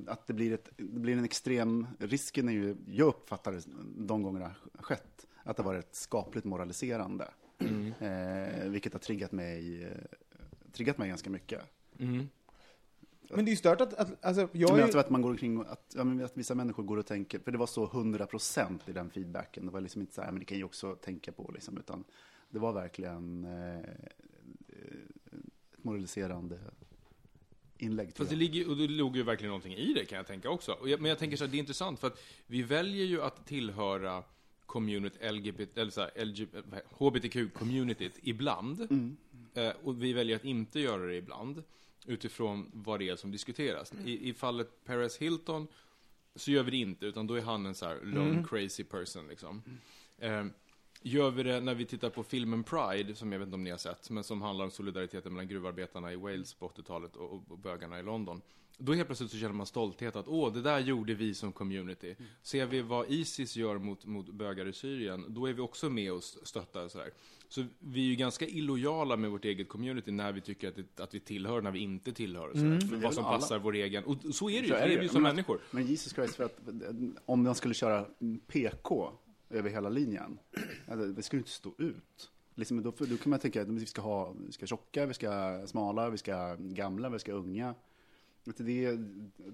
Att 0.07 0.27
det 0.27 0.33
blir, 0.33 0.53
ett, 0.53 0.69
det 0.77 0.99
blir 0.99 1.17
en 1.17 1.25
extrem, 1.25 1.87
risken 1.99 2.49
är 2.49 2.53
ju, 2.53 2.75
jag 2.87 3.07
uppfattar 3.07 3.51
det 3.51 3.61
de 3.97 4.23
gånger 4.23 4.39
det 4.39 4.45
har 4.45 4.83
skett, 4.83 5.25
att 5.43 5.57
det 5.57 5.63
har 5.63 5.73
varit 5.73 5.85
ett 5.85 5.95
skapligt 5.95 6.45
moraliserande. 6.45 7.27
Mm. 7.59 7.93
Eh, 7.99 8.69
vilket 8.69 8.93
har 8.93 8.99
triggat 8.99 9.31
mig, 9.31 9.83
eh, 9.83 9.89
triggat 10.71 10.97
mig 10.97 11.09
ganska 11.09 11.29
mycket. 11.29 11.61
Mm. 11.99 12.29
Men 13.35 13.45
det 13.45 13.49
är 13.49 13.53
ju 13.53 13.57
stört 13.57 13.81
att, 13.81 13.93
att 13.93 14.25
alltså, 14.25 14.41
jag 14.41 14.69
Men 14.69 14.79
jag 14.79 14.87
ju, 14.87 14.91
tror 14.91 15.01
att 15.01 15.09
man 15.09 15.21
går 15.21 15.29
omkring 15.29 15.57
och 15.57 15.71
att, 15.71 15.93
ja, 15.95 16.03
men 16.03 16.25
att 16.25 16.37
vissa 16.37 16.55
människor 16.55 16.83
går 16.83 16.97
och 16.97 17.05
tänker, 17.05 17.39
för 17.39 17.51
det 17.51 17.57
var 17.57 17.67
så 17.67 17.87
100% 17.87 18.79
i 18.85 18.91
den 18.91 19.09
feedbacken. 19.09 19.65
Det 19.65 19.71
var 19.71 19.81
liksom 19.81 20.01
inte 20.01 20.13
så 20.13 20.21
här, 20.21 20.31
men 20.31 20.39
det 20.39 20.45
kan 20.45 20.57
ju 20.57 20.63
också 20.63 20.95
tänka 20.95 21.31
på 21.31 21.51
liksom, 21.53 21.77
utan 21.77 22.03
det 22.49 22.59
var 22.59 22.73
verkligen 22.73 23.43
eh, 23.43 23.79
ett 23.79 25.83
moraliserande 25.83 26.59
inlägg. 27.77 28.15
Fast 28.15 28.29
det 28.29 28.35
ligger, 28.35 28.69
och 28.69 28.77
det 28.77 28.87
låg 28.87 29.15
ju 29.15 29.23
verkligen 29.23 29.49
någonting 29.49 29.73
i 29.73 29.93
det 29.93 30.05
kan 30.05 30.17
jag 30.17 30.27
tänka 30.27 30.49
också. 30.49 30.71
Och 30.71 30.89
jag, 30.89 31.01
men 31.01 31.09
jag 31.09 31.19
tänker 31.19 31.37
så 31.37 31.43
här, 31.43 31.51
det 31.51 31.57
är 31.57 31.59
intressant 31.59 31.99
för 31.99 32.07
att 32.07 32.19
vi 32.47 32.63
väljer 32.63 33.05
ju 33.05 33.21
att 33.21 33.45
tillhöra 33.45 34.23
community 34.65 35.31
LGBT, 35.31 35.77
eller 35.77 35.91
så 35.91 36.01
här, 36.01 36.25
LG, 36.25 36.47
HBTQ-communityt 36.97 38.19
ibland. 38.21 38.91
Mm. 38.91 39.17
Eh, 39.53 39.73
och 39.83 40.03
vi 40.03 40.13
väljer 40.13 40.35
att 40.35 40.45
inte 40.45 40.79
göra 40.79 41.05
det 41.05 41.15
ibland. 41.15 41.63
Utifrån 42.09 42.71
vad 42.73 42.99
det 42.99 43.09
är 43.09 43.15
som 43.15 43.31
diskuteras. 43.31 43.93
I, 44.05 44.29
i 44.29 44.33
fallet 44.33 44.85
Paris 44.85 45.17
Hilton 45.17 45.67
så 46.35 46.51
gör 46.51 46.63
vi 46.63 46.71
det 46.71 46.77
inte, 46.77 47.05
utan 47.05 47.27
då 47.27 47.35
är 47.35 47.41
han 47.41 47.65
en 47.65 47.75
så 47.75 47.85
här 47.85 47.99
lone 48.03 48.43
crazy 48.49 48.83
person 48.83 49.27
liksom. 49.27 49.61
Eh, 50.17 50.45
Gör 51.01 51.31
vi 51.31 51.43
det 51.43 51.59
när 51.59 51.75
vi 51.75 51.85
tittar 51.85 52.09
på 52.09 52.23
filmen 52.23 52.63
Pride, 52.63 53.15
som 53.15 53.31
jag 53.31 53.39
vet 53.39 53.45
inte 53.45 53.55
om 53.55 53.63
ni 53.63 53.69
har 53.69 53.77
sett, 53.77 54.09
men 54.09 54.23
som 54.23 54.41
handlar 54.41 54.65
om 54.65 54.71
solidariteten 54.71 55.33
mellan 55.33 55.47
gruvarbetarna 55.47 56.13
i 56.13 56.15
Wales 56.15 56.53
på 56.53 56.67
80-talet 56.69 57.15
och, 57.15 57.31
och, 57.33 57.43
och 57.51 57.59
bögarna 57.59 57.99
i 57.99 58.03
London. 58.03 58.41
Då 58.77 58.93
helt 58.93 59.07
plötsligt 59.07 59.31
så 59.31 59.37
känner 59.37 59.53
man 59.53 59.65
stolthet 59.65 60.15
att 60.15 60.27
åh, 60.27 60.53
det 60.53 60.61
där 60.61 60.79
gjorde 60.79 61.13
vi 61.13 61.33
som 61.33 61.51
community. 61.51 62.15
Ser 62.41 62.65
vi 62.65 62.81
vad 62.81 63.11
Isis 63.11 63.55
gör 63.55 63.77
mot, 63.77 64.05
mot 64.05 64.29
bögar 64.29 64.67
i 64.67 64.73
Syrien, 64.73 65.25
då 65.27 65.45
är 65.49 65.53
vi 65.53 65.61
också 65.61 65.89
med 65.89 66.13
och 66.13 66.23
stöttar 66.23 66.83
och 66.83 66.91
sådär. 66.91 67.11
Så 67.49 67.65
vi 67.79 68.01
är 68.05 68.09
ju 68.09 68.15
ganska 68.15 68.47
illojala 68.47 69.17
med 69.17 69.31
vårt 69.31 69.45
eget 69.45 69.69
community 69.69 70.11
när 70.11 70.31
vi 70.31 70.41
tycker 70.41 70.67
att, 70.69 70.75
det, 70.75 70.99
att 71.03 71.13
vi 71.13 71.19
tillhör, 71.19 71.61
när 71.61 71.71
vi 71.71 71.79
inte 71.79 72.13
tillhör. 72.13 72.51
För 72.89 72.95
vad 72.95 73.13
som 73.13 73.25
alla. 73.25 73.37
passar 73.37 73.59
vår 73.59 73.73
egen. 73.75 74.03
Och 74.03 74.15
så 74.31 74.49
är 74.49 74.61
det 74.61 74.67
ju, 74.67 74.73
Så 74.73 74.75
är 74.75 74.87
vi 74.87 75.01
ju 75.01 75.07
som 75.09 75.23
Men- 75.23 75.35
människor. 75.35 75.61
Men 75.71 75.87
Jesus 75.87 76.13
Christ, 76.13 76.35
för 76.35 76.43
att 76.43 76.67
eh, 76.67 76.73
om 77.25 77.43
man 77.43 77.55
skulle 77.55 77.73
köra 77.73 78.05
PK 78.47 79.11
över 79.49 79.69
hela 79.69 79.89
linjen, 79.89 80.39
alltså, 80.87 81.07
det 81.07 81.23
skulle 81.23 81.39
inte 81.39 81.51
stå 81.51 81.73
ut. 81.77 82.31
Liksom, 82.55 82.83
då, 82.83 82.93
då 82.97 83.17
kan 83.17 83.29
man 83.29 83.39
tänka 83.39 83.61
att 83.61 83.67
vi 83.67 83.85
ska 83.85 84.01
ha 84.01 84.35
vi 84.45 84.51
ska 84.51 84.65
tjocka, 84.65 85.05
vi 85.05 85.13
ska 85.13 85.61
smala, 85.67 86.09
vi 86.09 86.17
ska 86.17 86.55
gamla, 86.59 87.09
vi 87.09 87.19
ska 87.19 87.31
unga. 87.31 87.75
Det 88.43 88.85
är, 88.85 88.97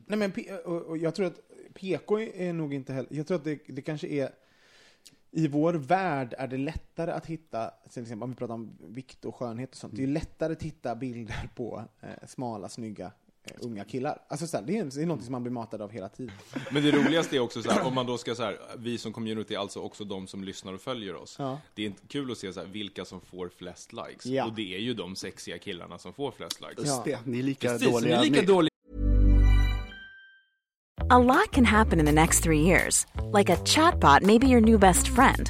Nej, 0.07 0.17
men, 0.17 0.31
och, 0.65 0.97
jag 0.97 1.15
tror 1.15 1.25
att 1.25 1.39
PK 1.73 2.19
är 2.19 2.53
nog 2.53 2.73
inte 2.73 2.93
heller... 2.93 3.09
Jag 3.11 3.27
tror 3.27 3.37
att 3.37 3.43
det, 3.43 3.59
det 3.67 3.81
kanske 3.81 4.07
är... 4.07 4.29
I 5.31 5.47
vår 5.47 5.73
värld 5.73 6.33
är 6.37 6.47
det 6.47 6.57
lättare 6.57 7.11
att 7.11 7.25
hitta, 7.25 7.71
till 7.89 8.01
exempel 8.01 8.23
om 8.23 8.29
vi 8.29 8.35
pratar 8.35 8.53
om 8.53 8.77
vikt 8.79 9.25
och 9.25 9.35
skönhet 9.35 9.69
och 9.69 9.75
sånt, 9.75 9.95
det 9.95 10.01
är 10.01 10.07
ju 10.07 10.13
lättare 10.13 10.53
att 10.53 10.63
hitta 10.63 10.95
bilder 10.95 11.49
på 11.55 11.83
eh, 12.01 12.27
smala, 12.27 12.69
snygga 12.69 13.11
unga 13.59 13.83
killar. 13.83 14.21
Alltså 14.27 14.47
så 14.47 14.57
här, 14.57 14.63
det, 14.63 14.77
är, 14.77 14.83
det 14.85 15.01
är 15.01 15.05
något 15.05 15.23
som 15.23 15.31
man 15.31 15.43
blir 15.43 15.51
matad 15.53 15.81
av 15.81 15.91
hela 15.91 16.09
tiden. 16.09 16.35
Men 16.71 16.83
det 16.83 16.91
roligaste 16.91 17.35
är 17.35 17.39
också 17.39 17.61
så 17.63 17.71
här, 17.71 17.85
om 17.85 17.93
man 17.95 18.05
då 18.05 18.17
ska 18.17 18.35
så 18.35 18.43
här, 18.43 18.57
vi 18.77 18.97
som 18.97 19.13
community, 19.13 19.55
alltså 19.55 19.79
också 19.79 20.03
de 20.03 20.27
som 20.27 20.43
lyssnar 20.43 20.73
och 20.73 20.81
följer 20.81 21.15
oss. 21.15 21.35
Ja. 21.39 21.59
Det 21.73 21.81
är 21.81 21.85
inte 21.85 22.07
kul 22.07 22.31
att 22.31 22.37
se 22.37 22.53
så 22.53 22.59
här, 22.59 22.67
vilka 22.67 23.05
som 23.05 23.21
får 23.21 23.49
flest 23.57 23.93
likes. 23.93 24.25
Ja. 24.25 24.45
Och 24.45 24.53
det 24.53 24.75
är 24.75 24.79
ju 24.79 24.93
de 24.93 25.15
sexiga 25.15 25.57
killarna 25.57 25.97
som 25.97 26.13
får 26.13 26.31
flest 26.31 26.61
likes. 26.61 26.85
Just 26.85 27.03
det, 27.05 27.19
ni 27.25 27.39
är 27.39 27.43
lika 27.43 27.69
Precis, 27.69 27.87
dåliga. 27.87 28.21
ni 28.21 28.27
är 28.27 28.29
lika 28.29 28.41
ni- 28.41 28.47
dåliga 28.47 28.69
A 31.09 31.19
lot 31.19 31.51
can 31.51 31.65
happen 31.65 31.99
in 31.99 32.05
the 32.05 32.11
next 32.11 32.43
three 32.43 32.61
years. 32.61 33.05
Like 33.37 33.53
a 33.53 33.57
chatbot 33.65 34.21
may 34.23 34.39
be 34.39 34.47
your 34.47 34.61
new 34.61 34.79
best 34.79 35.07
friend. 35.07 35.49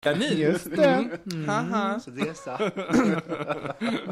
Kanin. 0.00 0.38
Just 0.38 0.70
det. 0.70 1.18
Så 2.04 2.10
det 2.10 2.28
är 2.28 2.34
så. 2.34 2.70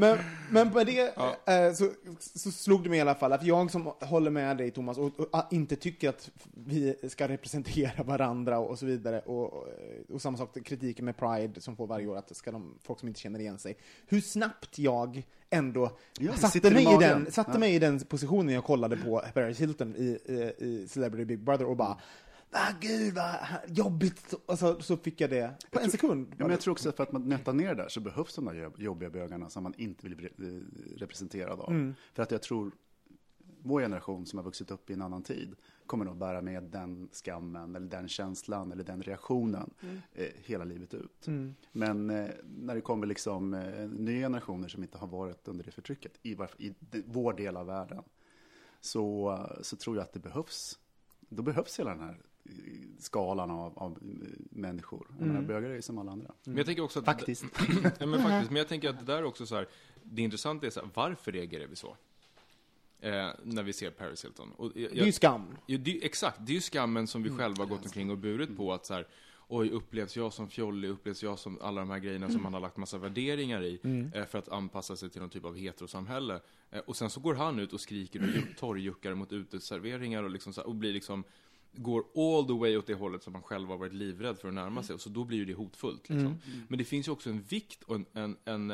Men, 0.01 0.18
men 0.51 0.70
på 0.70 0.85
det 0.85 1.16
eh, 1.46 1.72
så, 1.75 1.90
så 2.18 2.51
slog 2.51 2.83
det 2.83 2.90
mig 2.90 2.99
i 2.99 3.01
alla 3.03 3.14
fall 3.14 3.33
att 3.33 3.42
jag 3.44 3.70
som 3.70 3.92
håller 4.01 4.31
med 4.31 4.57
dig 4.57 4.70
Thomas 4.70 4.99
och, 4.99 5.20
och 5.20 5.29
ah, 5.33 5.42
inte 5.51 5.77
tycker 5.77 6.09
att 6.09 6.31
vi 6.55 6.94
ska 7.09 7.29
representera 7.29 8.03
varandra 8.03 8.59
och, 8.59 8.70
och 8.70 8.79
så 8.79 8.87
vidare 8.87 9.20
och, 9.20 9.53
och, 9.53 9.68
och 10.12 10.22
samma 10.22 10.38
sak 10.38 10.64
kritiken 10.64 11.05
med 11.05 11.16
Pride 11.16 11.61
som 11.61 11.77
får 11.77 11.87
varje 11.87 12.07
år 12.07 12.16
att 12.16 12.37
ska 12.37 12.53
de, 12.53 12.79
folk 12.83 12.99
som 12.99 13.09
inte 13.09 13.20
känner 13.20 13.40
igen 13.40 13.59
sig. 13.59 13.77
Hur 14.07 14.20
snabbt 14.20 14.79
jag 14.79 15.22
ändå 15.51 15.90
Ja, 16.18 16.33
satte, 16.33 16.70
mig 16.70 16.94
i, 16.94 16.96
den, 17.01 17.33
satte 17.33 17.51
Ja. 17.55 17.59
mig 17.59 17.75
i 17.75 17.79
den 17.79 18.01
positionen 18.01 18.55
jag 18.55 18.64
kollade 18.64 18.96
på 18.96 19.22
Paris 19.35 19.61
Hilton 19.61 19.96
i, 19.96 20.18
i, 20.25 20.53
i 20.59 20.88
Celebrity 20.88 21.25
Big 21.25 21.38
Brother 21.44 21.66
och 21.66 21.77
bara 21.77 21.96
Ah, 22.50 22.72
gud 22.80 23.14
vad 23.14 23.35
jobbigt! 23.68 24.35
Och 24.46 24.59
så, 24.59 24.80
så 24.80 24.96
fick 24.96 25.20
jag 25.20 25.30
det 25.30 25.54
på 25.70 25.80
en 25.80 25.90
sekund. 25.90 26.26
Ja, 26.30 26.37
men 26.38 26.50
jag 26.50 26.61
tror 26.61 26.72
också 26.72 26.88
att 26.88 26.96
för 26.96 27.02
att 27.02 27.12
man 27.12 27.22
nötar 27.28 27.52
ner 27.52 27.74
där 27.74 27.88
så 27.88 28.00
behövs 28.00 28.35
de 28.35 28.44
där 28.44 28.54
jobb- 28.54 28.78
jobbiga 28.82 29.11
bögarna 29.11 29.50
som 29.50 29.62
man 29.62 29.74
inte 29.76 30.09
vill 30.09 30.16
bli 30.16 30.26
eh, 30.26 30.98
representerad 30.98 31.61
av. 31.61 31.70
Mm. 31.70 31.94
För 32.14 32.22
att 32.22 32.30
jag 32.30 32.42
tror 32.42 32.72
vår 33.62 33.80
generation 33.80 34.26
som 34.26 34.38
har 34.38 34.44
vuxit 34.44 34.70
upp 34.70 34.90
i 34.90 34.92
en 34.92 35.02
annan 35.02 35.22
tid 35.22 35.54
kommer 35.87 36.04
nog 36.04 36.16
bära 36.16 36.42
med 36.42 36.62
den 36.62 37.09
skammen 37.12 37.76
eller 37.76 37.88
den 37.88 38.09
känslan 38.09 38.72
eller 38.72 38.85
den 38.85 39.02
reaktionen 39.02 39.70
Mm. 39.82 39.98
eh, 40.12 40.26
hela 40.37 40.64
livet 40.64 40.94
ut. 40.94 41.26
Men 41.72 42.11
eh, 42.11 42.30
när 42.44 42.74
det 42.74 42.80
kommer 42.80 43.06
liksom 43.06 43.54
eh, 43.54 43.88
nya 43.88 44.26
generationer 44.26 44.68
som 44.68 44.82
inte 44.82 44.98
har 44.98 45.06
varit 45.06 45.48
under 45.48 45.64
det 45.64 45.70
förtrycket 45.70 46.12
i, 46.22 46.35
varf- 46.35 46.54
i 46.59 46.74
de, 46.80 47.02
vår 47.06 47.32
del 47.32 47.56
av 47.56 47.66
världen 47.66 48.02
så, 48.80 49.38
så 49.62 49.76
tror 49.76 49.96
jag 49.96 50.02
att 50.02 50.12
det 50.12 50.20
behövs. 50.20 50.78
Då 51.28 51.42
behövs 51.42 51.78
hela 51.78 51.90
den 51.90 52.00
här 52.00 52.16
skalan 52.98 53.50
av, 53.50 53.78
av 53.78 53.92
eh, 53.92 54.28
människor. 54.50 55.06
Menar, 55.18 55.42
bögar 55.42 55.70
är 55.70 55.74
ju 55.74 55.82
som 55.82 55.98
alla 55.98 56.12
andra. 56.12 56.32
Men 56.44 56.56
jag 56.56 56.66
tänker 56.66 56.82
också 56.82 56.98
att... 56.98 57.04
Faktiskt. 57.04 57.44
ja, 57.98 58.06
men 58.06 58.22
faktiskt. 58.22 58.50
Men 58.50 58.56
jag 58.56 58.68
tänker 58.68 58.88
att 58.90 58.98
det 58.98 59.04
där 59.12 59.18
är 59.18 59.24
också 59.24 59.46
så 59.46 59.54
här, 59.54 59.68
det 60.02 60.22
intressanta 60.22 60.66
är 60.66 60.70
så 60.70 60.80
här, 60.80 60.88
varför 60.94 61.32
reagerar 61.32 61.66
vi 61.66 61.76
så? 61.76 61.96
Eh, 63.00 63.28
när 63.42 63.62
vi 63.62 63.72
ser 63.72 63.90
Paris 63.90 64.24
Hilton. 64.24 64.52
Och 64.56 64.72
jag, 64.74 64.90
Det 64.92 65.00
är 65.00 65.06
ju 65.06 65.12
skam. 65.12 65.56
Ja, 65.66 65.78
det, 65.78 66.04
exakt, 66.04 66.38
det 66.46 66.52
är 66.52 66.54
ju 66.54 66.61
skammen 66.61 67.06
som 67.06 67.22
vi 67.22 67.30
själva 67.30 67.64
har 67.64 67.68
gått 67.68 67.85
omkring 67.85 68.11
och 68.11 68.18
burit 68.18 68.56
på 68.56 68.72
att 68.72 68.87
så 68.87 68.94
här, 68.94 69.06
oj, 69.48 69.70
upplevs 69.70 70.16
jag 70.16 70.32
som 70.32 70.48
fjollig, 70.48 70.88
upplevs 70.88 71.22
jag 71.22 71.38
som 71.38 71.59
alla 71.62 71.80
de 71.80 71.90
här 71.90 71.98
grejerna 71.98 72.28
som 72.30 72.42
man 72.42 72.54
har 72.54 72.61
lagt 72.61 72.76
massa 72.76 72.98
värderingar 72.98 73.62
i 73.62 73.80
eh, 74.14 74.24
för 74.24 74.38
att 74.38 74.48
anpassa 74.48 74.96
sig 74.96 75.11
till 75.11 75.20
någon 75.20 75.30
typ 75.30 75.44
av 75.44 75.56
heterosamhälle. 75.56 76.40
Eh, 76.70 76.78
och 76.78 76.96
sen 76.96 77.11
så 77.11 77.20
går 77.20 77.35
han 77.35 77.59
ut 77.59 77.72
och 77.72 77.80
skriker 77.80 78.20
och 78.22 78.26
ju- 78.28 78.54
torrjuckar 78.59 79.14
mot 79.14 79.32
uteserveringar 79.32 80.22
och, 80.22 80.30
liksom 80.30 80.52
så 80.52 80.61
här, 80.61 80.68
och 80.68 80.74
blir 80.74 80.92
liksom 80.92 81.24
går 81.77 82.05
all 82.15 82.47
the 82.47 82.53
way 82.53 82.77
åt 82.77 82.87
det 82.87 82.95
hållet 82.95 83.23
som 83.23 83.33
man 83.33 83.43
själv 83.43 83.69
har 83.69 83.77
varit 83.77 83.93
livrädd 83.93 84.39
för 84.39 84.49
att 84.49 84.55
närma 84.55 84.83
sig. 84.83 84.95
Och 84.95 85.01
så 85.01 85.09
då 85.09 85.25
blir 85.25 85.39
ju 85.39 85.45
det 85.45 85.55
hotfullt. 85.55 86.09
Liksom. 86.09 86.41
Men 86.69 86.79
det 86.79 86.85
finns 86.85 87.09
ju 87.09 87.12
också 87.12 87.31
en 87.31 87.43
vikt 87.43 87.83
och 87.83 87.95
en, 87.95 88.07
en, 88.12 88.37
en, 88.45 88.71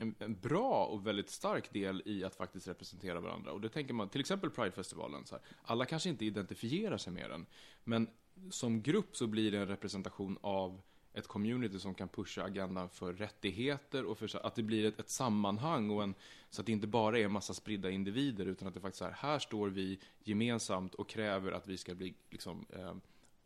en, 0.00 0.14
en 0.18 0.40
bra 0.40 0.84
och 0.84 1.06
väldigt 1.06 1.30
stark 1.30 1.72
del 1.72 2.02
i 2.04 2.24
att 2.24 2.34
faktiskt 2.34 2.68
representera 2.68 3.20
varandra. 3.20 3.52
Och 3.52 3.60
det 3.60 3.68
tänker 3.68 3.94
man, 3.94 4.08
till 4.08 4.20
exempel 4.20 4.50
Pridefestivalen, 4.50 5.26
så 5.26 5.34
här, 5.34 5.44
alla 5.62 5.84
kanske 5.84 6.08
inte 6.08 6.24
identifierar 6.24 6.96
sig 6.98 7.12
med 7.12 7.30
den, 7.30 7.46
men 7.84 8.08
som 8.50 8.82
grupp 8.82 9.16
så 9.16 9.26
blir 9.26 9.52
det 9.52 9.58
en 9.58 9.68
representation 9.68 10.38
av 10.40 10.80
ett 11.14 11.26
community 11.26 11.78
som 11.78 11.94
kan 11.94 12.08
pusha 12.08 12.42
agendan 12.42 12.88
för 12.88 13.12
rättigheter 13.12 14.04
och 14.04 14.18
för 14.18 14.46
att 14.46 14.54
det 14.54 14.62
blir 14.62 14.84
ett, 14.84 15.00
ett 15.00 15.10
sammanhang 15.10 15.90
och 15.90 16.02
en, 16.02 16.14
så 16.52 16.62
att 16.62 16.66
det 16.66 16.72
inte 16.72 16.86
bara 16.86 17.18
är 17.18 17.24
en 17.24 17.32
massa 17.32 17.54
spridda 17.54 17.90
individer 17.90 18.46
utan 18.46 18.68
att 18.68 18.74
det 18.74 18.80
faktiskt 18.80 19.02
är 19.02 19.10
här 19.10 19.38
står 19.38 19.68
vi 19.68 19.98
gemensamt 20.24 20.94
och 20.94 21.08
kräver 21.08 21.52
att 21.52 21.68
vi 21.68 21.76
ska 21.76 21.94
bli 21.94 22.14
liksom, 22.30 22.66
eh, 22.70 22.94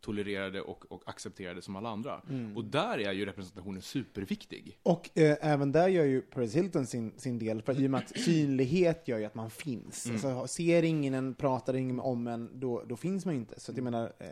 tolererade 0.01 0.61
och, 0.61 0.91
och 0.91 1.01
accepterade 1.05 1.61
som 1.61 1.75
alla 1.75 1.89
andra. 1.89 2.21
Och 2.55 2.65
där 2.65 2.97
är 2.97 3.11
ju 3.11 3.25
representationen 3.25 3.81
superviktig. 3.81 4.79
Och 4.83 5.17
eh, 5.17 5.37
även 5.41 5.71
där 5.71 5.87
gör 5.87 6.03
ju 6.03 6.21
Paris 6.21 6.55
Hilton 6.55 6.87
sin, 6.87 7.13
sin 7.17 7.39
del, 7.39 7.61
för 7.61 7.81
i 7.81 7.87
och 7.87 7.91
med 7.91 7.99
att 7.99 8.19
synlighet 8.19 9.07
gör 9.07 9.17
ju 9.17 9.25
att 9.25 9.35
man 9.35 9.49
finns. 9.49 10.05
Mm. 10.05 10.15
Alltså, 10.15 10.47
ser 10.47 10.83
ingen 10.83 11.13
en, 11.13 11.33
pratar 11.33 11.73
ingen 11.73 11.99
om 11.99 12.27
en, 12.27 12.59
då, 12.59 12.83
då 12.87 12.95
finns 12.95 13.25
man 13.25 13.33
ju 13.33 13.39
inte. 13.39 13.59
Så 13.59 13.71
att 13.71 13.77
jag 13.77 13.83
menar, 13.83 14.13
eh, 14.19 14.27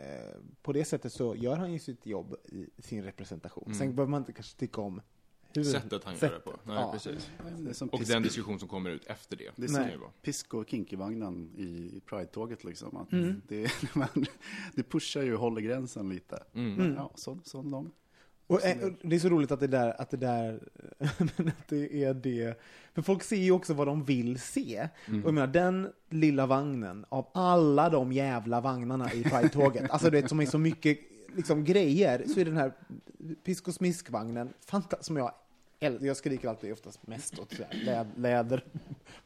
på 0.62 0.72
det 0.72 0.84
sättet 0.84 1.12
så 1.12 1.36
gör 1.36 1.56
han 1.56 1.72
ju 1.72 1.78
sitt 1.78 2.06
jobb 2.06 2.36
i 2.44 2.82
sin 2.82 3.02
representation. 3.02 3.74
Sen 3.74 3.94
behöver 3.94 4.10
man 4.10 4.20
inte 4.20 4.32
kanske 4.32 4.58
tycka 4.58 4.80
om 4.80 5.00
hur... 5.56 5.66
Mm. 5.68 5.80
Sättet 5.82 6.04
han 6.04 6.14
gör 6.20 6.30
det 6.32 6.40
på. 6.40 6.50
Nej, 6.64 6.76
Ja. 6.76 6.92
precis. 6.92 7.30
Det 7.58 7.82
Och 7.92 8.00
den 8.00 8.22
diskussion 8.22 8.58
som 8.58 8.68
kommer 8.68 8.90
ut 8.90 9.04
efter 9.06 9.36
det. 9.36 9.50
det 9.56 9.64
är 9.64 9.68
som 9.68 9.88
ju 9.90 9.96
vara. 9.96 10.10
pisk 10.22 10.54
och 10.54 10.68
kinkivagnen 10.68 11.50
i, 11.56 12.00
Pride-tåget. 12.06 12.64
Liksom. 12.64 12.96
Att 12.96 13.12
Mm. 13.12 13.42
det, 13.48 13.70
man, 13.94 14.08
det 14.74 14.82
pushar 14.82 15.22
ju 15.22 15.36
håller 15.36 15.60
gränsen 15.60 16.08
lite. 16.08 16.42
Mm. 16.54 16.74
Men, 16.74 16.94
ja, 16.94 17.10
så, 17.14 17.38
så 17.44 17.62
de. 17.62 17.92
Och, 18.48 18.64
eh, 18.64 18.88
det 19.02 19.16
är 19.16 19.20
så 19.20 19.28
roligt 19.28 19.50
att 19.50 19.60
det 19.60 19.66
där, 19.66 20.00
att 20.00 20.10
det 20.10 20.16
där, 20.16 20.60
att 20.98 21.68
det 21.68 22.04
är 22.04 22.14
det. 22.14 22.60
För 22.94 23.02
folk 23.02 23.22
ser 23.22 23.36
ju 23.36 23.50
också 23.52 23.74
vad 23.74 23.86
de 23.86 24.04
vill 24.04 24.40
se. 24.40 24.88
Mm. 25.06 25.22
Och 25.22 25.28
jag 25.28 25.34
menar, 25.34 25.46
den 25.46 25.92
lilla 26.10 26.46
vagnen, 26.46 27.04
av 27.08 27.30
alla 27.34 27.90
de 27.90 28.12
jävla 28.12 28.60
vagnarna 28.60 29.12
i 29.12 29.22
Pride-tåget, 29.24 29.90
alltså 29.90 30.10
du 30.10 30.20
vet, 30.20 30.28
som 30.28 30.40
är 30.40 30.46
så 30.46 30.58
mycket 30.58 30.98
liksom, 31.36 31.64
grejer, 31.64 32.24
så 32.34 32.40
är 32.40 32.44
den 32.44 32.56
här 32.56 32.72
pisk 33.44 33.68
och 33.68 33.74
smiskvagnen, 33.74 34.52
som 35.00 35.16
jag 35.16 35.32
jag 36.00 36.16
skriker 36.16 36.48
alltid 36.48 36.72
oftast 36.72 37.06
mest 37.06 37.38
åt 37.38 37.52
sådär, 37.52 37.68
lä, 37.84 38.06
läder 38.16 38.64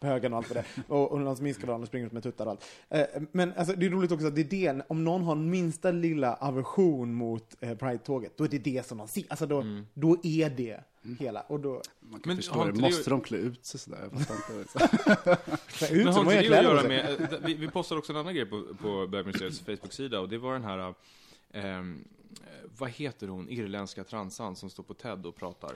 på 0.01 0.07
högen 0.07 0.33
och 0.33 0.39
allt 0.39 0.49
det 0.55 0.59
är. 0.59 0.65
Och, 0.89 1.13
och 1.13 1.21
någon 1.21 1.37
som 1.37 1.45
minskar 1.45 1.69
och 1.71 1.87
springer 1.87 2.07
ut 2.07 2.13
med 2.13 2.23
tuttar 2.23 2.47
och 2.47 2.51
allt. 2.51 2.65
Eh, 2.89 3.23
men 3.33 3.53
alltså, 3.57 3.75
det 3.77 3.87
är 3.87 3.91
roligt 3.91 4.13
också 4.13 4.27
att 4.27 4.35
det 4.35 4.41
är 4.41 4.75
det, 4.75 4.83
om 4.89 5.05
någon 5.05 5.23
har 5.23 5.35
minsta 5.35 5.91
lilla 5.91 6.35
aversion 6.35 7.15
mot 7.15 7.57
eh, 7.61 7.75
Pride-tåget, 7.77 8.33
då 8.37 8.45
är 8.45 8.49
det 8.49 8.59
det 8.59 8.87
som 8.87 8.99
de 8.99 9.09
ser. 9.09 9.25
Alltså 9.29 9.47
då, 9.47 9.65
då 9.95 10.17
är 10.23 10.51
det 10.51 10.81
hela. 11.19 11.41
Och 11.41 11.61
då, 11.61 11.83
Man 12.01 12.21
kan 12.21 12.31
Men 12.31 12.37
förstå 12.37 12.65
det. 12.65 12.69
inte 12.69 12.81
det- 12.81 12.87
Måste 12.87 13.11
de 13.11 13.21
klä 13.21 13.39
ut 13.39 13.65
sig 13.67 13.81
sådär? 13.81 13.99
Jag 14.13 14.27
fattar 14.27 14.59
inte. 14.61 15.39
ut 15.95 16.05
Men 16.05 16.15
har 16.15 16.25
de 16.25 16.31
inte 16.37 16.49
det 16.49 16.59
att 16.59 16.65
göra 16.65 16.89
med, 16.89 17.21
eh, 17.21 17.39
vi, 17.45 17.55
vi 17.55 17.69
postade 17.69 17.99
också 17.99 18.13
en 18.13 18.19
annan 18.19 18.35
grej 18.35 18.47
på, 18.47 18.63
på 18.83 19.07
Bögmuseets 19.07 19.61
Facebook-sida 19.67 20.21
och 20.21 20.29
det 20.29 20.39
var 20.39 20.53
den 20.53 20.65
här, 20.65 20.95
eh, 21.51 21.83
vad 22.79 22.91
heter 22.91 23.29
hon, 23.29 23.49
irländska 23.49 24.05
transan 24.05 24.57
som 24.57 24.71
står 24.71 24.83
på 24.83 24.95
TED 24.95 25.27
och 25.27 25.37
pratar. 25.37 25.75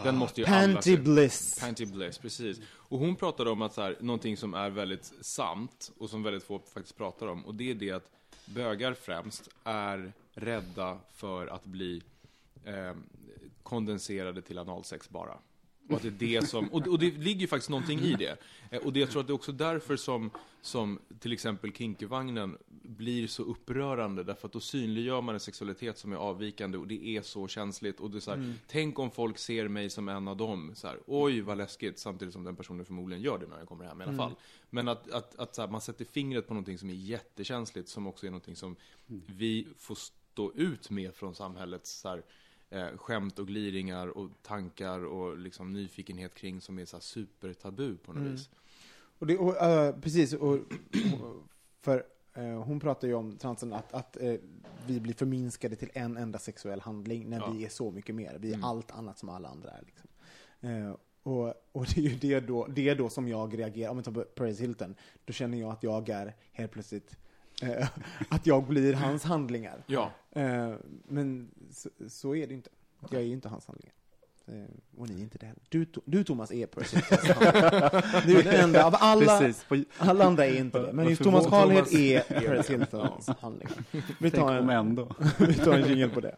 Den 0.04 0.16
måste 0.16 0.40
ju 0.40 0.46
alla 0.46 0.74
Panty 0.74 0.96
se. 0.96 1.02
Bliss. 1.02 1.58
Panty 1.60 1.86
Bliss, 1.86 2.18
precis. 2.18 2.60
Och 2.68 2.98
hon 2.98 3.16
pratade 3.16 3.50
om 3.50 3.62
att 3.62 3.74
så 3.74 3.82
här, 3.82 3.96
någonting 4.00 4.36
som 4.36 4.54
är 4.54 4.70
väldigt 4.70 5.12
sant 5.20 5.92
och 5.98 6.10
som 6.10 6.22
väldigt 6.22 6.44
få 6.44 6.58
faktiskt 6.58 6.96
pratar 6.96 7.26
om. 7.26 7.46
Och 7.46 7.54
det 7.54 7.70
är 7.70 7.74
det 7.74 7.90
att 7.90 8.10
bögar 8.46 8.94
främst 8.94 9.48
är 9.64 10.12
rädda 10.34 10.98
för 11.12 11.46
att 11.46 11.64
bli 11.64 12.02
eh, 12.64 12.94
kondenserade 13.62 14.42
till 14.42 14.58
analsex 14.58 15.08
bara. 15.10 15.38
Och 15.88 15.96
att 15.96 16.02
det 16.02 16.08
är 16.08 16.40
det 16.40 16.46
som, 16.46 16.68
och, 16.68 16.88
och 16.88 16.98
det 16.98 17.10
ligger 17.10 17.40
ju 17.40 17.46
faktiskt 17.46 17.70
någonting 17.70 18.00
i 18.00 18.14
det. 18.14 18.36
Eh, 18.70 18.80
Och 18.86 18.92
det, 18.92 19.00
jag 19.00 19.10
tror 19.10 19.20
att 19.20 19.26
det 19.26 19.30
är 19.30 19.34
också 19.34 19.52
därför 19.52 19.96
som, 19.96 20.30
som 20.60 20.98
till 21.18 21.32
exempel 21.32 21.72
Kinkevagnen 21.72 22.56
blir 22.82 23.26
så 23.26 23.42
upprörande. 23.42 24.24
Därför 24.24 24.46
att 24.46 24.52
då 24.52 24.60
synliggör 24.60 25.20
man 25.20 25.34
en 25.34 25.40
sexualitet 25.40 25.98
som 25.98 26.12
är 26.12 26.16
avvikande 26.16 26.78
och 26.78 26.86
det 26.86 27.06
är 27.06 27.22
så 27.22 27.48
känsligt. 27.48 28.00
Och 28.00 28.10
det 28.10 28.18
är 28.18 28.20
så 28.20 28.30
här, 28.30 28.54
tänk 28.66 28.98
om 28.98 29.10
folk 29.10 29.38
ser 29.38 29.68
mig 29.68 29.90
som 29.90 30.08
en 30.08 30.28
av 30.28 30.36
dem. 30.36 30.72
Så 30.74 30.86
här, 30.86 30.98
Oj, 31.06 31.40
vad 31.40 31.58
läskigt. 31.58 31.98
Samtidigt 31.98 32.32
som 32.34 32.44
den 32.44 32.56
personen 32.56 32.84
förmodligen 32.84 33.22
gör 33.24 33.38
det 33.38 33.46
när 33.46 33.56
den 33.56 33.66
kommer 33.66 33.84
hem 33.84 34.00
i 34.00 34.04
alla 34.04 34.16
fall. 34.16 34.32
Men 34.70 34.88
att, 34.88 35.10
att, 35.10 35.36
att 35.38 35.56
här, 35.56 35.68
man 35.68 35.80
sätter 35.80 36.04
fingret 36.04 36.48
på 36.48 36.54
någonting 36.54 36.78
som 36.78 36.90
är 36.90 36.94
jättekänsligt, 36.94 37.88
som 37.88 38.06
också 38.06 38.26
är 38.26 38.30
någonting 38.30 38.56
som 38.56 38.76
vi 39.26 39.66
får 39.78 39.94
stå 39.94 40.52
ut 40.52 40.90
med 40.90 41.14
från 41.14 41.34
samhällets 41.34 42.00
så 42.00 42.08
här, 42.08 42.22
eh, 42.70 42.96
skämt 42.96 43.38
och 43.38 43.46
gliringar 43.46 44.08
och 44.08 44.30
tankar 44.42 45.04
och 45.04 45.38
liksom 45.38 45.72
nyfikenhet 45.72 46.34
kring 46.34 46.60
som 46.60 46.78
är 46.78 46.84
så 46.84 47.00
supertabu 47.00 47.96
på 47.96 48.12
något 48.12 48.32
vis. 48.32 48.50
Och 49.18 49.26
det, 49.26 49.38
och, 49.38 49.56
eh, 49.62 50.00
precis, 50.00 50.32
och, 50.32 50.52
och, 50.52 51.42
för 51.80 52.04
eh, 52.34 52.62
hon 52.62 52.80
pratar 52.80 53.08
ju 53.08 53.14
om 53.14 53.36
transen 53.36 53.72
att, 53.72 53.92
att 53.94 54.16
eh, 54.16 54.34
vi 54.86 55.00
blir 55.00 55.14
förminskade 55.14 55.76
till 55.76 55.90
en 55.94 56.16
enda 56.16 56.38
sexuell 56.38 56.80
handling 56.80 57.28
när 57.30 57.38
Ja. 57.38 57.50
vi 57.50 57.64
är 57.64 57.68
så 57.68 57.90
mycket 57.90 58.14
mer. 58.14 58.36
Vi 58.40 58.48
är 58.50 58.54
Mm. 58.54 58.64
allt 58.64 58.90
annat 58.90 59.18
som 59.18 59.28
alla 59.28 59.48
andra 59.48 59.70
är. 59.70 59.82
Liksom. 59.86 60.08
Och, 61.22 61.54
och 61.72 61.86
det 61.94 61.96
är 61.96 62.02
ju 62.10 62.14
det 62.16 62.40
då, 62.40 62.66
det 62.66 62.94
då 62.94 63.10
som 63.10 63.28
jag 63.28 63.58
reagerar, 63.58 63.90
om 63.90 63.96
vi 63.96 64.02
tar 64.02 64.12
Paris 64.12 64.60
Hilton, 64.60 64.94
då 65.24 65.32
känner 65.32 65.58
jag 65.58 65.70
att 65.72 65.82
jag 65.82 66.08
är 66.08 66.34
helt 66.52 66.72
plötsligt 66.72 67.16
att 68.28 68.46
jag 68.46 68.66
blir 68.66 68.94
hans 68.94 69.24
handlingar. 69.24 69.84
Ja, 69.86 70.12
Eh, 70.36 70.74
men 71.08 71.50
så, 71.70 71.88
så 72.08 72.34
är 72.34 72.46
det 72.46 72.54
inte. 72.54 72.70
Jag 73.10 73.20
är 73.20 73.24
ju 73.24 73.32
inte 73.32 73.48
hans 73.48 73.66
handlingar. 73.66 73.94
Eh, 74.46 74.76
och 74.96 75.08
ni 75.08 75.14
är 75.14 75.22
inte 75.22 75.38
det 75.38 75.46
heller. 75.46 75.62
Du, 75.68 75.86
du 76.04 76.24
Thomas 76.24 76.50
är 76.50 76.68
handlingar. 76.74 78.22
Du 78.26 78.38
är 78.38 78.42
den 78.42 78.54
enda 78.54 78.84
av 78.84 78.96
alla, 78.98 79.38
Precis. 79.38 79.64
På, 79.64 79.84
alla 79.98 80.24
andra 80.24 80.46
är 80.46 80.56
inte 80.56 80.78
det. 80.78 80.92
Men 80.92 81.08
just 81.08 81.22
Thomas 81.22 81.46
Carlhed 81.46 81.94
är 81.94 82.20
Paris 82.20 82.70
Hiltons 82.70 83.28
handlingar. 83.40 83.74
Vi 84.20 84.30
tar 84.30 84.54
en, 84.54 84.70
ändå. 84.70 85.14
vi 85.38 85.54
tar 85.54 85.72
en 85.72 85.88
jingle 85.88 86.08
på 86.08 86.20
det. 86.20 86.36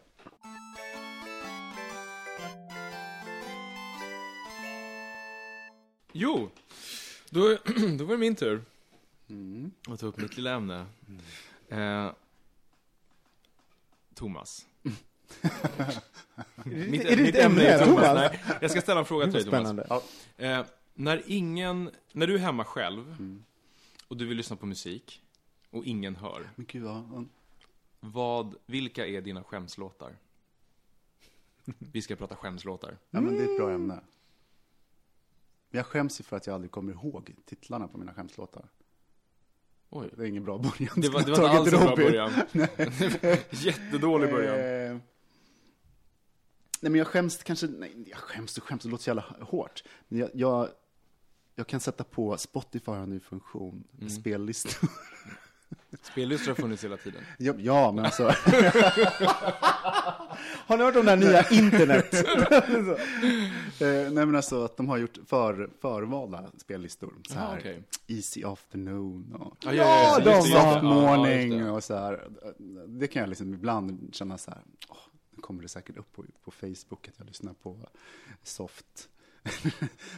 Jo, 6.11 6.49
då, 7.29 7.39
då 7.97 8.05
var 8.05 8.11
det 8.11 8.17
min 8.17 8.35
tur 8.35 8.61
Mm. 9.29 9.71
att 9.87 9.99
ta 9.99 10.05
upp 10.05 10.17
mitt 10.17 10.35
lilla 10.37 10.51
ämne. 10.53 10.85
Eh, 11.69 12.11
Thomas. 14.13 14.67
mitt, 16.63 17.05
är 17.05 17.15
det 17.15 17.23
ditt 17.23 17.35
ämne, 17.35 17.85
Thomas? 17.85 18.15
Nej, 18.15 18.39
jag 18.61 18.71
ska 18.71 18.81
ställa 18.81 18.99
en 18.99 19.05
fråga 19.05 19.25
till 19.25 19.33
dig, 19.33 19.43
Thomas. 19.43 19.59
Spännande. 19.59 20.01
Eh, 20.37 20.65
när 20.93 21.23
ingen, 21.25 21.91
när 22.11 22.27
du 22.27 22.35
är 22.35 22.39
hemma 22.39 22.65
själv 22.65 23.07
Mm. 23.19 23.43
och 24.07 24.17
du 24.17 24.25
vill 24.25 24.37
lyssna 24.37 24.55
på 24.55 24.65
musik 24.65 25.21
och 25.69 25.85
ingen 25.85 26.15
hör, 26.15 26.49
Men 26.55 26.65
gud, 26.65 26.83
ja. 26.85 27.23
vad, 27.99 28.55
vilka 28.65 29.07
är 29.07 29.21
dina 29.21 29.43
skämslåtar? 29.43 30.15
Vi 31.65 32.01
ska 32.01 32.15
prata 32.15 32.35
skämslåtar. 32.35 32.97
ja, 33.09 33.21
men 33.21 33.37
det 33.37 33.43
är 33.43 33.51
ett 33.51 33.57
bra 33.57 33.71
ämne. 33.71 33.99
Jag 35.71 35.85
skäms 35.85 36.19
ju 36.19 36.23
för 36.23 36.37
att 36.37 36.47
jag 36.47 36.53
aldrig 36.53 36.71
kommer 36.71 36.91
ihåg 36.93 37.35
titlarna 37.45 37.87
på 37.87 37.97
mina 37.97 38.13
skämslåtar. 38.13 38.65
Oj. 39.89 40.09
Det 40.17 40.23
är 40.23 40.27
ingen 40.27 40.43
bra 40.43 40.57
början. 40.57 40.93
Det 41.01 41.09
var, 41.09 41.21
det 41.23 41.31
var 41.31 41.45
inte 41.45 41.49
alls 41.59 41.73
en 41.73 41.79
bra 41.79 41.95
början. 41.95 42.31
Jättedålig 43.49 44.29
början. 44.31 44.55
Eh, 44.55 44.97
nej 46.81 46.91
men 46.91 46.95
jag 46.95 47.07
skäms 47.07 47.43
kanske, 47.43 47.67
nej 47.67 48.03
jag 48.07 48.17
skäms 48.19 48.57
och 48.57 48.63
skäms, 48.63 48.83
det 48.83 48.89
låter 48.89 49.03
så 49.03 49.09
jävla 49.09 49.25
hårt. 49.41 49.83
Men 50.07 50.19
jag, 50.19 50.29
jag, 50.33 50.69
jag 51.55 51.67
kan 51.67 51.79
sätta 51.79 52.03
på, 52.03 52.37
Spotify 52.37 52.91
har 52.91 52.97
en 52.97 53.09
ny 53.09 53.19
funktion, 53.19 53.83
Mm. 53.97 54.09
spellistor. 54.09 54.89
Spellistor 56.01 56.47
har 56.47 56.55
funnits 56.55 56.83
hela 56.83 56.97
tiden. 56.97 57.21
ja, 57.37 57.53
ja, 57.57 57.91
men 57.91 58.05
alltså, 58.05 58.23
Har 60.67 60.77
ni 60.77 60.83
hört 60.83 60.95
om 60.95 61.05
det 61.05 61.11
här 61.11 61.17
nya 61.17 61.49
internet? 61.49 62.13
eh, 63.81 64.11
nej 64.13 64.25
men 64.25 64.35
alltså 64.35 64.63
att 64.65 64.77
de 64.77 64.89
har 64.89 64.97
gjort 64.97 65.17
för, 65.25 65.69
förvalda 65.81 66.51
spellistor. 66.57 67.13
Så 67.27 67.33
här, 67.33 67.57
okej. 67.59 67.83
Easy 68.07 68.43
afternoon 68.43 69.33
och 69.39 69.57
Ja, 69.61 69.73
Ja, 69.73 70.15
soft 70.15 70.49
Ja, 70.49 70.73
ja, 70.75 70.81
morning 70.81 71.51
just 71.51 71.63
det. 71.65 71.71
och 71.71 71.83
så 71.83 71.95
här. 71.95 72.27
Det 72.87 73.07
kan 73.07 73.19
jag 73.19 73.29
liksom 73.29 73.53
ibland 73.53 74.09
känna 74.15 74.37
så 74.37 74.51
här, 74.51 74.61
åh, 74.89 74.97
nu 75.31 75.41
kommer 75.41 75.61
det 75.61 75.67
säkert 75.67 75.97
upp 75.97 76.13
på, 76.13 76.25
på 76.43 76.51
Facebook 76.51 77.07
att 77.07 77.13
jag 77.17 77.27
lyssnar 77.27 77.53
på 77.53 77.77
soft, 78.43 79.09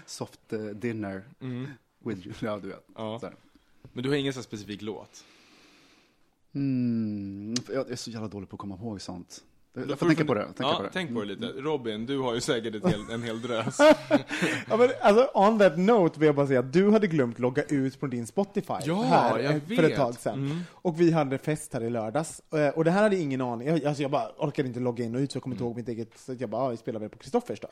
soft 0.05 0.53
eh, 0.53 0.59
dinner 0.59 1.23
Mm. 1.41 1.67
with 2.05 2.27
you. 2.27 2.35
Ja, 2.39 2.57
du 2.57 2.67
vet. 2.67 2.85
Ja. 2.95 3.21
Men 3.93 4.03
du 4.03 4.09
har 4.09 4.15
ingen 4.15 4.33
så 4.33 4.43
specifik 4.43 4.81
låt? 4.81 5.23
Mm, 6.55 7.55
jag 7.73 7.91
är 7.91 7.95
så 7.95 8.09
jävla 8.09 8.27
dålig 8.27 8.49
på 8.49 8.55
att 8.55 8.59
komma 8.59 8.75
ihåg 8.75 9.01
sånt. 9.01 9.41
Jag, 9.73 9.99
får 9.99 10.07
tänka 10.07 10.25
på 10.25 10.33
det. 10.33 10.43
Tänka 10.43 10.63
ja, 10.63 10.75
på 10.77 10.83
det. 10.83 10.89
tänk 10.93 11.13
på 11.13 11.21
det 11.21 11.25
lite. 11.27 11.45
Robin, 11.45 12.05
du 12.05 12.19
har 12.19 12.33
ju 12.33 12.41
säkert 12.41 12.85
hel, 12.87 13.09
en 13.11 13.23
hel 13.23 13.41
drös. 13.41 13.77
Ja, 14.69 14.77
men, 14.77 14.89
alltså, 15.01 15.29
on 15.33 15.59
that 15.59 15.77
note 15.77 16.19
vill 16.19 16.25
jag 16.25 16.35
bara 16.35 16.47
säga 16.47 16.59
att 16.59 16.73
du 16.73 16.91
hade 16.91 17.07
glömt 17.07 17.39
logga 17.39 17.63
ut 17.63 17.95
från 17.95 18.09
din 18.09 18.27
Spotify 18.27 18.73
Ja, 18.85 19.01
här 19.01 19.39
eh, 19.39 19.75
för 19.75 19.83
ett 19.83 19.95
tag 19.95 20.13
sedan. 20.15 20.33
Mm. 20.33 20.59
Och 20.71 21.01
vi 21.01 21.11
hade 21.11 21.37
fest 21.37 21.73
här 21.73 21.83
i 21.83 21.89
lördags. 21.89 22.41
Eh, 22.53 22.67
Och 22.69 22.83
det 22.83 22.91
här 22.91 23.03
hade 23.03 23.15
ingen 23.15 23.41
aning 23.41 23.67
jag, 23.67 23.85
alltså 23.85 24.01
jag 24.01 24.11
bara 24.11 24.29
orkade 24.37 24.67
inte 24.67 24.79
logga 24.79 25.05
in 25.05 25.15
och 25.15 25.19
ut 25.19 25.31
så 25.31 25.35
jag 25.35 25.43
kommer 25.43 25.55
inte 25.55 25.63
ihåg 25.63 25.75
mitt 25.75 25.89
eget. 25.89 26.19
Så 26.19 26.33
jag 26.39 26.49
bara, 26.49 26.63
ja, 26.63 26.69
vi 26.69 26.77
spelar 26.77 26.99
väl 26.99 27.09
på 27.09 27.17
Kristoffers 27.17 27.59
då. 27.59 27.67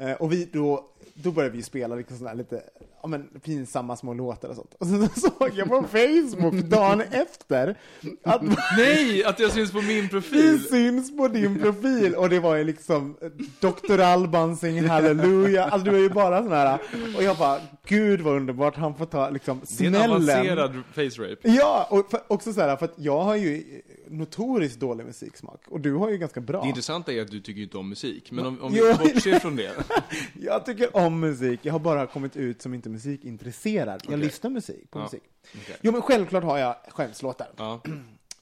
Eh, 0.00 0.12
Och 0.12 0.32
vi, 0.32 0.48
då, 0.52 0.84
då 1.14 1.30
började 1.30 1.56
vi 1.56 1.62
spela 1.62 1.94
liksom 1.94 2.16
sådana 2.18 2.34
lite 2.34 2.62
ja, 3.02 3.08
men, 3.08 3.28
pinsamma 3.44 3.96
små 3.96 4.14
låtar 4.14 4.48
och 4.48 4.54
sånt. 4.56 4.74
Och 4.78 4.86
så 5.14 5.20
såg 5.20 5.50
jag 5.54 5.68
på 5.68 5.82
Facebook 5.82 6.54
dagen 6.54 7.00
efter 7.10 7.78
att 8.24 8.42
Nej, 8.76 9.24
att 9.24 9.40
jag 9.40 9.52
syns 9.52 9.72
på 9.72 9.80
min 9.80 10.02
vi 10.02 10.08
profil! 10.08 10.64
syns 10.70 11.16
på 11.16 11.28
din 11.28 11.58
profil 11.58 12.14
och 12.14 12.28
det 12.28 12.40
var 12.40 12.56
ju 12.56 12.64
liksom 12.64 13.16
eh, 13.22 13.28
Dr. 13.60 14.00
Alban 14.00 14.56
sing 14.56 14.84
Halleluja, 14.88 15.64
alltså 15.64 15.84
det 15.84 15.90
var 15.90 15.98
ju 15.98 16.10
bara 16.10 16.42
sån 16.42 16.52
här 16.52 16.78
och 17.16 17.22
jag 17.22 17.36
bara, 17.36 17.58
gud 17.86 18.20
vad 18.20 18.36
underbart, 18.36 18.76
han 18.76 18.94
får 18.94 19.06
ta 19.06 19.30
liksom 19.30 19.60
Det 19.78 19.84
är 19.84 19.88
en 19.88 19.94
smällen. 19.94 20.10
avancerad 20.10 20.72
face 20.94 21.22
rape. 21.22 21.36
Ja, 21.50 21.86
och 21.90 22.10
för, 22.10 22.20
också 22.26 22.52
så 22.52 22.60
här, 22.60 22.76
för 22.76 22.84
att 22.84 22.94
jag 22.96 23.20
har 23.20 23.36
ju 23.36 23.80
notoriskt 24.10 24.80
dålig 24.80 25.06
musiksmak 25.06 25.60
och 25.68 25.80
du 25.80 25.94
har 25.94 26.10
ju 26.10 26.18
ganska 26.18 26.40
bra. 26.40 26.62
Det 26.62 26.68
intressanta 26.68 27.12
är 27.12 27.22
att 27.22 27.30
du 27.30 27.40
tycker 27.40 27.62
inte 27.62 27.78
om 27.78 27.88
musik, 27.88 28.30
men 28.32 28.46
om, 28.46 28.60
om 28.62 28.72
vi 28.72 28.80
bortser 28.98 29.38
från 29.38 29.56
det. 29.56 29.72
Jag 30.40 30.66
tycker 30.66 30.96
om 30.96 31.20
musik, 31.20 31.60
jag 31.62 31.72
har 31.72 31.78
bara 31.80 32.06
kommit 32.06 32.36
ut 32.36 32.62
som 32.62 32.74
inte 32.74 32.88
musikintresserad. 32.88 34.00
Jag 34.04 34.08
Okej. 34.08 34.16
lyssnar 34.18 34.50
musik 34.50 34.90
på 34.90 34.98
Ja. 34.98 35.02
musik. 35.02 35.22
Okej. 35.62 35.76
Jo 35.80 35.92
men 35.92 36.02
självklart 36.02 36.44
har 36.44 36.58
jag 36.58 36.76
skämslåtar. 36.88 37.48
Ja. 37.56 37.80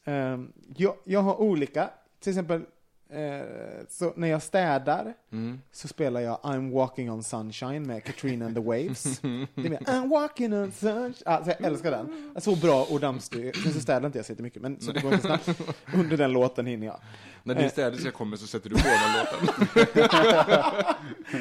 Ehm, 0.05 0.53
jag, 0.77 0.95
jag 1.05 1.21
har 1.23 1.41
olika, 1.41 1.91
till 2.21 2.31
exempel 2.31 2.65
eh, 3.11 3.47
så 3.89 4.13
när 4.17 4.29
jag 4.29 4.43
städar 4.43 5.15
Mm. 5.33 5.61
så 5.73 5.89
spelar 5.89 6.21
jag 6.21 6.39
I'm 6.43 6.73
walking 6.73 7.11
on 7.11 7.23
sunshine 7.23 7.83
med 7.87 8.05
Katrina 8.05 8.47
and 8.47 8.55
the 8.55 8.61
Waves. 8.63 9.03
Det 9.21 9.29
är 9.29 9.71
med, 9.71 9.81
I'm 9.81 10.09
walking 10.11 10.55
on 10.55 10.73
sunshine. 10.73 11.15
Alltså, 11.27 11.51
jag 11.59 11.65
älskar 11.73 11.91
den. 11.91 12.35
Så 12.41 12.57
bra 12.57 12.85
och 12.91 13.01
dammstyr. 13.01 13.53
Sen 13.63 13.73
så 13.73 13.81
städar 13.81 14.07
inte 14.07 14.19
jag 14.19 14.27
så 14.27 14.33
jättemycket, 14.33 14.63
men 14.63 14.81
så 14.81 14.93
det 14.93 15.01
går 15.01 15.13
inte 15.15 15.27
snabbt. 15.27 15.61
Under 15.95 16.17
den 16.17 16.33
låten 16.33 16.67
hinner 16.67 16.87
jag. 16.87 17.01
När 17.43 17.55
din 17.55 17.65
Eh. 17.65 17.71
städerska 17.71 18.11
kommer 18.11 18.37
så 18.37 18.47
sätter 18.47 18.71
du 18.71 18.77
på 18.77 18.83
den 18.83 19.13
låten. 19.19 19.49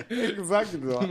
Exakt 0.39 0.69
så. 0.71 1.03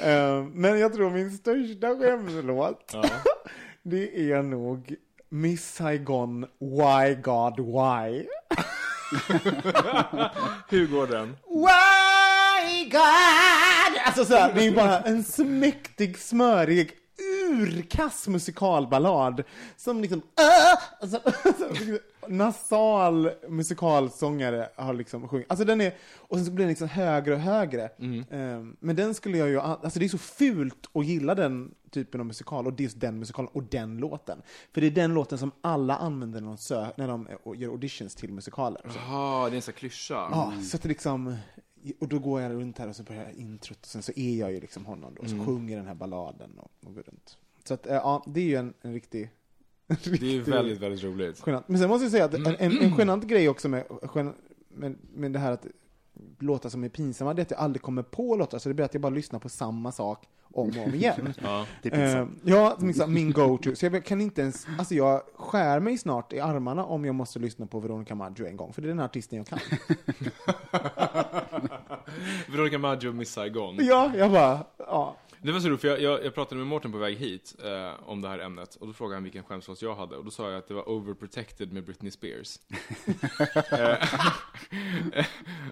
Ehm, 0.00 0.50
men 0.54 0.78
jag 0.78 0.92
tror 0.94 1.10
min 1.10 1.30
största 1.30 1.96
skämslåt, 1.98 2.90
Ja. 2.92 3.04
det 3.82 4.30
är 4.32 4.42
nog 4.42 4.94
Miss 5.28 5.74
Saigon, 5.74 6.40
Why 6.60 7.14
God 7.22 7.60
Why? 7.60 8.26
Hur 10.68 10.86
går 10.86 11.06
den? 11.06 11.36
Why 11.48 12.84
God! 12.90 14.00
Alltså 14.04 14.24
såhär, 14.24 14.54
det 14.54 14.60
är 14.60 14.64
ju 14.64 14.74
bara 14.74 15.00
en 15.00 15.24
smäktig, 15.24 16.18
smörig, 16.18 16.90
urkass 17.50 18.28
musikalballad. 18.28 19.42
Som 19.76 20.00
liksom, 20.00 20.18
äh! 20.18 20.78
alltså, 21.00 21.20
nasal 22.28 23.30
musikalsångare 23.48 24.68
har 24.76 24.94
liksom 24.94 25.28
sjungit. 25.28 25.46
Alltså 25.50 25.64
den 25.64 25.80
är, 25.80 25.94
och 26.16 26.36
sen 26.36 26.46
så 26.46 26.52
blir 26.52 26.64
den 26.64 26.70
liksom 26.70 26.88
högre 26.88 27.34
och 27.34 27.40
högre. 27.40 27.90
Ehm, 28.30 28.76
men 28.80 28.96
den 28.96 29.14
skulle 29.14 29.38
jag 29.38 29.48
ju, 29.48 29.60
alltså 29.60 29.98
det 29.98 30.04
är 30.04 30.08
så 30.08 30.18
fult 30.18 30.86
att 30.94 31.06
gilla 31.06 31.34
den 31.34 31.70
typen 31.90 32.20
av 32.20 32.26
musikal, 32.26 32.66
och 32.66 32.72
det 32.72 32.80
är 32.80 32.84
just 32.84 33.00
den 33.00 33.18
musikalen 33.18 33.50
och 33.54 33.62
den 33.62 33.98
låten. 33.98 34.42
För 34.72 34.80
det 34.80 34.86
är 34.86 34.90
den 34.90 35.14
låten 35.14 35.38
som 35.38 35.50
alla 35.60 35.96
använder 35.96 36.40
när 36.40 36.48
de, 36.48 36.56
sö- 36.56 36.92
när 36.96 37.08
de 37.08 37.26
eh, 37.26 37.36
gör 37.56 37.70
auditions 37.70 38.14
till 38.14 38.32
musikaler. 38.32 38.80
Jaha, 38.84 39.48
det 39.48 39.54
är 39.54 39.56
en 39.56 39.62
sån 39.62 39.74
klyscha. 39.74 40.14
Ja, 40.14 40.52
så 40.62 40.76
att 40.76 40.82
det 40.82 40.88
liksom, 40.88 41.36
och 41.98 42.08
då 42.08 42.18
går 42.18 42.40
jag 42.40 42.52
runt 42.52 42.78
här 42.78 42.88
och 42.88 42.96
så 42.96 43.02
börjar 43.02 43.30
introt 43.36 43.78
och 43.80 43.86
sen 43.86 44.02
så 44.02 44.12
är 44.16 44.36
jag 44.36 44.52
ju 44.52 44.60
liksom 44.60 44.86
honom 44.86 45.14
då, 45.14 45.22
och 45.22 45.30
så 45.30 45.44
sjunger 45.44 45.76
den 45.76 45.86
här 45.86 45.94
balladen 45.94 46.58
och, 46.58 46.70
och 46.84 46.94
går 46.94 47.02
runt. 47.02 47.38
Så 47.64 47.74
att, 47.74 47.86
eh, 47.86 47.94
ja, 47.94 48.24
det 48.26 48.40
är 48.40 48.44
ju 48.44 48.56
en, 48.56 48.74
en 48.82 48.92
riktig... 48.92 49.30
Det 49.86 50.36
är 50.36 50.40
väldigt, 50.40 50.80
väldigt 50.80 51.02
roligt. 51.04 51.42
genant. 51.46 51.68
Men 51.68 51.78
sen 51.78 51.88
måste 51.88 52.04
jag 52.04 52.12
säga 52.12 52.24
att 52.24 52.34
en, 52.34 52.46
en, 52.46 52.78
en 52.78 52.94
genant 52.98 53.24
grej 53.24 53.48
också 53.48 53.68
med, 53.68 53.84
med, 54.68 54.96
med 55.14 55.32
det 55.32 55.38
här 55.38 55.52
att 55.52 55.66
låtar 56.38 56.68
som 56.68 56.84
är 56.84 56.88
pinsamma, 56.88 57.34
det 57.34 57.40
är 57.40 57.44
att 57.44 57.50
jag 57.50 57.60
aldrig 57.60 57.82
kommer 57.82 58.02
på 58.02 58.36
låtar, 58.36 58.58
så 58.58 58.68
det 58.68 58.74
blir 58.74 58.84
att 58.84 58.94
jag 58.94 59.00
bara 59.00 59.10
lyssnar 59.10 59.38
på 59.38 59.48
samma 59.48 59.92
sak 59.92 60.28
om 60.52 60.68
och 60.68 60.86
om 60.86 60.94
igen. 60.94 61.34
Ja. 61.42 61.66
Det 61.82 61.88
är 61.88 61.92
pinsamt. 61.92 62.44
Eh, 62.44 62.52
ja, 62.52 62.74
som 62.78 62.88
liksom 62.88 63.14
min 63.14 63.32
go-to. 63.32 63.74
Så 63.74 63.86
jag 63.86 64.04
kan 64.04 64.20
inte 64.20 64.42
ens, 64.42 64.66
alltså 64.78 64.94
jag 64.94 65.22
skär 65.34 65.80
mig 65.80 65.98
snart 65.98 66.32
i 66.32 66.40
armarna 66.40 66.84
om 66.84 67.04
jag 67.04 67.14
måste 67.14 67.38
lyssna 67.38 67.66
på 67.66 67.80
Veronica 67.80 68.14
Maggio 68.14 68.46
en 68.46 68.56
gång, 68.56 68.72
för 68.72 68.82
det 68.82 68.86
är 68.86 68.88
den 68.88 68.98
här 68.98 69.06
artisten 69.06 69.38
jag 69.38 69.46
kan. 69.46 69.58
Veronica 72.48 72.78
Maggio 72.78 73.12
Miss 73.12 73.32
Saigon. 73.32 73.76
Ja, 73.80 74.12
jag 74.16 74.32
bara, 74.32 74.64
ja. 74.78 75.16
Det 75.46 75.52
var 75.52 75.60
så 75.60 75.68
roligt, 75.68 75.80
för 75.80 75.88
jag, 75.88 76.00
jag, 76.00 76.24
jag 76.24 76.34
pratade 76.34 76.58
med 76.58 76.66
Mårten 76.66 76.92
på 76.92 76.98
väg 76.98 77.16
hit 77.16 77.54
eh, 77.64 78.08
om 78.08 78.22
det 78.22 78.28
här 78.28 78.38
ämnet, 78.38 78.74
och 78.74 78.86
då 78.86 78.92
frågade 78.92 79.16
han 79.16 79.22
vilken 79.22 79.42
skämslåt 79.44 79.82
jag 79.82 79.94
hade, 79.94 80.16
och 80.16 80.24
då 80.24 80.30
sa 80.30 80.50
jag 80.50 80.58
att 80.58 80.68
det 80.68 80.74
var 80.74 80.88
Overprotected 80.88 81.72
med 81.72 81.84
Britney 81.84 82.10
Spears. 82.10 82.58
Eh, 83.72 84.06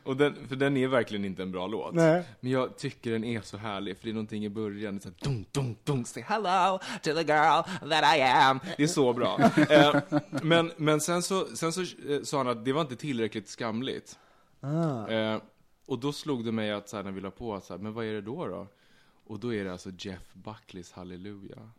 och 0.05 0.17
den, 0.17 0.49
för 0.49 0.57
den 0.57 0.77
är 0.77 0.89
verkligen 0.89 1.25
inte 1.25 1.43
en 1.43 1.53
bra 1.53 1.67
låt. 1.67 1.95
Nej. 1.95 2.25
Men 2.41 2.51
jag 2.51 2.77
tycker 2.79 3.11
den 3.11 3.25
är 3.25 3.41
så 3.41 3.57
härlig, 3.57 3.97
för 3.97 4.05
det 4.05 4.11
är 4.11 4.15
någonting 4.15 4.45
i 4.45 4.49
början, 4.49 4.95
det 4.95 4.99
är 4.99 5.03
så 5.03 5.09
här, 5.09 5.35
dum, 5.35 5.45
dum, 5.53 5.77
dum, 5.85 6.05
say 6.05 6.23
hello 6.23 6.79
to 6.79 7.15
the 7.15 7.33
girl 7.33 7.63
that 7.91 8.17
I 8.17 8.23
am. 8.23 8.61
Det 8.77 8.83
är 8.83 8.87
så 8.87 9.13
bra. 9.13 9.51
Eh, 9.71 9.97
men, 10.43 10.73
men 10.77 11.01
sen 11.01 11.23
så, 11.23 11.47
sen 11.57 11.73
så 11.73 11.81
eh, 11.81 12.23
sa 12.23 12.39
han 12.39 12.49
att 12.49 12.65
det 12.65 12.73
var 12.73 12.81
inte 12.81 12.97
tillräckligt 12.97 13.49
skamligt. 13.49 14.19
Ah. 14.61 15.09
Eh, 15.09 15.41
och 15.87 15.99
då 15.99 16.13
slog 16.13 16.45
det 16.45 16.53
mig 16.53 16.73
att 16.73 16.89
så 16.89 16.97
här, 16.97 17.05
när 17.05 17.13
vi 17.13 17.21
la 17.21 17.31
på, 17.31 17.55
att 17.55 17.65
så 17.65 17.75
här, 17.75 17.81
men 17.81 17.93
vad 17.93 18.05
är 18.05 18.13
det 18.13 18.21
då 18.21 18.47
då? 18.47 18.67
Och 19.25 19.41
då 19.41 19.55
är 19.55 19.65
det 19.65 19.73
alltså 19.73 19.91
Jeff 19.99 20.35
Buckleys 20.35 20.93
Halleluja. 20.93 21.71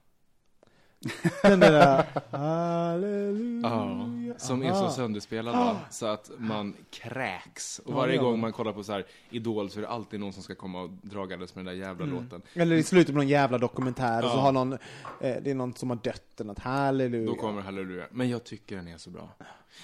Den 1.41 1.59
där, 1.59 2.05
halleluja. 2.31 3.69
Ja, 3.69 4.09
som 4.37 4.63
är 4.63 4.73
så 4.73 4.89
sönderspelad 4.89 5.55
va? 5.55 5.79
så 5.89 6.05
att 6.05 6.31
man 6.37 6.75
kräks. 6.91 7.79
Och 7.79 7.93
varje 7.93 8.17
gång 8.17 8.39
man 8.39 8.51
kollar 8.51 8.73
på 8.73 8.83
så 8.83 8.91
här 8.91 9.05
Idol 9.29 9.69
så 9.69 9.79
är 9.79 9.81
det 9.81 9.89
alltid 9.89 10.19
någon 10.19 10.33
som 10.33 10.43
ska 10.43 10.55
komma 10.55 10.81
och 10.81 10.89
dragandes 10.89 11.55
med 11.55 11.65
den 11.65 11.75
där 11.75 11.85
jävla 11.87 12.05
låten. 12.05 12.41
Eller 12.53 12.75
i 12.75 12.83
slutet 12.83 13.13
på 13.13 13.17
någon 13.17 13.27
jävla 13.27 13.57
dokumentär, 13.57 14.25
och 14.25 14.31
så 14.31 14.37
har 14.37 14.51
någon, 14.51 14.73
eh, 14.73 14.77
det 15.19 15.47
är 15.51 15.55
någon 15.55 15.73
som 15.73 15.89
har 15.89 15.97
dött 15.97 16.39
eller 16.39 16.47
något, 16.47 16.59
halleluja. 16.59 17.25
Då 17.25 17.35
kommer 17.35 17.61
Halleluja. 17.61 18.05
Men 18.11 18.29
jag 18.29 18.43
tycker 18.43 18.75
den 18.75 18.87
är 18.87 18.97
så 18.97 19.09
bra. 19.09 19.29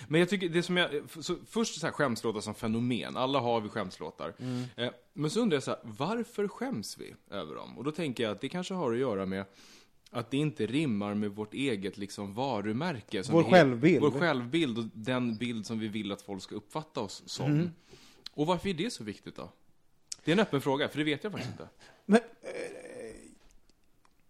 Men 0.08 0.20
jag 0.20 0.30
tycker, 0.30 0.50
det 0.50 0.64
som 0.64 0.78
jag, 0.78 0.90
så 1.20 1.36
först 1.50 1.80
så 1.80 1.88
här 1.88 1.94
skämslåtar 1.94 2.40
som 2.40 2.56
fenomen, 2.56 3.18
alla 3.18 3.40
har 3.40 3.62
vi 3.62 3.70
skämslåtar. 3.70 4.34
Eh, 4.76 4.90
men 5.14 5.30
så 5.30 5.40
undrar 5.42 5.56
jag 5.56 5.64
så 5.64 5.72
här, 5.72 5.80
varför 5.84 6.48
skäms 6.48 6.98
vi 6.98 7.16
över 7.32 7.56
dem? 7.56 7.78
Och 7.78 7.84
då 7.84 7.92
tänker 7.92 8.24
jag 8.24 8.32
att 8.32 8.42
det 8.42 8.50
kanske 8.50 8.74
har 8.74 8.92
att 8.92 9.00
göra 9.00 9.26
med 9.26 9.46
att 10.12 10.32
det 10.32 10.38
inte 10.38 10.66
rimmar 10.66 11.14
med 11.14 11.32
vårt 11.32 11.54
eget 11.54 11.98
liksom 11.98 12.34
varumärke. 12.34 13.24
som 13.24 13.34
Vår 13.36 13.44
självbild. 13.44 14.02
Vår 14.02 14.12
självbild 14.12 14.78
och 14.78 14.86
den 14.94 15.38
bild 15.38 15.66
som 15.66 15.80
vi 15.80 15.88
vill 15.88 16.12
att 16.12 16.22
folk 16.22 16.44
ska 16.44 16.56
uppfatta 16.56 17.00
oss 17.02 17.24
som. 17.26 17.70
Och 18.34 18.48
varför 18.48 18.70
är 18.70 18.74
det 18.74 18.94
så 18.94 19.04
viktigt 19.04 19.36
då? 19.36 19.50
Det 20.24 20.32
är 20.32 20.34
en 20.34 20.40
öppen 20.40 20.62
fråga, 20.62 20.90
för 20.90 20.98
det 20.98 21.04
vet 21.04 21.24
jag 21.24 21.34
faktiskt 21.34 21.52
inte. 21.52 21.70
Men, 22.06 22.20
eh, 22.42 22.52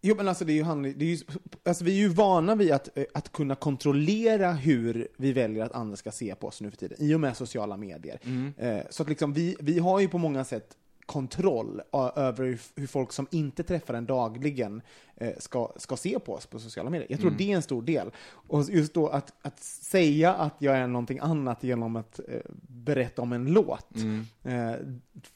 jo 0.02 0.16
men 0.16 0.28
alltså 0.28 0.46
det 0.46 0.54
är 0.54 0.56
ju, 0.56 0.64
handling, 0.64 0.94
det 0.98 1.06
är 1.06 1.10
ju 1.10 1.20
alltså 1.66 1.84
vi 1.84 1.92
är 1.92 1.96
ju 1.96 2.08
vana 2.08 2.56
vid 2.56 2.72
att, 2.72 2.98
eh, 2.98 3.06
att 3.14 3.32
kunna 3.32 3.56
kontrollera 3.56 4.52
hur 4.52 5.08
vi 5.18 5.34
väljer 5.34 5.66
att 5.66 5.72
andra 5.72 5.96
ska 5.96 6.12
se 6.12 6.36
på 6.36 6.48
oss 6.48 6.62
nu 6.62 6.70
för 6.70 6.78
tiden, 6.78 6.98
i 7.02 7.16
och 7.16 7.20
med 7.20 7.38
sociala 7.38 7.78
medier. 7.78 8.20
Eh, 8.58 8.80
så 8.90 9.04
att 9.04 9.10
liksom 9.10 9.34
vi, 9.34 9.56
vi 9.60 9.80
har 9.80 10.00
ju 10.00 10.08
på 10.08 10.18
många 10.18 10.46
sätt 10.46 10.78
kontroll 11.12 11.82
över 12.16 12.60
hur, 12.76 12.88
folk 12.88 13.12
som 13.12 13.28
inte 13.32 13.64
träffar 13.64 13.94
en 13.94 14.06
dagligen 14.06 14.82
eh, 15.16 15.34
ska, 15.38 15.72
ska 15.76 15.98
se 15.98 16.20
på 16.20 16.34
oss 16.34 16.46
på 16.46 16.60
sociala 16.60 16.90
medier. 16.90 17.08
Jag 17.10 17.20
tror 17.20 17.32
det 17.38 17.52
är 17.52 17.56
en 17.56 17.62
stor 17.62 17.82
del. 17.82 18.12
Och 18.28 18.64
just 18.70 18.94
då 18.94 19.08
att, 19.08 19.34
att 19.42 19.60
säga 19.60 20.34
att 20.34 20.56
jag 20.60 20.78
är 20.78 20.88
någonting 20.88 21.20
annat 21.20 21.64
genom 21.64 21.96
att 21.96 22.20
eh, 22.28 22.40
berätta 22.68 23.22
om 23.22 23.34
en 23.34 23.46
låt, 23.46 23.96
eh, 24.44 24.72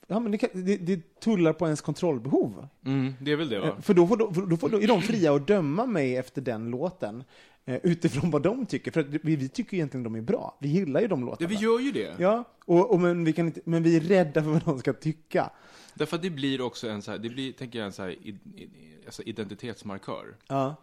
ja, 0.07 0.19
men 0.19 0.31
det, 0.31 0.37
kan, 0.37 0.49
det, 0.53 0.77
det 0.77 1.19
tullar 1.19 1.53
på 1.53 1.65
ens 1.65 1.81
kontrollbehov. 1.81 2.67
Mm, 2.85 3.13
det 3.21 3.31
är 3.31 3.35
väl 3.35 3.49
det 3.49 3.59
va? 3.59 3.67
Eh, 3.67 3.81
För 3.81 3.93
då, 3.93 4.07
får, 4.07 4.17
då, 4.17 4.31
då 4.49 4.57
får, 4.57 4.69
då 4.69 4.81
är 4.81 4.87
de 4.87 5.01
fria 5.01 5.35
att 5.35 5.47
döma 5.47 5.85
mig 5.85 6.17
efter 6.17 6.41
den 6.41 6.69
låten, 6.69 7.23
utifrån 7.65 8.31
vad 8.31 8.41
de 8.41 8.65
tycker. 8.65 8.91
För 8.91 9.03
vi, 9.03 9.35
vi 9.35 9.49
tycker 9.49 9.77
egentligen 9.77 10.03
de 10.03 10.15
är 10.15 10.21
bra. 10.21 10.57
Vi 10.59 10.67
gillar 10.67 11.01
ju 11.01 11.07
de 11.07 11.19
Ja, 11.19 11.25
låtarna. 11.25 11.47
vi 11.49 11.55
gör 11.55 11.79
ju 11.79 11.91
det. 11.91 12.15
Ja, 12.19 12.43
och, 12.65 12.91
och 12.93 12.99
men, 12.99 13.23
vi 13.23 13.33
kan 13.33 13.45
inte, 13.45 13.61
men 13.65 13.83
vi 13.83 13.95
är 13.95 13.99
rädda 13.99 14.43
för 14.43 14.49
vad 14.49 14.63
de 14.65 14.79
ska 14.79 14.93
tycka. 14.93 15.49
Därför 15.93 16.15
att 16.15 16.21
det 16.21 16.29
blir 16.29 16.61
också 16.61 16.89
en 16.89 17.01
så 17.01 17.11
här, 17.11 17.17
det 17.17 17.29
blir, 17.29 17.51
tänker 17.51 17.79
jag, 17.79 17.85
en 17.85 17.91
så 17.93 18.03
här, 18.03 18.15
alltså 19.05 19.21
identitetsmarkör. 19.23 20.35
Ja. 20.47 20.75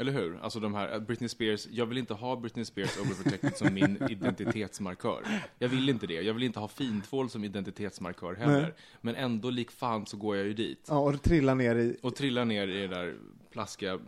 Eller 0.00 0.12
hur? 0.12 0.38
Alltså 0.42 0.60
de 0.60 0.74
här, 0.74 1.00
Britney 1.00 1.28
Spears, 1.28 1.66
jag 1.70 1.86
vill 1.86 1.98
inte 1.98 2.14
ha 2.14 2.36
Britney 2.36 2.64
Spears 2.64 2.98
Overprotected 2.98 3.56
som 3.56 3.74
min 3.74 3.98
identitetsmarkör. 4.10 5.22
Jag 5.58 5.68
vill 5.68 5.88
inte 5.88 6.06
det. 6.06 6.14
Jag 6.22 6.34
vill 6.34 6.42
inte 6.42 6.60
ha 6.60 6.68
fintvål 6.68 7.30
som 7.30 7.44
identitetsmarkör 7.44 8.34
heller. 8.34 8.62
Nej. 8.62 8.72
Men 9.00 9.14
ändå, 9.14 9.50
lik 9.50 9.70
fan, 9.70 10.06
så 10.06 10.16
går 10.16 10.36
jag 10.36 10.46
ju 10.46 10.54
dit. 10.54 10.84
ja, 10.88 10.98
och 10.98 11.22
trillar 11.22 11.54
ner 11.54 11.76
i... 11.76 11.96
Och 12.02 12.14
trillar 12.14 12.44
ner 12.44 12.68
i 12.68 12.80
det 12.80 12.88
där 12.88 13.14
plaskiga 13.52 13.92
eh, 13.92 14.00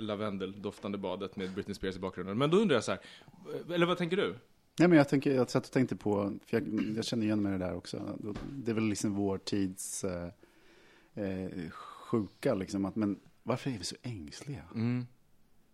lavendeldoftande 0.00 0.98
badet 0.98 1.36
med 1.36 1.54
Britney 1.54 1.74
Spears 1.74 1.96
i 1.96 1.98
bakgrunden. 1.98 2.38
Men 2.38 2.50
då 2.50 2.56
undrar 2.56 2.76
jag 2.76 2.84
så 2.84 2.90
här, 2.90 3.00
eller 3.74 3.86
vad 3.86 3.98
tänker 3.98 4.16
du? 4.16 4.36
Nej, 4.78 4.88
men 4.88 4.98
jag, 4.98 5.08
tänker, 5.08 5.34
jag 5.34 5.50
satt 5.50 5.66
och 5.66 5.72
tänkte 5.72 5.96
på, 5.96 6.38
för 6.46 6.56
jag, 6.60 6.96
jag 6.96 7.04
känner 7.04 7.26
igen 7.26 7.42
mig 7.42 7.54
i 7.54 7.58
det 7.58 7.64
där 7.64 7.74
också. 7.74 8.18
Det 8.52 8.70
är 8.70 8.74
väl 8.74 8.84
liksom 8.88 9.14
vår 9.14 9.38
tids 9.38 10.04
eh, 10.04 10.28
eh, 11.14 11.70
sjuka, 11.70 12.54
liksom. 12.54 12.84
Att, 12.84 12.96
men 12.96 13.20
varför 13.42 13.70
är 13.70 13.78
vi 13.78 13.84
så 13.84 13.96
ängsliga? 14.02 14.64
Mm. 14.74 14.96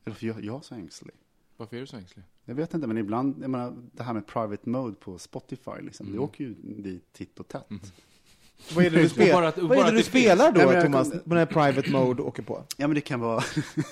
Eller 0.05 0.13
varför 0.15 0.27
jag, 0.27 0.45
jag 0.45 0.57
är 0.57 0.61
så 0.61 0.75
ängslig? 0.75 1.15
Varför 1.57 1.77
är 1.77 1.81
du 1.81 1.87
så 1.87 1.97
ängslig? 1.97 2.25
Jag 2.45 2.55
vet 2.55 2.75
inte, 2.75 2.87
men 2.87 2.99
ibland, 2.99 3.43
jag 3.43 3.51
menar, 3.51 3.75
det 3.93 4.03
här 4.03 4.15
med 4.15 4.27
private 4.27 4.69
mode 4.69 4.95
på 4.95 5.19
Spotify, 5.19 5.81
liksom, 5.81 6.07
Mm. 6.07 6.17
det 6.19 6.25
åker 6.25 6.45
ju 6.45 6.55
dit 6.63 7.13
titt 7.13 7.41
och 7.41 7.49
tätt. 7.49 7.93
Vad 8.75 8.85
är 8.85 8.91
det 8.91 9.03
du, 9.03 9.09
spel, 9.09 9.33
bara 9.33 9.49
att- 9.49 9.59
vad 9.59 9.79
är 9.79 9.85
det 9.85 9.91
du 9.91 10.03
spelar 10.03 10.53
då, 10.53 10.61
Nej, 10.71 10.83
Thomas, 10.83 11.11
den 11.25 11.39
här 11.39 11.47
private 11.47 11.91
mode 11.91 12.23
åker 12.23 12.43
på? 12.43 12.65
Ja, 12.77 12.87
men 12.89 12.95
det 12.95 13.01
kan 13.01 13.21
vara 13.21 13.43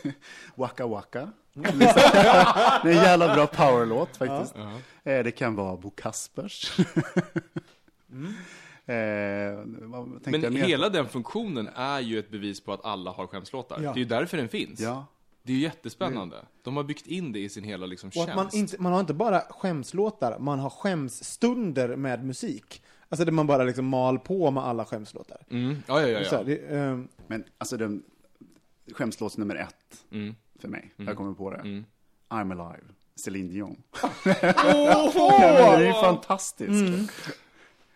Waka 0.55 0.87
Waka. 0.87 1.29
det 1.53 1.85
är 1.85 2.87
en 2.87 2.93
jävla 2.95 3.35
bra 3.35 3.47
powerlåt 3.47 4.17
faktiskt. 4.17 4.55
Ja. 5.05 5.13
Eh, 5.13 5.25
Det 5.25 5.31
kan 5.31 5.55
vara 5.55 5.77
Bo 5.77 5.91
Kaspers. 5.91 6.79
eh, 8.87 8.95
vad 9.83 10.25
tänkte 10.25 10.31
jag 10.31 10.53
Men 10.53 10.57
hela 10.63 10.89
den 10.89 11.09
funktionen 11.09 11.69
är 11.75 12.01
ju 12.01 12.19
ett 12.19 12.31
bevis 12.31 12.61
på 12.61 12.73
att 12.73 12.85
alla 12.85 13.11
har 13.11 13.27
skämslåtar. 13.27 13.77
Ja. 13.83 13.93
Det 13.93 13.99
är 13.99 14.03
ju 14.03 14.05
därför 14.05 14.37
den 14.37 14.49
finns. 14.49 14.81
Ja. 14.81 15.07
Det 15.43 15.53
är 15.53 15.57
ju 15.57 15.63
jättespännande. 15.63 16.37
De 16.63 16.77
har 16.77 16.85
byggt 16.85 17.07
in 17.07 17.33
det 17.33 17.39
i 17.39 17.49
sin 17.49 17.65
hela 17.65 17.87
liksom, 17.87 18.09
Och 18.09 18.13
tjänst. 18.15 18.29
att 18.31 18.37
man, 18.37 18.49
inte, 18.53 18.77
man 18.79 18.93
har 18.93 19.01
inte 19.01 19.15
bara 19.15 19.41
skämslåtar, 19.41 20.39
man 20.39 20.59
har 20.59 20.71
skämsstunder 20.71 21.97
med 21.97 22.25
musik. 22.25 22.83
Alltså 23.15 23.25
där 23.25 23.33
man 23.33 23.47
bara 23.47 23.65
liksom 23.65 23.85
mal 23.87 24.19
på 24.19 24.51
med 24.51 24.65
alla 24.65 24.85
skämslåtar. 24.85 25.39
Mm. 25.51 25.83
Ja, 25.87 26.01
ja, 26.01 26.09
ja. 26.09 26.25
Så 26.31 26.37
här, 26.37 26.45
det, 26.45 26.57
ehm, 26.77 27.09
Men 27.27 27.45
alltså 27.59 27.77
den 27.77 28.03
skämslåt 28.93 29.37
nummer 29.37 29.57
ett 29.57 30.05
Mm. 30.13 30.35
för 30.61 30.69
mig, 30.69 30.93
jag 30.97 31.17
kommer 31.17 31.35
på 31.35 31.51
det. 31.51 31.57
Mm. 31.57 31.85
I'm 32.29 32.53
alive, 32.63 32.85
Celine 33.17 33.49
Dion. 33.49 33.77
ja, 34.03 34.11
men 34.25 34.33
det 35.81 35.85
är 35.85 35.87
ju 35.87 35.93
fantastiskt. 35.93 37.13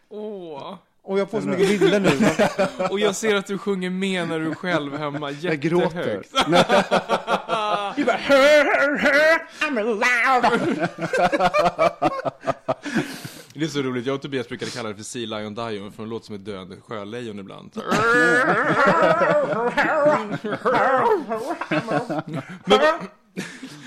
Åh. 0.09 0.75
och 1.03 1.19
jag 1.19 1.31
får 1.31 1.41
så 1.41 1.49
mycket 1.49 1.81
bilder 1.81 2.01
nu. 2.01 2.11
Och 2.91 3.01
jag 3.01 3.17
ser 3.17 3.35
att 3.35 3.47
du 3.47 3.59
sjunger 3.59 3.91
med 3.91 4.29
när 4.29 4.41
du 4.41 4.55
själv 4.55 4.97
hemma 4.97 5.31
Jag 5.31 5.61
gråter. 5.61 5.99
jättehögt. 5.99 6.33
Du 7.97 8.05
bara, 8.05 8.17
hör, 8.17 8.65
hör, 8.65 8.99
hör, 8.99 9.39
I'm 9.61 9.81
allowed. 9.81 10.89
Det 13.59 13.65
är 13.65 13.69
så 13.69 13.83
roligt, 13.83 14.07
jag 14.07 14.15
och 14.15 14.23
Tobias 14.23 14.49
brukade 14.49 14.71
kalla 14.71 14.89
det 14.89 14.95
för 14.95 15.03
Sea 15.03 15.27
Lion 15.39 15.55
Dion, 15.55 15.93
för 15.93 16.03
en 16.03 16.09
låt 16.09 16.25
som 16.25 16.35
är 16.35 16.39
döende 16.39 16.77
sjölejon 16.81 17.39
ibland. 17.39 17.71
Men, 22.65 22.79
vad- 22.81 23.07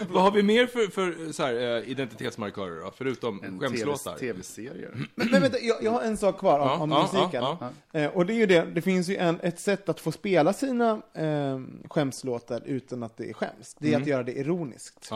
Vad 0.09 0.23
har 0.23 0.31
vi 0.31 0.43
mer 0.43 0.67
för, 0.67 0.87
för 0.91 1.31
så 1.33 1.43
här, 1.43 1.53
eh, 1.77 1.89
identitetsmarkörer 1.89 2.81
då? 2.83 2.91
Förutom 2.97 3.43
En 3.43 3.59
skämslåtar? 3.59 4.13
TV 4.17 4.33
tv-serier. 4.33 4.91
Men, 5.15 5.27
men 5.31 5.41
vänta, 5.41 5.59
jag, 5.59 5.83
jag 5.83 5.91
har 5.91 6.01
en 6.01 6.17
sak 6.17 6.39
kvar 6.39 6.59
om, 6.59 6.67
Ja, 6.67 6.77
om 6.77 6.91
ja, 6.91 7.01
musiken. 7.13 7.43
ja, 7.43 7.69
Eh, 7.99 8.07
och 8.11 8.25
det 8.25 8.33
är 8.33 8.37
ju 8.37 8.45
det, 8.45 8.61
det 8.73 8.81
finns 8.81 9.07
ju 9.09 9.15
en, 9.17 9.39
ett 9.43 9.59
sätt 9.59 9.89
att 9.89 9.99
få 9.99 10.11
spela 10.11 10.53
sina 10.53 11.01
eh, 11.13 11.59
skämslåtar 11.89 12.61
utan 12.65 13.03
att 13.03 13.17
det 13.17 13.29
är 13.29 13.33
skäms. 13.33 13.75
Det 13.79 13.87
är 13.87 13.89
Mm. 13.89 14.01
att 14.01 14.07
göra 14.07 14.23
det 14.23 14.37
ironiskt. 14.39 15.09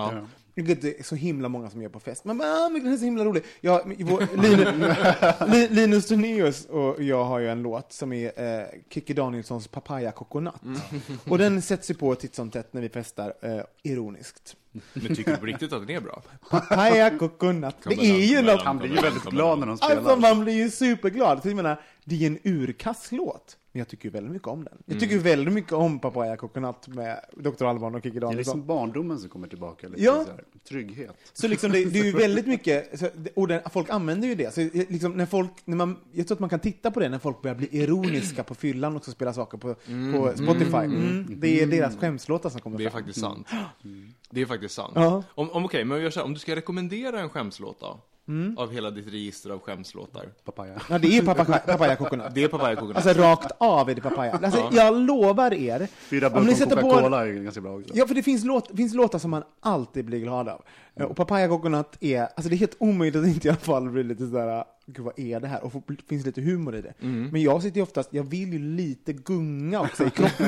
Ja. 0.55 0.63
Ja. 0.67 0.75
Det 0.81 0.99
är 0.99 1.03
så 1.03 1.15
himla 1.15 1.49
många 1.49 1.69
som 1.69 1.81
gör 1.81 1.89
på 1.89 1.99
fest. 1.99 2.25
Men 2.25 2.41
ah, 2.41 2.69
men 2.69 2.83
den 2.83 2.93
är 2.93 2.97
så 2.97 3.05
himla 3.05 3.25
rolig. 3.25 3.43
Jag, 3.61 3.81
vår, 4.05 4.37
Linus, 4.41 4.67
Li- 5.53 5.67
Linus 5.75 6.07
Tornéus 6.07 6.65
och 6.65 7.03
jag 7.03 7.23
har 7.23 7.39
ju 7.39 7.49
en 7.49 7.61
låt 7.61 7.93
som 7.93 8.13
är 8.13 8.59
eh, 8.59 8.65
Kikki 8.89 9.13
Danielssons 9.13 9.67
Papaya 9.67 10.11
Coconut. 10.11 10.53
Mm. 10.65 10.79
Och 11.29 11.37
den 11.37 11.61
sätts 11.61 11.89
ju 11.91 11.93
på 11.93 12.15
titt 12.15 12.35
som 12.35 12.49
tätt 12.51 12.73
när 12.73 12.81
vi 12.81 12.89
festar, 12.89 13.33
eh, 13.41 13.59
ironiskt. 13.83 14.55
Men 14.93 15.15
tycker 15.15 15.31
du 15.31 15.37
på 15.37 15.45
riktigt 15.45 15.73
att 15.73 15.87
den 15.87 15.95
är 15.95 16.01
bra? 16.01 16.21
Papaya 16.49 17.17
Coconut. 17.17 17.75
Det 17.85 17.93
är 17.95 18.25
ju 18.25 18.41
något 18.41 18.61
Han 18.61 18.77
blir 18.77 18.89
ju 18.89 18.95
väldigt 19.01 19.23
glad 19.23 19.59
när 19.59 19.67
de 19.67 19.77
spelar. 19.77 19.95
Alltså 19.95 20.15
man 20.15 20.39
blir 20.43 20.53
ju 20.53 20.69
superglad. 20.69 21.41
Så 21.41 21.47
jag 21.47 21.55
menar, 21.55 21.81
det 22.05 22.23
är 22.23 22.27
en 22.27 22.39
urkass 22.43 23.11
låt. 23.11 23.57
Men 23.71 23.79
jag 23.79 23.87
tycker 23.87 24.05
ju 24.05 24.09
väldigt 24.09 24.31
mycket 24.33 24.47
om 24.47 24.63
den. 24.63 24.77
Jag 24.85 24.99
tycker 24.99 25.13
ju 25.15 25.19
väldigt 25.21 25.53
mycket 25.53 25.71
om 25.73 25.99
Papaya 25.99 26.37
Coconut 26.37 26.87
med 26.87 27.19
Dr. 27.37 27.65
Alban 27.65 27.95
och 27.95 28.03
Kikki 28.03 28.09
det 28.13 28.17
är 28.17 28.21
Danielsson. 28.21 28.37
liksom 28.57 28.67
barndomen 28.67 29.19
som 29.19 29.29
kommer 29.29 29.47
tillbaka. 29.47 29.87
Lite 29.87 30.01
Ja. 30.03 30.13
så 30.25 30.31
här, 30.31 30.43
trygghet. 30.69 31.15
Så 31.33 31.47
liksom 31.47 31.71
det, 31.71 31.85
det 31.85 31.99
är 31.99 32.03
ju 32.03 32.11
väldigt 32.17 32.47
mycket, 32.47 32.99
så, 32.99 33.07
och 33.35 33.47
den, 33.47 33.61
folk 33.71 33.89
använder 33.89 34.27
ju 34.27 34.35
det. 34.35 34.53
Så 34.53 34.61
liksom 34.89 35.11
när 35.11 35.25
folk, 35.25 35.51
när 35.65 35.77
man, 35.77 35.97
jag 36.11 36.27
tror 36.27 36.35
att 36.35 36.39
man 36.39 36.49
kan 36.49 36.59
titta 36.59 36.91
på 36.91 36.99
det 36.99 37.09
när 37.09 37.19
folk 37.19 37.41
börjar 37.41 37.55
bli 37.55 37.67
ironiska 37.71 38.43
på 38.43 38.55
fyllan 38.55 38.95
och 38.95 39.03
ska 39.03 39.11
spela 39.11 39.33
saker 39.33 39.57
på, 39.57 39.73
på 40.13 40.31
Spotify. 40.37 40.77
Mm, 40.77 41.25
det 41.39 41.61
är 41.61 41.67
deras 41.67 41.97
skämslåtar 41.97 42.49
som 42.49 42.61
kommer 42.61 42.77
Det 42.77 42.83
är 42.85 42.89
fram. 42.89 42.99
faktiskt 43.01 43.19
sant. 43.19 43.47
Det 44.29 44.41
är 44.41 44.45
faktiskt 44.45 44.75
sant. 44.75 44.91
Ja. 44.95 45.23
Om, 45.27 45.49
om, 45.51 45.65
okej, 45.65 45.85
men 45.85 45.97
vi 45.97 46.03
gör 46.03 46.09
så 46.11 46.19
här, 46.19 46.25
om 46.25 46.33
du 46.33 46.39
ska 46.39 46.55
rekommendera 46.55 47.19
en 47.21 47.29
skämslåt 47.29 47.79
då? 47.79 47.99
Av 48.57 48.71
hela 48.73 48.91
ditt 48.91 49.07
register 49.13 49.49
av 49.49 49.59
skämslåtar. 49.59 50.25
Papaya. 50.45 50.81
Ja, 50.89 50.97
det 50.99 51.07
är 51.07 51.11
ju 51.11 51.21
papaya, 51.25 51.59
papaya 51.59 51.95
Coconut. 51.95 52.27
Det 52.35 52.43
är 52.43 52.47
Papaya 52.47 52.75
Coconut. 52.75 52.95
Alltså 53.07 53.21
rakt 53.21 53.51
av 53.57 53.89
är 53.89 53.95
det 53.95 54.01
papaya. 54.01 54.39
Alltså, 54.43 54.69
jag 54.71 54.95
lovar 55.01 55.53
er. 55.53 55.87
Fyra 55.97 56.29
om 56.29 56.45
ni 56.45 56.55
sätter 56.55 56.75
på- 56.75 56.89
Coca-Cola 56.89 57.27
är 57.27 57.33
ganska 57.33 57.61
bra 57.61 57.75
också. 57.77 57.89
Ja, 57.93 58.07
för 58.07 58.15
det 58.15 58.23
finns, 58.23 58.43
låt, 58.45 58.71
finns 58.75 58.93
låtar 58.93 59.19
som 59.19 59.31
man 59.31 59.43
alltid 59.59 60.05
blir 60.05 60.19
glad 60.19 60.49
av. 60.49 60.61
Eh, 60.95 61.05
Och 61.05 61.15
Papaya 61.17 61.47
Coconut 61.47 61.97
är, 61.99 62.21
alltså 62.21 62.49
det 62.49 62.55
är 62.55 62.57
helt 62.57 62.75
omöjligt 62.79 63.21
att 63.21 63.27
inte 63.27 63.47
i 63.47 63.51
alla 63.51 63.57
fall 63.59 63.89
bli 63.89 64.03
lite 64.03 64.27
sådär, 64.27 64.63
gud 64.85 65.05
vad 65.05 65.19
är 65.19 65.39
det 65.39 65.47
här? 65.47 65.63
Och 65.63 65.71
få, 65.71 65.83
finns 66.07 66.25
lite 66.25 66.41
humor 66.41 66.75
i 66.75 66.81
det. 66.81 66.93
Men 66.99 67.41
jag 67.41 67.61
sitter 67.61 67.77
ju 67.77 67.83
oftast, 67.83 68.13
jag 68.13 68.23
vill 68.23 68.53
ju 68.53 68.59
lite 68.59 69.13
gunga 69.13 69.81
också 69.81 70.05
i 70.05 70.09
kroppen, 70.15 70.45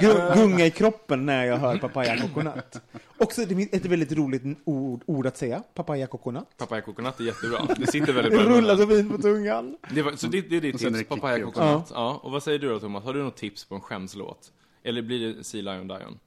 Gu- 0.00 0.34
gunga 0.36 0.66
i 0.66 0.70
kroppen 0.70 1.26
när 1.26 1.44
jag 1.44 1.56
hör 1.56 1.78
Papaya 1.78 2.20
Coconut. 2.20 2.80
Också 3.18 3.44
det 3.46 3.54
är 3.54 3.76
ett 3.76 3.84
väldigt 3.86 4.12
roligt 4.12 4.42
ord, 4.64 5.02
ord 5.06 5.26
att 5.26 5.36
säga, 5.36 5.62
Papaya 5.74 6.06
Coconut. 6.06 6.44
Papaya 6.58 6.82
Coconut 6.82 7.20
är 7.20 7.24
jättebra. 7.24 7.74
Det 7.78 7.86
sitter 7.86 8.12
väldigt 8.12 8.32
Det 8.38 8.44
bra 8.44 8.54
i 8.54 8.58
rullar 8.58 8.76
så 8.76 8.86
fint 8.86 9.12
på 9.12 9.18
tungan. 9.22 9.76
Det 9.94 10.02
var, 10.02 10.12
så 10.12 10.26
det, 10.26 10.40
det 10.40 10.56
är 10.56 10.60
ditt 10.60 10.78
tips, 10.78 10.98
det 10.98 11.04
Papaya. 11.04 11.44
Coconut. 11.44 11.86
Ja. 11.94 12.20
Och 12.22 12.32
vad 12.32 12.42
säger 12.42 12.58
du 12.58 12.68
då 12.68 12.80
Thomas? 12.80 13.04
Har 13.04 13.14
du 13.14 13.22
något 13.22 13.36
tips 13.36 13.64
på 13.64 13.74
en 13.74 13.80
skämslåt? 13.80 14.52
Eller 14.82 15.02
blir 15.02 15.34
det 15.34 15.44
Sea 15.44 15.62
Lion 15.62 15.88
Dion? 15.88 16.18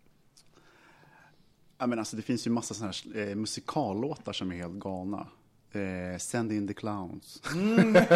Ja, 1.78 1.88
men 1.88 2.00
alltså, 2.00 2.16
det 2.16 2.22
finns 2.22 2.48
ju 2.48 2.52
massa 2.52 2.74
såna 2.74 2.92
här 3.14 3.30
eh, 3.30 3.36
musikallåtar 3.36 4.34
som 4.34 4.52
är 4.52 4.56
helt 4.56 4.74
galna. 4.74 5.28
Eh, 5.76 6.18
Send 6.18 6.52
in 6.52 6.68
the 6.68 6.74
clowns. 6.74 7.42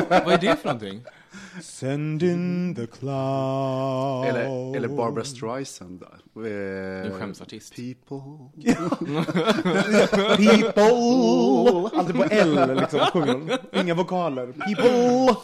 Vad 0.10 0.34
är 0.34 0.38
det 0.38 0.56
för 0.56 0.66
någonting? 0.66 1.04
Send 1.62 2.24
in 2.24 2.76
the 2.76 2.88
cloud. 2.88 4.26
Eller, 4.26 4.76
eller 4.76 4.88
Barbara 4.88 5.24
Streisand. 5.24 6.04
Eh, 6.04 7.06
En 7.06 7.12
skämsartist. 7.20 7.76
People. 7.76 8.50
People! 10.38 12.00
Alltid 12.00 12.16
på 12.16 12.24
L 12.30 12.78
liksom 12.80 13.00
sjunger. 13.00 13.60
Inga 13.82 13.94
vokaler. 13.94 14.48
People! 14.52 15.36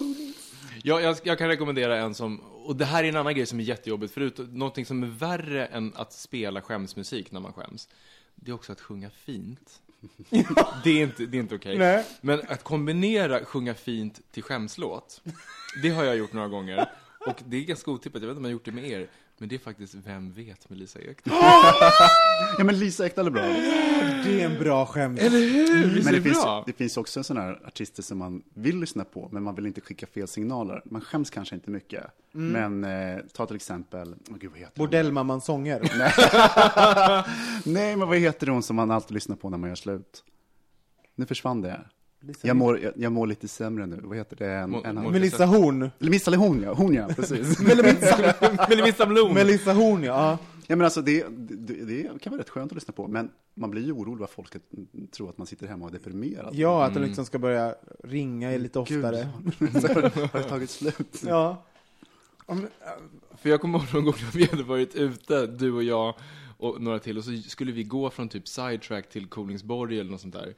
Ja, 0.84 1.02
jag, 1.02 1.18
jag 1.24 1.38
kan 1.38 1.48
rekommendera 1.48 1.98
en 1.98 2.14
som, 2.14 2.40
och 2.40 2.76
det 2.76 2.86
här 2.86 3.04
är 3.04 3.10
en 3.10 3.16
annan 3.16 3.36
grej 3.36 3.46
som 3.46 3.60
är 3.60 3.64
jättejobbigt 3.64 4.14
förut, 4.14 4.40
någonting 4.52 4.86
som 4.86 5.04
är 5.04 5.08
värre 5.08 5.66
än 5.66 5.94
att 5.96 6.14
spela 6.14 6.62
skämsmusik 6.62 7.32
när 7.32 7.40
man 7.40 7.54
skäms, 7.54 7.90
det 8.36 8.52
är 8.52 8.56
också 8.56 8.72
att 8.72 8.82
sjunga 8.82 9.10
fint. 9.10 9.82
Det 10.84 10.90
är 10.90 11.04
inte, 11.04 11.26
det 11.26 11.38
är 11.38 11.42
inte 11.42 11.56
okej. 11.56 11.78
Nej. 11.78 12.06
Men 12.22 12.42
att 12.48 12.64
kombinera 12.64 13.46
sjunga 13.46 13.74
fint 13.74 14.22
till 14.32 14.44
skämslåt, 14.44 15.22
det 15.82 15.90
har 15.90 16.04
jag 16.04 16.18
gjort 16.18 16.34
några 16.34 16.48
gånger. 16.48 16.90
Och 17.26 17.44
det 17.46 17.58
är 17.58 17.62
ganska 17.62 17.92
otippat, 17.92 18.22
jag 18.22 18.28
vet 18.28 18.32
inte 18.32 18.38
om 18.38 18.44
jag 18.44 18.50
har 18.50 18.54
gjort 18.54 18.66
det 18.66 18.72
med 18.72 18.90
er, 18.90 19.08
men 19.38 19.50
det 19.50 19.56
är 19.56 19.60
faktiskt 19.60 19.96
Vem 19.96 20.32
vet 20.32 20.70
med 20.70 20.78
Lisa 20.80 21.00
Ekdahl. 21.00 21.36
Ja, 22.58 22.64
men 22.64 22.80
Lisa 22.80 23.06
Ekdahl 23.06 23.28
är 23.28 23.32
bra. 23.32 23.42
Det 24.24 24.42
är 24.42 24.46
en 24.46 24.60
bra 24.60 24.86
skämt. 24.86 25.20
Eller 25.20 25.40
hur? 25.40 25.88
Visst 25.94 26.06
Men 26.06 26.14
det 26.14 26.20
det 26.20 26.24
finns, 26.24 26.44
bra? 26.44 26.64
det 26.68 26.74
finns 26.74 26.98
också 26.98 27.24
sådana 27.24 27.46
här 27.46 27.60
artister 27.68 28.04
som 28.04 28.18
man 28.18 28.44
vill 28.54 28.80
lyssna 28.80 29.04
på, 29.04 29.30
men 29.32 29.44
man 29.44 29.56
vill 29.56 29.66
inte 29.66 29.82
skicka 29.82 30.08
fel 30.08 30.28
signaler. 30.28 30.82
Man 30.86 31.02
skäms 31.02 31.30
kanske 31.30 31.56
inte 31.56 31.70
mycket. 31.72 32.04
Men 32.32 32.84
eh, 32.84 33.20
ta 33.34 33.46
till 33.46 33.56
exempel, 33.56 34.16
åh 34.30 34.38
gud 34.38 34.52
vad 34.52 34.60
heter? 34.60 34.78
Bordellmammans 34.80 35.46
sånger. 35.46 35.82
Nej, 37.70 37.96
men 37.96 38.08
vad 38.08 38.18
heter 38.18 38.48
hon 38.48 38.64
som 38.64 38.76
man 38.76 38.92
alltid 38.92 39.14
lyssnar 39.14 39.36
på 39.36 39.50
när 39.50 39.58
man 39.58 39.70
gör 39.70 39.76
slut? 39.76 40.24
Nu 41.16 41.26
försvann 41.26 41.62
det. 41.62 41.82
Jag 42.42 42.56
mår, 42.56 42.80
jag, 42.80 42.94
jag 42.96 43.12
mår 43.12 43.28
lite 43.28 43.48
sämre 43.48 43.86
nu. 43.86 44.00
Vad 44.04 44.18
heter 44.18 44.36
det? 44.36 44.52
En, 44.52 44.70
Må- 44.70 44.84
en, 44.84 44.96
Melissa 44.96 45.46
Horn. 45.46 45.90
Missade 46.00 46.38
hon 46.38 46.62
ja, 46.62 46.74
hon 46.74 46.94
ja, 46.94 47.08
precis. 47.08 47.60
Melissa 48.70 49.06
Blom! 49.06 49.34
Melissa 49.34 49.74
Horn, 49.74 50.04
ja. 50.04 50.38
ja, 50.68 50.76
men 50.76 50.82
alltså 50.82 51.02
det, 51.02 51.26
det, 51.30 51.86
det 51.86 52.22
kan 52.22 52.32
vara 52.32 52.42
rätt 52.42 52.50
skönt 52.50 52.72
att 52.72 52.76
lyssna 52.76 52.94
på, 52.94 53.08
men 53.08 53.32
man 53.54 53.72
blir 53.72 53.86
ju 53.86 53.92
orolig 53.92 54.20
vad 54.20 54.30
folk 54.30 54.56
tror 55.12 55.30
att 55.30 55.38
man 55.38 55.48
sitter 55.48 55.68
hemma 55.68 55.86
och 55.86 55.92
är 55.92 55.94
deprimerad. 55.94 56.56
Ja, 56.56 56.86
att 56.86 56.94
den 56.94 57.04
liksom 57.04 57.26
ska 57.26 57.40
börja 57.40 57.76
ringa 58.04 58.50
lite 58.50 58.84
Gud, 58.88 59.06
oftare. 59.06 59.18
har 60.34 60.38
det 60.38 60.50
tagit 60.50 60.70
slut? 60.70 61.22
Ja. 61.26 61.66
Om, 62.46 62.68
För 63.38 63.50
jag 63.50 63.62
kommer 63.62 63.80
ihåg 63.80 63.94
någon 63.94 64.06
gång 64.06 64.16
när 64.22 64.40
vi 64.40 64.46
hade 64.46 64.64
varit 64.64 64.96
ute, 64.96 65.48
du 65.48 65.72
och 65.72 65.84
jag 65.84 66.16
och 66.58 66.82
några 66.82 67.00
till, 67.00 67.18
och 67.18 67.24
så 67.24 67.38
skulle 67.48 67.72
vi 67.72 67.84
gå 67.84 68.10
från 68.10 68.30
typ 68.30 68.48
sidetrack 68.48 69.10
till 69.10 69.28
Kolingsborg 69.28 70.00
eller 70.00 70.12
något 70.12 70.22
sånt 70.22 70.34
där. 70.34 70.56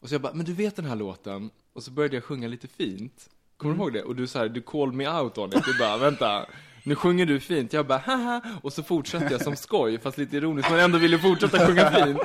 Och 0.00 0.08
så 0.08 0.14
jag 0.14 0.20
bara, 0.22 0.32
men 0.34 0.46
du 0.46 0.52
vet 0.52 0.76
den 0.76 0.84
här 0.84 0.96
låten? 0.96 1.50
Och 1.72 1.82
så 1.82 1.90
började 1.90 2.16
jag 2.16 2.24
sjunga 2.24 2.48
lite 2.48 2.68
fint. 2.68 3.28
Kommer 3.56 3.74
du 3.74 3.80
ihåg 3.80 3.92
det? 3.92 4.02
Och 4.02 4.16
du 4.16 4.26
så 4.26 4.38
här, 4.38 4.48
du 4.48 4.60
called 4.62 4.94
me 4.94 5.08
out 5.08 5.38
on 5.38 5.48
it. 5.48 5.64
Du 5.64 5.78
bara, 5.78 5.96
vänta, 5.96 6.46
nu 6.84 6.94
sjunger 6.94 7.26
du 7.26 7.40
fint. 7.40 7.72
Jag 7.72 7.86
bara, 7.86 7.98
haha. 7.98 8.40
Och 8.62 8.72
så 8.72 8.82
fortsatte 8.82 9.28
jag 9.30 9.42
som 9.42 9.56
skoj, 9.56 9.98
fast 9.98 10.18
lite 10.18 10.36
ironiskt, 10.36 10.70
men 10.70 10.80
ändå 10.80 10.98
ville 10.98 11.18
fortsätta 11.18 11.66
sjunga 11.66 11.90
fint. 12.04 12.18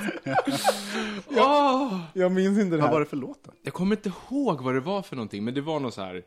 Åh! 1.30 2.00
jag 2.14 2.32
minns 2.32 2.60
inte 2.60 2.76
det 2.76 2.82
Vad 2.82 2.90
var 2.90 2.92
här. 2.92 3.00
det 3.00 3.06
för 3.06 3.18
låt 3.18 3.44
då? 3.44 3.52
Jag 3.64 3.74
kommer 3.74 3.96
inte 3.96 4.10
ihåg 4.30 4.62
vad 4.62 4.74
det 4.74 4.80
var 4.80 5.02
för 5.02 5.16
någonting, 5.16 5.44
men 5.44 5.54
det 5.54 5.62
var 5.62 5.80
något 5.80 5.94
så 5.94 6.02
här, 6.02 6.24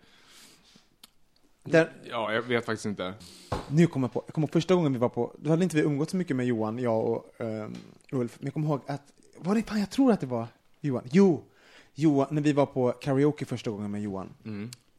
Den, 1.64 1.86
ja, 2.11 2.32
jag 2.32 2.42
vet 2.42 2.66
faktiskt 2.66 2.86
inte. 2.86 3.14
nu 3.68 3.86
kommer 3.86 4.05
jag 4.09 4.12
på, 4.12 4.22
jag 4.26 4.34
kommer 4.34 4.47
första 4.49 4.74
gången 4.74 4.92
vi 4.92 4.99
var 4.99 5.09
på, 5.09 5.34
då 5.38 5.51
hade 5.51 5.62
inte 5.64 5.76
vi 5.76 5.82
umgått 5.82 6.11
så 6.11 6.16
mycket 6.16 6.36
med 6.36 6.47
Johan, 6.47 6.78
jag 6.78 7.05
och 7.07 7.40
ehm, 7.40 7.74
Ulf, 8.12 8.36
men 8.38 8.47
jag 8.47 8.53
kommer 8.55 8.68
ihåg 8.68 8.80
att, 8.86 9.03
var 9.38 9.55
det, 9.55 9.62
fan 9.62 9.80
jag 9.80 9.90
tror 9.90 10.12
att 10.12 10.20
det 10.20 10.26
var 10.26 10.47
Johan, 10.80 11.02
jo, 11.10 11.44
Johan, 11.94 12.26
när 12.30 12.42
vi 12.42 12.52
var 12.52 12.66
på 12.66 12.92
karaoke 12.92 13.44
första 13.44 13.70
gången 13.70 13.90
med 13.90 14.02
Johan, 14.02 14.28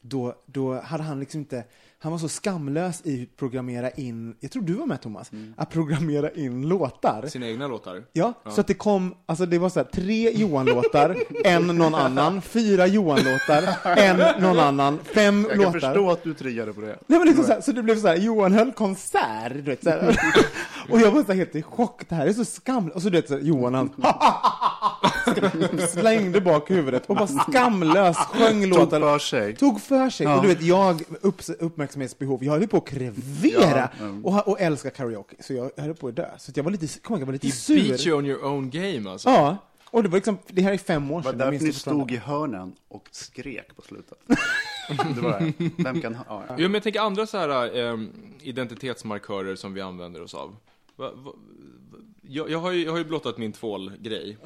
då, 0.01 0.33
då 0.45 0.79
hade 0.81 1.03
han 1.03 1.19
liksom 1.19 1.39
inte, 1.39 1.63
han 1.99 2.11
var 2.11 2.19
så 2.19 2.27
skamlös 2.29 3.01
i 3.05 3.23
att 3.23 3.37
programmera 3.37 3.89
in, 3.89 4.35
jag 4.39 4.51
tror 4.51 4.63
du 4.63 4.73
var 4.73 4.85
med 4.85 5.01
Thomas, 5.01 5.31
att 5.57 5.69
programmera 5.69 6.31
in 6.31 6.67
låtar. 6.69 7.27
Sina 7.27 7.47
egna 7.47 7.67
låtar. 7.67 8.03
Ja, 8.13 8.33
så 8.49 8.61
att 8.61 8.67
det 8.67 8.73
kom, 8.73 9.15
alltså 9.25 9.45
det 9.45 9.57
var 9.59 9.69
så 9.69 9.79
här, 9.79 9.87
tre 9.87 10.31
Johan-låtar, 10.31 11.17
en 11.45 11.67
någon 11.67 11.95
annan, 11.95 12.41
fyra 12.41 12.87
Johan-låtar, 12.87 13.63
en 13.97 14.41
någon 14.41 14.59
annan, 14.59 14.99
fem 15.03 15.41
Jag 15.41 15.49
kan 15.51 15.59
låtar. 15.59 15.79
förstå 15.79 16.11
att 16.11 16.23
du 16.23 16.33
triggade 16.33 16.73
på 16.73 16.81
det. 16.81 16.99
Nej 17.07 17.19
men 17.19 17.27
liksom 17.27 17.45
så, 17.45 17.51
här, 17.53 17.61
så 17.61 17.71
det 17.71 17.83
blev 17.83 17.99
så 17.99 18.07
här, 18.07 18.15
Johan 18.17 18.51
höll 18.53 18.71
konsert, 18.71 19.53
du 19.53 19.61
vet, 19.61 19.83
så 19.83 19.89
här. 19.89 20.17
Och 20.89 20.99
jag 21.01 21.11
var 21.11 21.23
så 21.23 21.33
helt 21.33 21.55
i 21.55 21.61
chock, 21.61 22.01
det 22.09 22.15
här 22.15 22.27
är 22.27 22.33
så 22.33 22.45
skamligt. 22.45 22.95
Och 22.95 23.01
så 23.01 23.09
du 23.09 23.17
vet, 23.21 23.27
så 23.29 23.37
Johan 23.37 23.73
han 23.73 23.91
slängde 25.87 26.41
bak 26.41 26.69
huvudet 26.71 27.05
och 27.05 27.15
bara 27.15 27.27
skamlös 27.27 28.17
sjöng 28.17 28.61
Tog 28.61 28.69
låten. 28.69 29.01
för 29.01 29.19
sig. 29.19 29.55
Tog 29.55 29.81
för 29.81 30.09
sig. 30.09 30.25
Ja. 30.25 30.35
Och 30.35 30.41
du 30.41 30.47
vet, 30.47 30.61
jag, 30.61 31.01
upp, 31.21 31.41
uppmärksamhetsbehov, 31.59 32.43
jag 32.43 32.51
höll 32.51 32.67
på 32.67 32.77
att 32.77 32.87
krevera 32.87 33.89
Ja, 33.99 34.05
mm. 34.05 34.25
och, 34.25 34.33
ha- 34.33 34.41
och 34.41 34.61
älskar 34.61 34.89
karaoke. 34.89 35.35
Så 35.39 35.53
jag 35.53 35.71
höll 35.77 35.93
på 35.93 36.07
att 36.07 36.15
dö. 36.15 36.29
Så 36.37 36.51
jag 36.55 36.63
var 36.63 36.71
lite, 36.71 36.99
kom 36.99 37.13
ihåg, 37.13 37.21
jag 37.21 37.25
var 37.25 37.33
lite 37.33 37.47
beat 37.47 37.99
sur. 37.99 38.07
you 38.07 38.17
on 38.17 38.25
your 38.25 38.45
own 38.45 38.69
game 38.69 39.09
alltså. 39.11 39.29
Ja, 39.29 39.57
och 39.91 40.03
det 40.03 40.09
var 40.09 40.17
liksom, 40.17 40.37
det 40.47 40.61
här 40.61 40.73
är 40.73 40.77
fem 40.77 41.11
år 41.11 41.21
Det 41.21 41.25
var 41.25 41.31
sedan. 41.33 41.39
jag 41.39 41.49
minns 41.51 41.61
därför 41.63 41.91
ni 41.91 41.97
det 41.97 42.05
stod 42.05 42.11
i 42.11 42.17
hörnen 42.17 42.73
och 42.87 43.07
skrek 43.11 43.75
på 43.75 43.81
slutet. 43.81 44.17
Det 45.15 45.21
var 45.21 45.39
det. 45.39 45.83
Vem 45.83 46.01
kan... 46.01 46.17
Ja, 46.29 46.43
ja. 46.47 46.55
Jo, 46.57 46.63
men 46.63 46.73
jag 46.73 46.83
tänker 46.83 46.99
andra 47.01 47.27
så 47.27 47.37
här 47.37 47.77
ehm, 47.77 48.09
identitetsmarkörer 48.41 49.55
som 49.55 49.73
vi 49.73 49.81
använder 49.81 50.21
oss 50.23 50.33
av. 50.33 50.55
Va, 50.97 51.11
va, 51.11 51.21
va, 51.23 51.33
jag, 52.21 52.49
jag, 52.49 52.59
har 52.59 52.71
ju, 52.71 52.83
jag 52.83 52.91
har 52.91 52.97
ju 52.97 53.03
blottat 53.03 53.37
min 53.37 53.51
tvålgrej. 53.51 54.37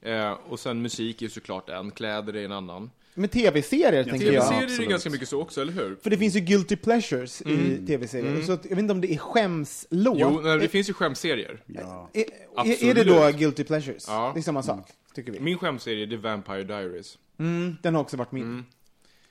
Eh, 0.00 0.32
och 0.48 0.60
sen 0.60 0.82
musik 0.82 1.22
är 1.22 1.22
ju 1.22 1.30
såklart 1.30 1.68
en, 1.68 1.90
kläder 1.90 2.36
är 2.36 2.44
en 2.44 2.52
annan. 2.52 2.90
med 3.14 3.30
tv-serier 3.30 4.04
tänker 4.04 4.32
jag. 4.32 4.48
Tv-serier 4.48 4.86
är 4.86 4.90
ganska 4.90 5.10
mycket 5.10 5.28
så 5.28 5.40
också, 5.40 5.60
eller 5.60 5.72
hur? 5.72 5.96
För 6.02 6.10
det 6.10 6.16
finns 6.16 6.36
ju 6.36 6.40
guilty 6.40 6.76
pleasures 6.76 7.42
i 7.42 7.86
tv-serier. 7.86 8.42
Så 8.42 8.52
att, 8.52 8.64
jag 8.64 8.70
vet 8.70 8.78
inte 8.78 8.92
om 8.92 9.00
det 9.00 9.14
är 9.14 9.18
skämslåt. 9.18 10.18
Jo, 10.18 10.40
nej, 10.40 10.58
det 10.58 10.68
finns 10.68 10.88
ju 10.88 10.92
skämtserier. 10.92 11.62
Ja. 11.66 12.10
är, 12.12 12.24
är, 12.56 12.84
är 12.84 12.94
det 12.94 13.04
då 13.04 13.38
guilty 13.38 13.64
pleasures? 13.64 14.04
Ja. 14.08 14.30
Det 14.34 14.40
är 14.40 14.42
samma 14.42 14.62
sak, 14.62 14.88
tycker 15.14 15.32
vi. 15.32 15.40
Min 15.40 15.58
skämtserie 15.58 16.06
det 16.06 16.14
är 16.14 16.18
Vampire 16.18 16.64
Diaries. 16.64 17.18
Mm, 17.38 17.76
den 17.82 17.94
har 17.94 18.02
också 18.02 18.16
varit 18.16 18.32
min. 18.32 18.64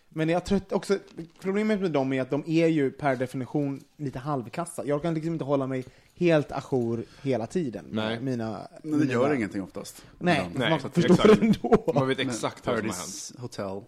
Men 0.10 0.30
jag 0.30 0.46
trött 0.46 0.72
också, 0.72 0.98
problemet 1.40 1.82
med 1.82 1.92
dem 1.92 2.14
är 2.14 2.22
att 2.22 2.30
de 2.30 2.44
är 2.48 2.68
ju 2.68 2.92
per 2.92 3.16
definition 3.16 3.82
lite 3.98 4.20
halvkassa. 4.20 4.86
Jag 4.86 5.02
kan 5.02 5.14
liksom 5.14 5.34
inte 5.34 5.46
hålla 5.46 5.68
mig 5.68 5.86
helt 6.18 6.52
ajour 6.52 7.04
hela 7.22 7.48
tiden. 7.48 7.86
Nej. 7.92 8.20
Mina, 8.22 8.68
Men 8.84 8.92
det 8.92 8.98
mina- 8.98 9.14
gör 9.14 9.34
ingenting 9.34 9.64
oftast. 9.64 10.06
Nej. 10.20 10.50
Nej, 10.56 10.70
man 10.70 10.78
exakt. 10.78 10.96
förstår 10.96 11.36
det 11.36 11.46
ändå. 11.46 11.92
Man 11.96 12.08
vet 12.08 12.20
exakt 12.20 12.68
vad 12.68 12.78
som 12.78 12.88
har 12.90 12.96
hänt. 12.96 12.98
Paradise 12.98 13.42
Hotel. 13.42 13.82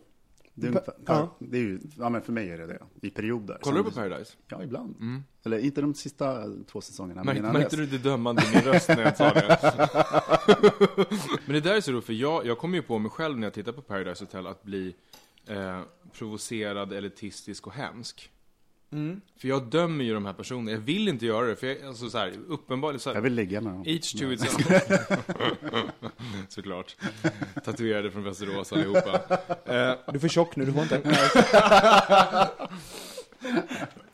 Det 0.54 0.68
är, 0.68 0.70
ungefär, 0.70 0.94
ja. 1.06 1.36
det 1.40 1.58
är 1.58 1.62
ju, 1.62 1.80
ja 1.98 2.10
men 2.10 2.22
för 2.22 2.32
mig 2.32 2.50
är 2.52 2.58
det 2.58 2.68
det, 2.68 2.80
i 3.02 3.10
perioder. 3.10 3.58
Kollar 3.62 3.78
du 3.78 3.84
på 3.84 3.92
Paradise? 3.92 4.34
Ja, 4.48 4.64
ibland. 4.64 4.96
Eller 5.46 5.60
inte 5.60 5.82
de 5.82 5.94
sista 5.94 6.44
två 6.72 6.82
säsongerna, 6.82 7.24
men 7.24 7.42
Märkte, 7.42 7.76
du 7.76 7.86
det 7.86 7.98
dömande 7.98 8.42
i 8.42 8.56
min 8.56 8.64
röst 8.64 8.90
när 8.90 9.02
jag 9.02 9.18
sa 9.18 9.34
det? 9.34 9.60
Men 11.46 11.54
det 11.54 11.62
där 11.62 11.76
är 11.76 11.82
så 11.82 11.92
roligt, 11.92 12.06
för 12.06 12.14
jag, 12.14 12.46
jag 12.46 12.58
kommer 12.58 12.76
ju 12.78 12.82
på 12.82 13.00
mig 13.00 13.12
själv 13.12 13.38
när 13.38 13.48
jag 13.48 13.54
tittar 13.54 13.72
på 13.72 13.82
Paradise 13.82 14.24
Hotel 14.24 14.48
att 14.48 14.64
bli 14.64 14.96
eh, 15.48 15.82
provocerad, 16.14 16.94
elitistisk 16.94 17.68
och 17.68 17.74
hemsk. 17.74 18.30
För 19.38 19.48
jag 19.48 19.64
dömer 19.66 20.06
ju 20.06 20.14
de 20.14 20.26
här 20.26 20.34
personerna. 20.34 20.72
Jag 20.72 20.78
vill 20.80 21.08
inte 21.08 21.26
göra 21.26 21.46
det, 21.48 21.56
för 21.56 21.68
jag, 21.68 21.84
alltså 21.84 22.10
så 22.10 22.18
här, 22.18 22.34
uppenbarligen 22.48 23.00
så 23.00 23.10
här, 23.10 23.16
Jag 23.16 23.22
vill 23.22 23.34
ligga 23.34 23.62
med 23.62 23.74
dem. 23.74 23.84
Each 23.88 24.12
to 24.20 24.32
its 24.32 24.44
own. 24.56 24.62
Såklart. 26.50 26.96
Tatuerade 27.66 28.12
från 28.12 28.24
Västerås 28.24 28.74
allihopa. 28.74 29.20
Eh, 29.66 29.96
Du 30.08 30.16
är 30.16 30.20
för 30.20 30.28
tjock 30.28 30.56
nu, 30.56 30.66
du 30.66 30.74
får 30.74 30.82
inte. 30.84 31.02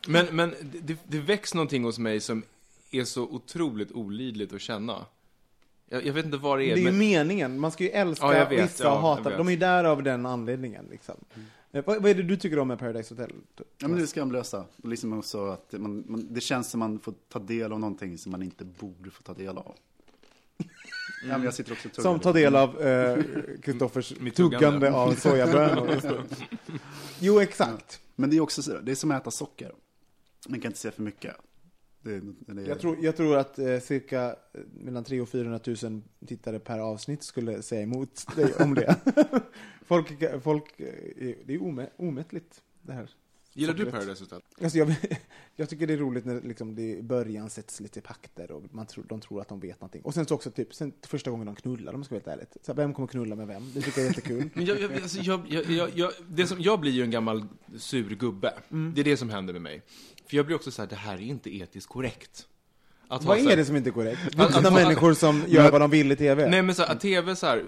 men 0.08 0.26
men 0.36 0.54
det, 0.82 0.96
det 1.08 1.18
väcks 1.18 1.54
någonting 1.54 1.84
hos 1.84 1.98
mig 1.98 2.20
som 2.20 2.42
är 2.90 3.04
så 3.04 3.22
otroligt 3.22 3.92
olidligt 3.92 4.52
att 4.54 4.60
känna. 4.60 5.04
Jag, 5.88 6.06
jag 6.06 6.12
vet 6.12 6.24
inte 6.24 6.36
vad 6.36 6.58
det 6.58 6.64
Det 6.64 6.70
är, 6.70 6.72
är 6.72 6.78
ju 6.78 6.84
men... 6.84 6.98
meningen, 6.98 7.60
man 7.60 7.70
ska 7.70 7.84
ju 7.84 7.90
älska 7.90 8.38
Ja, 8.38 8.48
vet, 8.48 8.64
vissa 8.64 8.84
ja, 8.84 8.90
och 8.90 8.96
jag 8.96 9.00
hata. 9.00 9.20
Mm. 9.20 9.38
De 9.38 9.46
är 9.46 9.50
ju 9.52 9.56
där 9.58 9.84
av 9.84 10.02
den 10.02 10.26
anledningen. 10.26 10.86
Liksom. 10.90 11.14
Eh, 11.32 11.40
Vad, 11.82 12.02
vad 12.02 12.10
är 12.10 12.14
det 12.14 12.22
du 12.22 12.36
tycker 12.36 12.58
om 12.58 12.68
med 12.68 12.78
Paradise 12.78 13.14
Hotel? 13.14 13.32
Ja, 13.56 13.88
men 13.88 13.96
det 13.96 14.02
är 14.02 14.06
skamlösa. 14.06 14.64
Och 14.82 14.88
Liksom 14.88 15.18
också 15.18 15.46
att 15.46 15.72
man, 15.72 16.04
man, 16.06 16.26
det 16.30 16.40
känns 16.40 16.70
som 16.70 16.80
man 16.80 16.98
får 17.00 17.14
ta 17.28 17.38
del 17.38 17.72
av 17.72 17.80
någonting 17.80 18.18
som 18.18 18.32
man 18.32 18.42
inte 18.42 18.64
borde 18.64 19.10
få 19.10 19.22
ta 19.22 19.34
del 19.34 19.58
av. 19.58 19.74
Ja, 21.22 21.28
men 21.28 21.42
jag 21.42 21.54
sitter 21.54 21.72
också 21.72 21.88
och 21.88 21.94
tuggar 21.94 22.10
Som 22.10 22.20
tar 22.20 22.32
del 22.32 22.56
av 22.56 22.80
eh, 22.82 23.24
Kristoffers 23.62 24.20
Mitt 24.20 24.34
tuggande 24.34 24.92
av 24.92 25.14
sojabönor. 25.14 26.24
Jo, 27.20 27.40
exakt. 27.40 28.00
Men 28.14 28.30
det 28.30 28.36
är 28.36 28.40
också 28.40 28.62
så, 28.62 28.78
det 28.80 28.90
är 28.90 28.96
som 28.96 29.10
att 29.10 29.22
äta 29.22 29.30
socker. 29.30 29.72
Man 30.48 30.60
kan 30.60 30.68
inte 30.68 30.78
säga 30.78 30.92
för 30.92 31.02
mycket. 31.02 31.36
Det, 32.06 32.20
det 32.54 32.62
är, 32.62 32.68
Jag 32.68 32.80
tror, 32.80 32.96
jag 33.00 33.16
tror 33.16 33.36
att 33.36 33.58
eh, 33.58 33.78
cirka 33.78 34.36
eh, 34.52 34.60
mellan 34.72 35.04
300 35.04 35.22
och 35.22 35.28
400 35.28 35.60
000 35.90 36.02
tittare 36.26 36.58
per 36.58 36.78
avsnitt 36.78 37.22
skulle 37.22 37.62
säga 37.62 37.82
emot 37.82 38.36
dig 38.36 38.52
om 38.60 38.74
det. 38.74 38.96
folk, 39.82 40.42
folk, 40.42 40.80
eh, 40.80 41.34
det 41.44 41.54
är 41.54 41.62
ome, 41.62 41.88
omättligt 41.96 42.62
det 42.82 42.92
här. 42.92 43.10
Gillar 43.56 43.74
du. 43.74 43.90
Paradise 43.90 44.24
Hotel? 44.24 44.40
Alltså 44.62 44.78
jag, 44.78 44.94
jag 45.56 45.68
tycker 45.68 45.86
det 45.86 45.92
är 45.92 45.98
roligt 45.98 46.24
när 46.24 46.40
liksom 46.40 46.74
det 46.74 46.96
i 46.96 47.02
början 47.02 47.50
sätts 47.50 47.80
lite 47.80 48.00
pakter 48.00 48.50
och 48.50 48.62
man 48.70 48.86
tror, 48.86 49.04
de 49.08 49.20
tror 49.20 49.40
att 49.40 49.48
de 49.48 49.60
vet 49.60 49.80
någonting. 49.80 50.02
Och 50.02 50.14
sen 50.14 50.26
så 50.26 50.34
också 50.34 50.50
typ, 50.50 50.74
sen 50.74 50.92
första 51.06 51.30
gången 51.30 51.46
de 51.46 51.54
knullar, 51.54 51.92
om 51.92 51.98
jag 52.00 52.06
ska 52.06 52.14
vara 52.14 52.22
helt 52.24 52.40
ärligt. 52.40 52.66
Så 52.66 52.74
vem 52.74 52.94
kommer 52.94 53.08
knulla 53.08 53.36
med 53.36 53.46
vem? 53.46 53.70
Det 53.74 53.80
tycker 53.80 54.00
jag 54.00 54.10
är 54.10 54.10
jättekul. 54.10 54.50
Men 54.54 54.64
jag, 54.64 54.80
jag, 54.80 54.92
alltså, 54.92 55.18
jag, 55.18 55.40
jag, 55.48 55.70
jag, 55.70 55.90
jag, 55.94 56.12
det 56.28 56.46
som, 56.46 56.60
jag 56.60 56.80
blir 56.80 56.92
ju 56.92 57.02
en 57.02 57.10
gammal 57.10 57.44
sur 57.76 58.14
gubbe. 58.14 58.54
Mm. 58.70 58.94
Det 58.94 59.00
är 59.00 59.04
det 59.04 59.16
som 59.16 59.30
händer 59.30 59.52
med 59.52 59.62
mig. 59.62 59.82
För 60.28 60.36
jag 60.36 60.46
blir 60.46 60.56
också 60.56 60.70
så 60.70 60.82
här, 60.82 60.88
det 60.88 60.96
här 60.96 61.14
är 61.14 61.20
inte 61.20 61.56
etiskt 61.56 61.88
korrekt. 61.88 62.46
Att 63.08 63.24
Vad 63.24 63.38
är 63.38 63.56
det 63.56 63.64
som 63.64 63.76
inte 63.76 63.90
är 63.90 63.92
korrekt? 63.92 64.34
Vuxna 64.34 64.70
människor 64.70 65.14
som 65.14 65.44
gör 65.46 65.70
vad 65.70 65.80
de 65.80 65.90
vill 65.90 66.12
i 66.12 66.16
TV? 66.16 66.48
Nej 66.48 66.62
men 66.62 66.74
så 66.74 66.82
här, 66.82 66.92
att 66.92 67.00
TV 67.00 67.36
så 67.36 67.46
här, 67.46 67.64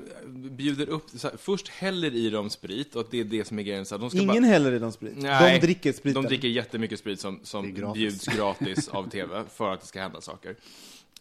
bjuder 0.50 0.88
upp, 0.88 1.02
så 1.16 1.28
här, 1.28 1.36
först 1.36 1.68
häller 1.68 2.14
i 2.14 2.30
dem 2.30 2.50
sprit 2.50 2.94
och 2.94 3.00
att 3.00 3.10
det 3.10 3.20
är 3.20 3.24
det 3.24 3.44
som 3.44 3.58
är 3.58 3.62
grejen. 3.62 3.86
Så 3.86 3.94
här, 3.94 4.00
de 4.00 4.10
ska 4.10 4.18
Ingen 4.18 4.42
bara, 4.42 4.48
häller 4.48 4.72
i 4.72 4.78
dem 4.78 4.92
sprit. 4.92 5.12
Nej, 5.16 5.60
de 5.60 5.66
dricker 5.66 5.92
spriten. 5.92 6.22
De 6.22 6.28
dricker 6.28 6.48
jättemycket 6.48 6.98
sprit 6.98 7.20
som, 7.20 7.40
som 7.42 7.74
gratis. 7.74 7.94
bjuds 7.94 8.26
gratis 8.26 8.88
av 8.88 9.10
TV 9.10 9.44
för 9.54 9.72
att 9.72 9.80
det 9.80 9.86
ska 9.86 10.00
hända 10.00 10.20
saker. 10.20 10.56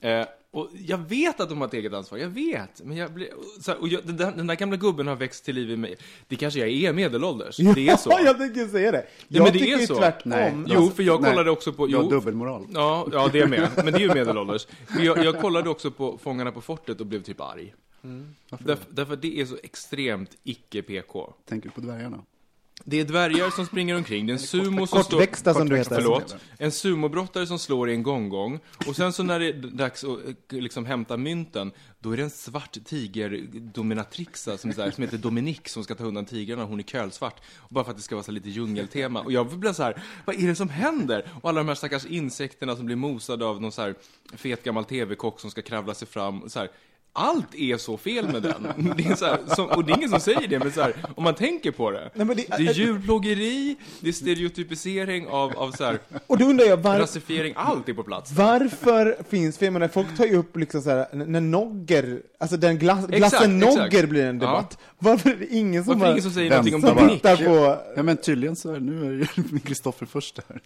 Eh, 0.02 0.26
och 0.52 0.70
jag 0.74 0.98
vet 0.98 1.40
att 1.40 1.50
de 1.50 1.58
har 1.58 1.68
ett 1.68 1.74
eget 1.74 1.94
ansvar, 1.94 2.18
jag 2.18 2.30
vet. 2.30 2.82
Men 2.84 2.98
jag 2.98 3.14
blir, 3.14 3.28
så 3.62 3.72
här, 3.72 3.82
och 3.82 3.88
jag, 3.88 4.04
den, 4.04 4.18
där, 4.18 4.32
den 4.32 4.48
där 4.48 4.56
gamla 4.56 4.78
gubben 4.78 5.08
har 5.08 5.16
växt 5.16 5.46
till 5.46 5.56
liv 5.56 5.72
i 5.72 5.78
mig. 5.78 5.96
Det 6.28 6.36
kanske 6.36 6.60
jag 6.60 6.70
är 6.70 6.94
medelålders, 6.94 7.58
det 7.58 7.88
är 7.90 7.98
så. 7.98 8.10
Ja, 8.10 8.20
jag 8.20 8.38
tänker 8.38 8.68
säga 8.68 8.92
det. 8.92 9.06
Jag 9.28 9.44
men 9.44 9.54
det 9.54 9.60
tycker 9.60 9.76
är 9.76 9.80
ju 9.80 9.88
så. 9.88 9.96
tvärtom. 9.96 10.32
Nej. 10.32 10.54
Jo, 10.66 10.90
för 10.90 11.04
jag 11.04 11.22
Nej. 11.22 11.32
kollade 11.32 11.52
också 11.52 11.74
på... 11.74 11.90
Jo, 11.90 12.10
dubbelmoral. 12.10 12.68
ja, 12.74 13.08
ja, 13.12 13.30
det 13.32 13.40
är 13.40 13.48
med. 13.48 13.70
Men 13.76 13.86
det 13.86 13.94
är 13.94 14.00
ju 14.00 14.14
medelålders. 14.14 14.68
Jag, 15.00 15.26
jag 15.26 15.42
kollade 15.42 15.70
också 15.70 15.92
på 15.92 16.18
Fångarna 16.18 16.52
på 16.52 16.62
fortet 16.62 17.00
och 17.00 17.06
blev 17.06 17.22
typ 17.22 17.42
arg. 17.42 17.74
Därför, 18.50 18.86
därför 18.90 19.14
att 19.14 19.22
det 19.22 19.40
är 19.42 19.46
så 19.46 19.58
extremt 19.64 20.38
icke-PK. 20.44 21.34
Tänker 21.46 21.70
du 21.70 21.76
på 21.76 21.82
dvärgarna? 21.82 22.24
Det 22.86 23.00
är 23.00 23.06
dvärgar 23.06 23.50
som 23.50 23.66
springer 23.66 23.96
omkring, 23.96 24.26
det 24.26 24.32
är 24.32 24.34
en 24.34 24.40
sumo 24.40 24.88
som 24.88 25.04
står... 25.04 25.18
Kortväxta 25.18 25.54
som 25.54 25.70
du 25.70 25.78
heter. 25.78 25.96
Förlåt. 25.96 26.36
En 26.58 26.72
sumobrottare 26.72 27.48
som 27.48 27.60
slår 27.60 27.90
i 27.90 27.94
en 27.94 28.04
gonggong. 28.04 28.60
Och 28.88 28.96
sen 28.96 29.14
så 29.14 29.24
när 29.24 29.40
det 29.40 29.48
är 29.48 29.54
dags 29.54 30.04
att 30.04 30.54
eh, 30.54 30.60
liksom 30.60 30.86
hämta 30.86 31.18
mynten, 31.18 31.72
då 32.00 32.12
är 32.12 32.18
det 32.18 32.24
en 32.24 32.30
svart 32.30 32.78
tiger-dominatrixa 32.86 34.58
som, 34.58 34.74
som 34.74 35.04
heter 35.04 35.18
Dominique 35.18 35.70
som 35.70 35.84
ska 35.84 35.96
ta 35.96 36.04
undan 36.04 36.26
tigrarna. 36.26 36.64
Hon 36.64 36.80
är 36.80 36.84
kölsvart. 36.84 37.42
Och 37.58 37.74
bara 37.74 37.84
för 37.84 37.92
att 37.92 37.98
det 37.98 38.04
ska 38.04 38.16
vara 38.16 38.24
så 38.24 38.32
lite 38.32 38.50
djungeltema. 38.50 39.22
Och 39.22 39.32
jag 39.32 39.48
blir 39.48 39.74
så 39.74 39.84
här, 39.84 40.04
vad 40.26 40.36
är 40.36 40.48
det 40.48 40.56
som 40.56 40.70
händer? 40.70 41.30
Och 41.42 41.50
alla 41.50 41.60
de 41.60 41.68
här 41.68 41.76
stackars 41.76 42.06
insekterna 42.06 42.76
som 42.76 42.86
blir 42.86 42.96
mosade 42.96 43.46
av 43.46 43.62
någon 43.62 43.72
så 43.72 43.82
här 43.82 43.96
fet 44.34 44.64
gammal 44.64 44.86
TV-kock 44.86 45.40
som 45.40 45.52
ska 45.52 45.62
kravla 45.62 45.94
sig 45.94 46.08
fram. 46.08 46.50
Så 46.50 46.60
här, 46.60 46.70
allt 47.18 47.56
är 47.56 47.78
så 47.78 47.98
fel 47.98 48.28
med 48.32 48.42
den. 48.44 48.94
Det 48.98 49.06
är 49.06 49.16
så 49.16 49.26
här, 49.26 49.38
som, 49.56 49.66
och 49.66 49.86
det 49.86 49.92
är 49.94 49.98
ingen 49.98 50.10
som 50.10 50.20
säger 50.20 50.48
det, 50.48 50.60
men 50.60 50.72
så 50.72 50.82
här, 50.82 50.94
om 51.16 51.24
man 51.24 51.36
tänker 51.36 51.72
på 51.72 51.92
det. 51.92 52.12
Nej, 52.14 52.26
men 52.26 52.38
det- 52.38 52.46
det 52.58 52.68
är 52.68 52.74
djurplågeri, 52.74 53.76
det 54.00 54.08
är 54.10 54.14
stereotypisering 54.14 55.28
av, 55.28 55.58
av 55.58 55.72
så 55.72 55.84
här, 55.84 56.00
Och 56.28 56.38
då 56.38 56.46
undrar 56.46 56.66
jag, 56.66 56.78
var, 56.78 57.00
rasifiering, 57.00 57.54
allt 57.58 57.90
är 57.90 57.94
på 57.94 58.04
plats. 58.04 58.32
varför 58.32 59.18
finns, 59.30 59.58
för 59.58 59.66
jag 59.66 59.74
menar, 59.74 59.88
folk 59.88 60.18
tar 60.18 60.26
ju 60.26 60.38
upp 60.38 60.58
liksom 60.58 60.82
så 60.82 60.90
här, 60.90 61.08
när 61.14 61.42
Nogger, 61.42 62.22
alltså 62.40 62.58
den 62.58 62.78
glass, 62.78 63.06
glassen 63.08 63.62
exakt. 63.62 63.78
Nogger 63.78 64.08
blir 64.08 64.24
en 64.26 64.40
debatt. 64.40 64.78
Varför 65.00 65.30
är 65.30 65.36
det 65.36 65.48
ingen 65.56 65.84
som 65.86 66.00
Varför 66.00 66.06
är 66.06 66.10
det 66.10 66.10
bara 66.10 66.12
ingen 66.12 66.24
som 66.24 66.32
säger 66.32 66.50
någonting 66.50 67.04
om 67.04 67.10
tittar 67.10 67.36
på, 67.76 67.82
Ja 67.96 68.04
men 68.04 68.18
tydligen 68.18 68.56
så 68.56 68.74
är 68.74 68.80
nu 68.80 69.06
är 69.06 69.12
ju 69.12 69.60
Kristoffer 69.66 70.06
först 70.06 70.40
här. 70.50 70.62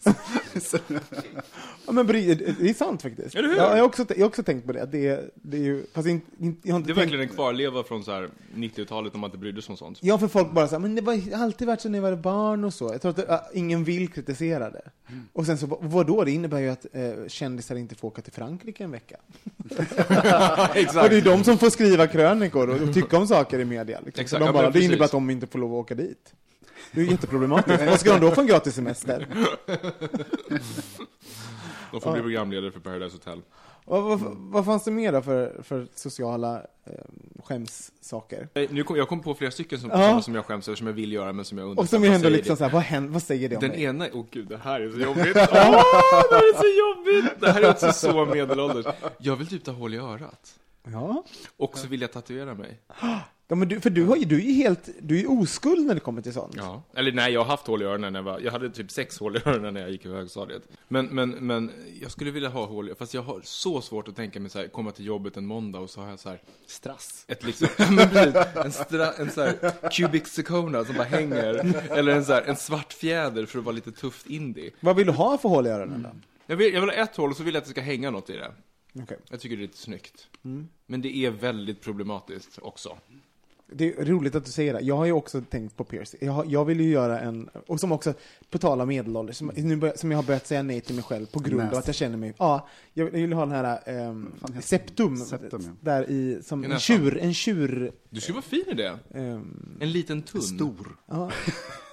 Ja 1.86 1.92
men 1.92 2.08
det 2.08 2.70
är 2.70 2.74
sant 2.74 3.02
faktiskt. 3.02 3.36
Eller 3.36 3.48
hur? 3.50 3.56
Ja, 3.56 3.64
jag, 3.70 3.78
har 3.78 3.82
också, 3.82 4.06
jag 4.10 4.18
har 4.18 4.26
också 4.26 4.44
tänkt 4.44 4.66
på 4.66 4.72
det, 4.74 4.84
att 4.84 4.92
det 4.92 5.08
är, 5.08 5.30
det 5.36 5.58
är 5.58 5.62
ju, 5.62 5.86
fast 5.94 6.08
inte, 6.08 6.26
jag 6.42 6.48
har 6.48 6.54
inte 6.54 6.72
Det 6.72 6.74
är 6.74 6.80
tänkt, 6.82 6.98
verkligen 6.98 7.22
en 7.22 7.36
kvarleva 7.36 7.84
från 7.84 8.04
så 8.04 8.12
här 8.12 8.30
90-talet 8.56 9.14
om 9.16 9.22
man 9.22 9.28
inte 9.28 9.38
brydde 9.38 9.62
sig 9.62 9.74
om 9.74 9.78
sånt. 9.78 9.98
Ja, 10.02 10.18
för 10.18 10.28
folk 10.28 10.52
bara 10.52 10.68
så 10.68 10.76
här, 10.76 10.80
men 10.80 10.96
det 10.96 11.02
var 11.02 11.20
alltid 11.36 11.68
varit 11.68 11.82
så 11.82 11.90
när 11.90 11.98
jag 11.98 12.04
var 12.04 12.16
barn 12.16 12.64
och 12.64 12.74
så. 12.74 12.86
Jag 12.92 13.02
tror 13.02 13.10
att 13.10 13.16
det, 13.16 13.26
äh, 13.34 13.40
ingen 13.54 13.84
vill 13.84 14.08
kritisera 14.12 14.70
det. 14.70 14.92
Mm. 15.10 15.28
Och 15.34 15.46
sen 15.46 15.58
så, 15.58 15.66
vad- 15.68 15.80
vadå? 15.82 16.24
Det 16.24 16.32
innebär 16.32 16.60
ju 16.60 16.70
att 16.70 16.86
eh, 16.94 17.12
kändisar 17.28 17.76
inte 17.76 17.96
får 17.96 18.08
åka 18.08 18.22
till 18.22 18.34
Frankrike 18.34 18.84
en 18.84 18.92
vecka. 18.92 19.16
Och 19.58 21.10
det 21.10 21.18
är 21.18 21.22
de 21.22 21.44
som 21.44 21.58
får 21.58 21.70
skriva 21.70 22.08
krönikor 22.08 22.70
och, 22.70 22.82
och 22.82 22.94
tycka 22.94 23.18
om 23.18 23.28
saker 23.28 23.60
i 23.60 23.66
media. 23.66 24.00
Liksom. 24.06 24.22
Exakt, 24.22 24.40
de 24.40 24.46
ja, 24.46 24.54
bara, 24.54 24.64
men 24.64 24.72
det 24.72 24.82
innebär 24.82 25.06
att 25.06 25.12
de 25.12 25.30
inte 25.30 25.48
får 25.48 25.60
lov 25.60 25.72
att 25.74 25.78
åka 25.80 25.96
dit. 25.96 26.34
Det 26.92 27.02
är 27.02 27.06
ju 27.06 27.12
jätteproblematiskt. 27.12 27.86
Vad 27.86 28.00
ska 28.00 28.14
de 28.14 28.20
då 28.22 28.32
få 28.32 28.42
en 28.42 28.48
gratis 28.48 28.76
semester? 28.76 29.28
De 31.92 32.02
får 32.02 32.12
bli 32.12 32.22
programledare 32.22 32.72
för 32.72 32.80
Paradise 32.80 33.16
Hotel. 33.16 33.42
Vad, 33.86 34.04
vad, 34.04 34.20
vad 34.38 34.66
fanns 34.66 34.84
det 34.84 34.92
mer 34.92 35.12
då 35.12 35.22
för, 35.22 35.64
för 35.64 35.88
sociala 35.96 36.56
eh, 36.86 36.94
skämssaker? 37.44 38.48
Nu 38.70 38.84
kom, 38.84 38.96
jag 38.98 39.08
kom 39.10 39.22
på 39.22 39.34
flera 39.36 39.52
stycken 39.52 39.80
som, 39.80 39.90
Ja. 39.90 40.22
som 40.22 40.36
jag 40.36 40.46
skäms 40.46 40.68
över, 40.68 40.76
som 40.76 40.88
jag 40.88 40.94
vill 40.94 41.12
göra, 41.12 41.34
men 41.34 41.46
som 41.46 41.58
jag 41.58 41.68
undrar 41.70 41.84
Och 41.84 41.90
som 41.90 42.04
är 42.04 42.10
ändå 42.12 42.30
liksom 42.30 42.54
det? 42.54 42.58
så 42.58 42.64
här, 42.64 42.72
vad, 42.72 42.82
händer, 42.82 43.10
vad 43.14 43.24
säger 43.24 43.50
det 43.50 43.56
om 43.56 43.62
Den 43.62 43.72
dig? 43.72 43.84
ena, 43.84 44.08
åh 44.14 44.26
gud, 44.32 44.48
det 44.48 44.58
här 44.58 44.82
är 44.82 44.92
så 44.92 45.00
jobbigt. 45.00 45.36
Åh, 45.36 45.46
det 46.30 46.36
här 46.36 46.54
är 46.54 46.58
så 46.58 46.80
jobbigt! 46.80 47.42
Det 47.42 47.52
här 47.52 47.62
är 47.62 47.70
också 47.72 47.92
så 47.92 48.26
medelålders. 48.26 48.86
Jag 49.18 49.36
vill 49.36 49.48
typ 49.48 49.64
ta 49.64 49.72
hål 49.72 49.94
i 49.94 49.98
örat. 49.98 50.56
Ja. 50.84 51.24
Och 51.58 51.78
så 51.78 51.88
vill 51.88 52.02
jag 52.02 52.12
tatuera 52.12 52.54
mig. 52.54 52.80
ja 53.52 53.56
men 53.56 53.68
du, 53.68 53.80
för 53.80 53.90
du, 53.90 54.06
har 54.06 54.16
ju, 54.16 54.26
du 54.26 54.36
är 54.36 54.42
ju 54.42 54.54
helt, 54.54 54.90
du 55.02 55.20
är 55.20 55.32
oskuld 55.32 55.88
när 55.88 55.94
det 55.94 56.00
kommer 56.00 56.22
till 56.22 56.34
sånt. 56.34 56.56
Ja. 56.58 56.84
Eller 56.94 57.12
nej, 57.12 57.34
jag 57.34 57.40
har 57.40 57.46
haft 57.46 57.68
hål 57.68 57.82
i 57.82 57.86
öronen 57.86 58.14
när 58.14 58.20
jag 58.20 58.24
var, 58.24 58.40
jag 58.40 58.52
hade 58.52 58.70
typ 58.70 58.92
sex 58.92 59.20
hål 59.20 59.38
i 59.38 59.40
öronen 59.46 59.74
när 59.74 59.82
jag 59.82 59.92
gick 59.92 60.06
i 60.06 60.10
högstadiet. 60.10 60.64
Men, 60.88 61.06
men, 61.06 61.30
men 61.30 61.72
jag 62.02 62.12
skulle 62.12 62.32
vilja 62.32 62.50
ha 62.50 62.66
hål 62.66 62.90
i, 62.90 62.96
fast 62.96 63.14
jag 63.14 63.22
har 63.22 63.42
så 63.44 63.82
svårt 63.82 64.08
att 64.08 64.16
tänka 64.16 64.40
mig 64.40 64.50
så 64.50 64.60
här, 64.60 64.68
komma 64.68 64.92
till 64.92 65.06
jobbet 65.06 65.38
en 65.38 65.46
måndag 65.46 65.80
och 65.80 65.90
så 65.90 66.02
har 66.02 66.10
jag 66.10 66.20
så 66.20 66.30
här, 66.30 66.42
Strass. 66.66 67.26
ett 67.28 67.44
liksom, 67.44 67.68
men 67.96 68.10
precis, 68.10 68.36
en, 68.56 68.72
stra, 68.72 69.14
en 69.14 69.32
så 69.32 69.42
här 69.42 69.90
cubic 69.90 70.28
zircona 70.28 70.86
som 70.86 70.96
bara 70.96 71.04
hänger, 71.04 71.76
eller 71.98 72.16
en 72.16 72.26
så 72.26 72.34
här, 72.34 72.42
en 72.42 72.56
svart 72.56 72.94
fjäder 72.94 73.46
för 73.46 73.60
att 73.60 73.66
vara 73.66 73.76
lite 73.76 73.92
tufft 73.92 74.28
indie. 74.28 74.72
Vad 74.80 74.96
vill 74.96 75.08
du 75.08 75.14
ha 75.14 75.38
för 75.38 75.50
hål 75.50 75.68
i 75.68 75.70
öronen 75.70 76.02
då? 76.02 76.10
Jag 76.46 76.56
vill, 76.56 76.74
jag 76.74 76.82
vill 76.82 76.90
ha 76.90 76.98
ett 76.98 77.16
hål 77.16 77.30
och 77.30 77.38
så 77.38 77.44
vill 77.44 77.54
jag 77.54 77.62
att 77.62 77.66
det 77.66 77.72
ska 77.72 77.82
hänga 77.82 78.12
något 78.12 78.30
i 78.30 78.34
det. 78.34 78.52
Okej. 79.04 79.18
Jag 79.30 79.40
tycker 79.40 79.56
det 79.56 79.62
är 79.62 79.68
lite 79.68 79.78
snyggt. 79.78 80.28
Men 80.86 81.02
det 81.02 81.16
är 81.16 81.32
väldigt 81.32 81.82
problematiskt 81.82 82.60
också. 82.62 82.98
Det 83.74 83.94
är 84.00 84.06
roligt 84.06 84.36
att 84.36 84.46
du 84.46 84.52
säger 84.52 84.74
det. 84.74 84.80
Jag 84.82 84.98
har 84.98 85.06
ju 85.06 85.12
också 85.12 85.42
tänkt 85.42 85.78
på 85.78 85.84
piercing. 85.84 86.20
Jag, 86.24 86.32
har, 86.32 86.46
jag 86.48 86.66
vill 86.66 86.80
ju 86.80 86.90
göra 86.90 87.20
en, 87.20 87.50
och 87.68 87.80
som 87.80 87.92
också, 87.92 88.14
på 88.50 88.58
tal 88.58 88.82
om 88.82 88.88
medelålder, 88.88 89.34
som, 89.34 89.52
nu 89.56 89.76
bör, 89.76 89.94
som 89.96 90.12
jag 90.12 90.18
har 90.18 90.24
börjat 90.24 90.48
säga 90.48 90.64
nej 90.64 90.82
till 90.82 90.96
mig 90.96 91.04
själv 91.04 91.26
på 91.26 91.40
grund 91.40 91.62
av 91.62 91.68
Näst. 91.68 91.78
att 91.80 91.88
jag 91.88 91.96
känner 91.96 92.18
mig, 92.18 92.34
ja, 92.38 92.68
jag 92.94 93.06
vill- 93.06 93.14
jag 93.14 93.22
vill 93.22 93.34
ha 93.34 93.46
den 93.46 93.56
här 93.56 93.80
heter 94.48 94.62
septum? 94.62 95.18
Septum, 95.18 95.62
ja. 95.66 95.70
där 95.82 96.10
i, 96.10 96.40
som 96.44 96.64
I 96.66 96.68
en 96.72 96.80
tjur, 96.80 97.18
en 97.18 97.34
tjur, 97.34 97.92
Du 98.10 98.22
skulle 98.22 98.34
vara 98.34 98.42
fin 98.46 98.64
i 98.68 98.74
det. 98.74 99.00
ehm, 99.14 99.78
En 99.82 99.92
liten 99.92 100.22
tunn. 100.22 100.42
Stor. 100.42 100.98
ja. 101.08 101.32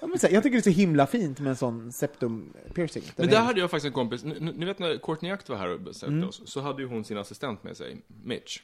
ja, 0.01 0.07
men 0.07 0.19
så 0.19 0.27
här, 0.27 0.35
jag 0.35 0.43
tycker 0.43 0.57
det 0.57 0.61
är 0.61 0.73
så 0.73 0.79
himla 0.81 1.07
fint 1.07 1.41
med 1.41 1.51
en 1.51 1.57
sån 1.57 1.93
septum 1.93 2.53
piercing. 2.75 3.03
Men 3.17 3.27
Den 3.27 3.35
där 3.35 3.41
är- 3.41 3.45
hade 3.47 3.61
jag 3.61 3.71
faktiskt 3.71 3.87
en 3.87 3.93
kompis, 3.93 4.25
ni 4.25 4.65
vet 4.65 4.79
när 4.79 4.99
Courtney 4.99 5.33
Act 5.33 5.49
var 5.49 5.57
här 5.57 5.69
och 5.75 5.81
besökte 5.81 6.07
Mm. 6.15 6.29
oss, 6.29 6.43
så 6.45 6.61
hade 6.61 6.83
ju 6.83 6.89
hon 6.89 7.05
sin 7.05 7.19
assistent 7.19 7.65
med 7.65 7.77
sig, 7.77 7.97
Mitch. 8.25 8.59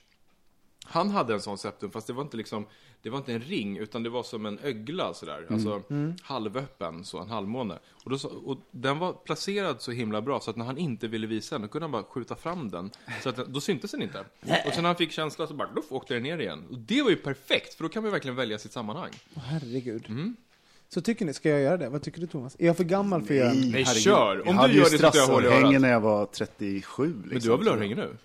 Han 0.86 1.10
hade 1.10 1.34
en 1.34 1.40
sån 1.40 1.58
septum, 1.58 1.90
fast 1.90 2.06
det 2.06 2.12
var 2.12 2.22
inte 2.22 2.36
liksom, 2.36 2.66
det 3.04 3.10
var 3.10 3.18
inte 3.18 3.32
en 3.32 3.40
ring, 3.40 3.76
utan 3.78 4.02
det 4.02 4.10
var 4.10 4.22
som 4.22 4.46
en 4.46 4.58
ögla 4.62 5.14
sådär. 5.14 5.46
Alltså 5.50 5.82
Mm. 5.90 6.14
halvöppen, 6.22 7.04
så 7.04 7.18
en 7.18 7.28
halvmåne. 7.28 7.78
Och, 8.04 8.10
då, 8.10 8.18
så- 8.18 8.28
och 8.28 8.58
den 8.70 8.98
var 8.98 9.12
placerad 9.12 9.80
så 9.82 9.90
himla 9.90 10.22
bra, 10.22 10.40
så 10.40 10.50
att 10.50 10.56
när 10.56 10.64
han 10.64 10.78
inte 10.78 11.08
ville 11.08 11.26
visa 11.26 11.54
den, 11.54 11.62
då 11.62 11.68
kunde 11.68 11.84
han 11.84 11.92
bara 11.92 12.02
skjuta 12.02 12.34
fram 12.36 12.70
den. 12.70 12.90
Så 13.22 13.28
att 13.28 13.36
den, 13.36 13.52
då 13.52 13.60
syntes 13.60 13.90
den 13.90 14.02
inte. 14.02 14.18
Och 14.40 14.72
sen 14.74 14.82
när 14.82 14.82
han 14.88 14.96
fick 14.96 15.10
känsla 15.12 15.46
så 15.46 15.54
bara, 15.54 15.68
då 15.74 15.82
åkte 15.96 16.14
den 16.14 16.22
ner 16.22 16.38
igen. 16.38 16.64
Och 16.70 16.78
det 16.78 17.02
var 17.02 17.10
ju 17.10 17.16
perfekt, 17.16 17.74
för 17.74 17.82
då 17.84 17.88
kan 17.88 18.02
man 18.02 18.08
ju 18.08 18.12
verkligen 18.12 18.36
välja 18.36 18.58
sitt 18.58 18.72
sammanhang. 18.72 19.10
Åh, 19.36 19.42
herregud. 19.46 20.06
Mm. 20.08 20.36
Så 20.88 21.00
tycker 21.00 21.24
ni, 21.24 21.34
ska 21.34 21.48
jag 21.48 21.60
göra 21.60 21.76
det? 21.76 21.88
Vad 21.88 22.02
tycker 22.02 22.20
du 22.20 22.26
Thomas? 22.26 22.56
Är 22.58 22.66
jag 22.66 22.76
för 22.76 22.84
gammal 22.84 23.22
för 23.22 23.34
att 23.34 23.38
göra 23.40 23.48
Nej, 23.52 23.70
herregud. 23.70 23.86
kör. 24.02 24.36
Jag 24.36 24.48
Om 24.48 24.56
hade 24.56 24.68
du 24.72 24.74
ju 24.78 24.84
gör 24.84 24.90
det 24.90 24.98
så 24.98 25.04
jag 25.04 25.10
hål 25.26 25.42
i 25.44 25.46
strassörhängen 25.46 25.70
örat. 25.72 25.82
när 25.82 25.88
jag 25.90 26.00
var 26.00 26.26
37. 26.26 27.06
Liksom. 27.06 27.28
Men 27.28 27.38
du 27.40 27.50
har 27.50 27.58
väl 27.58 27.68
örhänge 27.68 27.94
nu? 27.94 28.16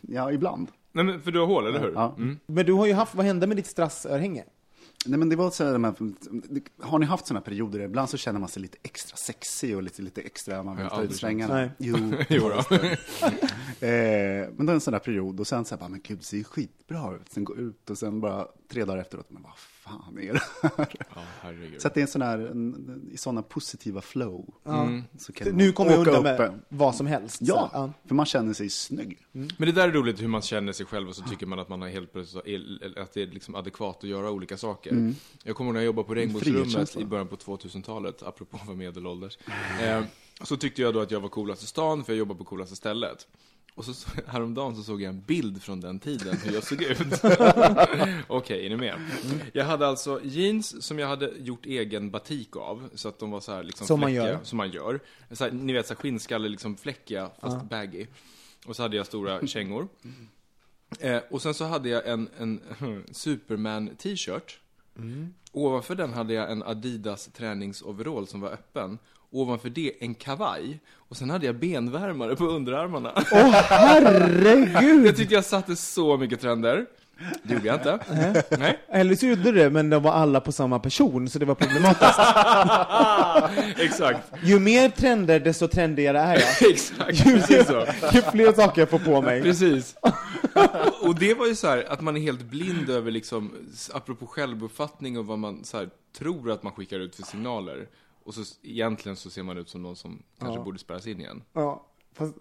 Ja, 0.00 0.32
ibland. 0.32 0.68
Nej 0.94 1.04
men 1.04 1.20
för 1.20 1.30
du 1.30 1.38
har 1.40 1.46
hål, 1.46 1.66
eller 1.66 1.80
hur? 1.80 1.92
Ja. 1.94 2.14
Mm. 2.18 2.38
Men 2.46 2.66
du 2.66 2.72
har 2.72 2.86
ju 2.86 2.92
haft, 2.92 3.14
vad 3.14 3.26
hände 3.26 3.46
med 3.46 3.56
ditt 3.56 3.66
strassörhänge? 3.66 4.44
Nej, 5.06 5.18
men 5.18 5.28
det 5.28 5.36
var 5.36 5.50
så 5.50 5.64
här, 5.64 5.72
har 6.86 6.98
ni 6.98 7.06
haft 7.06 7.26
sådana 7.26 7.40
perioder? 7.40 7.80
Ibland 7.80 8.10
så 8.10 8.16
känner 8.16 8.40
man 8.40 8.48
sig 8.48 8.62
lite 8.62 8.78
extra 8.82 9.16
sexig 9.16 9.76
och 9.76 9.82
lite, 9.82 10.02
lite 10.02 10.20
extra, 10.20 10.62
man 10.62 10.76
vill 10.76 10.86
ta 10.88 11.02
ut 11.02 11.16
svängarna. 11.16 11.54
Nej. 11.54 11.70
Jo. 11.78 11.96
Jo 12.28 12.48
då. 12.48 12.76
Eh, 13.80 14.48
men 14.56 14.66
det 14.66 14.72
är 14.72 14.74
en 14.74 14.80
sån 14.80 14.92
där 14.92 14.98
period 14.98 15.40
och 15.40 15.46
sen 15.46 15.64
så 15.64 15.74
här, 15.74 15.80
bara, 15.80 15.88
men 15.88 16.00
gud, 16.04 16.18
det 16.18 16.24
ser 16.24 16.36
ju 16.36 16.44
skitbra 16.44 17.14
ut. 17.16 17.28
Sen 17.32 17.44
gå 17.44 17.56
ut 17.56 17.90
och 17.90 17.98
sen 17.98 18.20
bara 18.20 18.46
tre 18.72 18.84
dagar 18.84 19.00
efteråt, 19.00 19.26
men 19.30 19.42
vad 19.42 19.52
fan 19.56 20.18
är 20.18 20.32
det 20.32 20.40
här? 20.76 20.88
Ja. 21.14 21.22
Så 21.78 21.88
att 21.88 21.94
det 21.94 22.00
är 22.00 22.02
en 22.02 22.08
sån 22.08 22.22
här, 22.22 22.38
en, 22.38 23.08
i 23.12 23.16
sådana 23.16 23.42
positiva 23.42 24.00
flow. 24.00 24.54
Mm. 24.66 25.02
Så 25.18 25.32
kan 25.32 25.48
man 25.48 25.56
Nu 25.56 25.72
kommer 25.72 25.90
jag 25.90 25.98
undan 25.98 26.14
upp 26.16 26.22
med 26.22 26.40
en- 26.40 26.60
vad 26.68 26.94
som 26.94 27.06
helst. 27.06 27.38
Ja, 27.40 27.70
Så, 27.72 27.92
för 28.08 28.14
man 28.14 28.26
känner 28.26 28.52
sig 28.52 28.70
snygg. 28.70 29.18
Men 29.32 29.48
det 29.58 29.72
där 29.72 29.88
är 29.88 29.92
roligt 29.92 30.22
hur 30.22 30.28
man 30.28 30.42
känner 30.42 30.72
sig 30.72 30.86
själv 30.86 31.08
och 31.08 31.16
så 31.16 31.22
tycker 31.22 31.46
man 31.46 31.58
att 31.58 31.68
man 31.68 31.80
har 31.82 31.88
helt 31.88 32.12
plötsligt, 32.12 32.42
att 32.98 33.12
det 33.14 33.22
är 33.22 33.26
liksom 33.26 33.54
adekvat 33.54 33.96
att 33.96 34.04
göra 34.10 34.30
olika 34.30 34.56
saker. 34.56 34.92
Jag 35.44 35.56
kommer 35.56 35.68
ihåg 35.68 35.74
när 35.74 35.80
jag 35.80 35.86
jobbade 35.86 36.08
på 36.08 36.14
Regnbågsrummet 36.14 36.96
i 36.96 37.04
början 37.04 37.28
på 37.28 37.36
2000-talet, 37.36 38.22
apropå 38.22 38.56
att 38.56 38.66
vara 38.66 38.76
medelålders. 38.76 39.38
Eh, 39.80 40.04
så 40.42 40.56
tyckte 40.56 40.82
jag 40.82 40.94
då 40.94 41.00
att 41.00 41.10
jag 41.10 41.20
var 41.20 41.28
coolast 41.28 41.62
i 41.62 41.66
stan, 41.66 42.04
för 42.04 42.12
jag 42.12 42.18
jobbade 42.18 42.38
på 42.38 42.44
coolaste 42.44 42.76
stället. 42.76 43.26
Och 43.74 43.84
så 43.84 44.10
häromdagen 44.26 44.76
så 44.76 44.82
såg 44.82 45.02
jag 45.02 45.08
en 45.08 45.20
bild 45.20 45.62
från 45.62 45.80
den 45.80 46.00
tiden, 46.00 46.36
hur 46.36 46.52
jag 46.52 46.64
såg 46.64 46.82
ut. 46.82 46.98
Okej, 48.26 48.66
är 48.66 48.70
ni 48.70 48.76
med? 48.76 48.94
Jag 49.52 49.64
hade 49.64 49.86
alltså 49.86 50.20
jeans 50.22 50.84
som 50.86 50.98
jag 50.98 51.08
hade 51.08 51.32
gjort 51.38 51.66
egen 51.66 52.10
batik 52.10 52.56
av, 52.56 52.88
så 52.94 53.08
att 53.08 53.18
de 53.18 53.30
var 53.30 53.40
så 53.40 53.52
här 53.52 53.62
liksom 53.62 53.86
Som 53.86 54.00
man 54.00 54.08
fläckiga, 54.10 54.28
gör. 54.28 54.38
Som 54.42 54.56
man 54.56 54.70
gör. 54.70 55.00
Så 55.30 55.44
här, 55.44 55.52
ni 55.52 55.72
vet, 55.72 55.86
så 55.86 55.94
här 55.94 56.00
skinnskalle, 56.00 56.48
liksom 56.48 56.76
fläckiga, 56.76 57.30
fast 57.40 57.64
baggy. 57.70 58.06
Och 58.66 58.76
så 58.76 58.82
hade 58.82 58.96
jag 58.96 59.06
stora 59.06 59.46
kängor. 59.46 59.88
Eh, 61.00 61.20
och 61.30 61.42
sen 61.42 61.54
så 61.54 61.64
hade 61.64 61.88
jag 61.88 62.08
en, 62.08 62.28
en 62.38 62.60
Superman-t-shirt. 64.96 65.34
Ovanför 65.52 65.94
den 65.94 66.12
hade 66.12 66.34
jag 66.34 66.52
en 66.52 66.62
Adidas 66.62 67.26
träningsoverall 67.26 68.26
som 68.26 68.40
var 68.40 68.50
öppen. 68.50 68.98
Ovanför 69.30 69.70
det 69.70 69.92
en 70.00 70.14
kavaj. 70.14 70.80
Och 70.92 71.16
sen 71.16 71.30
hade 71.30 71.46
jag 71.46 71.56
benvärmare 71.56 72.36
på 72.36 72.44
underarmarna. 72.44 73.12
Åh 73.16 73.50
herregud! 73.50 75.06
jag 75.06 75.16
tyckte 75.16 75.34
jag 75.34 75.44
satte 75.44 75.76
så 75.76 76.16
mycket 76.16 76.40
trender. 76.40 76.86
Det 77.42 77.54
gjorde 77.54 77.66
jag 77.66 77.74
inte. 77.76 77.98
Nej. 78.58 78.78
Eller 78.88 79.14
så 79.14 79.26
gjorde 79.26 79.42
du 79.42 79.52
det, 79.52 79.70
men 79.70 79.90
de 79.90 80.02
var 80.02 80.12
alla 80.12 80.40
på 80.40 80.52
samma 80.52 80.78
person, 80.78 81.28
så 81.28 81.38
det 81.38 81.46
var 81.46 81.54
problematiskt. 81.54 82.18
Exakt. 83.80 84.32
Ju 84.42 84.58
mer 84.58 84.88
trender, 84.88 85.40
desto 85.40 85.68
trendigare 85.68 86.18
är 86.18 86.40
jag. 86.40 86.70
Exakt, 86.70 87.24
precis 87.24 87.66
så. 87.66 87.86
Ju 88.12 88.22
fler 88.22 88.52
saker 88.52 88.82
jag 88.82 88.90
får 88.90 88.98
på 88.98 89.22
mig. 89.22 89.42
Precis. 89.42 89.96
Och 91.00 91.18
det 91.18 91.34
var 91.34 91.46
ju 91.46 91.54
så 91.54 91.66
här 91.66 91.84
att 91.88 92.00
man 92.00 92.16
är 92.16 92.20
helt 92.20 92.42
blind 92.42 92.90
över 92.90 93.10
liksom, 93.10 93.52
apropå 93.92 94.26
självuppfattning 94.26 95.18
och 95.18 95.26
vad 95.26 95.38
man 95.38 95.64
så 95.64 95.76
här, 95.76 95.88
tror 96.18 96.50
att 96.50 96.62
man 96.62 96.72
skickar 96.72 97.00
ut 97.00 97.16
för 97.16 97.22
signaler. 97.22 97.88
Och 98.24 98.34
så 98.34 98.42
egentligen 98.62 99.16
så 99.16 99.30
ser 99.30 99.42
man 99.42 99.58
ut 99.58 99.68
som 99.68 99.82
någon 99.82 99.96
som 99.96 100.22
kanske 100.40 100.60
borde 100.60 100.78
spärras 100.78 101.06
in 101.06 101.20
igen. 101.20 101.42
Ja, 101.52 101.86
fast 102.14 102.34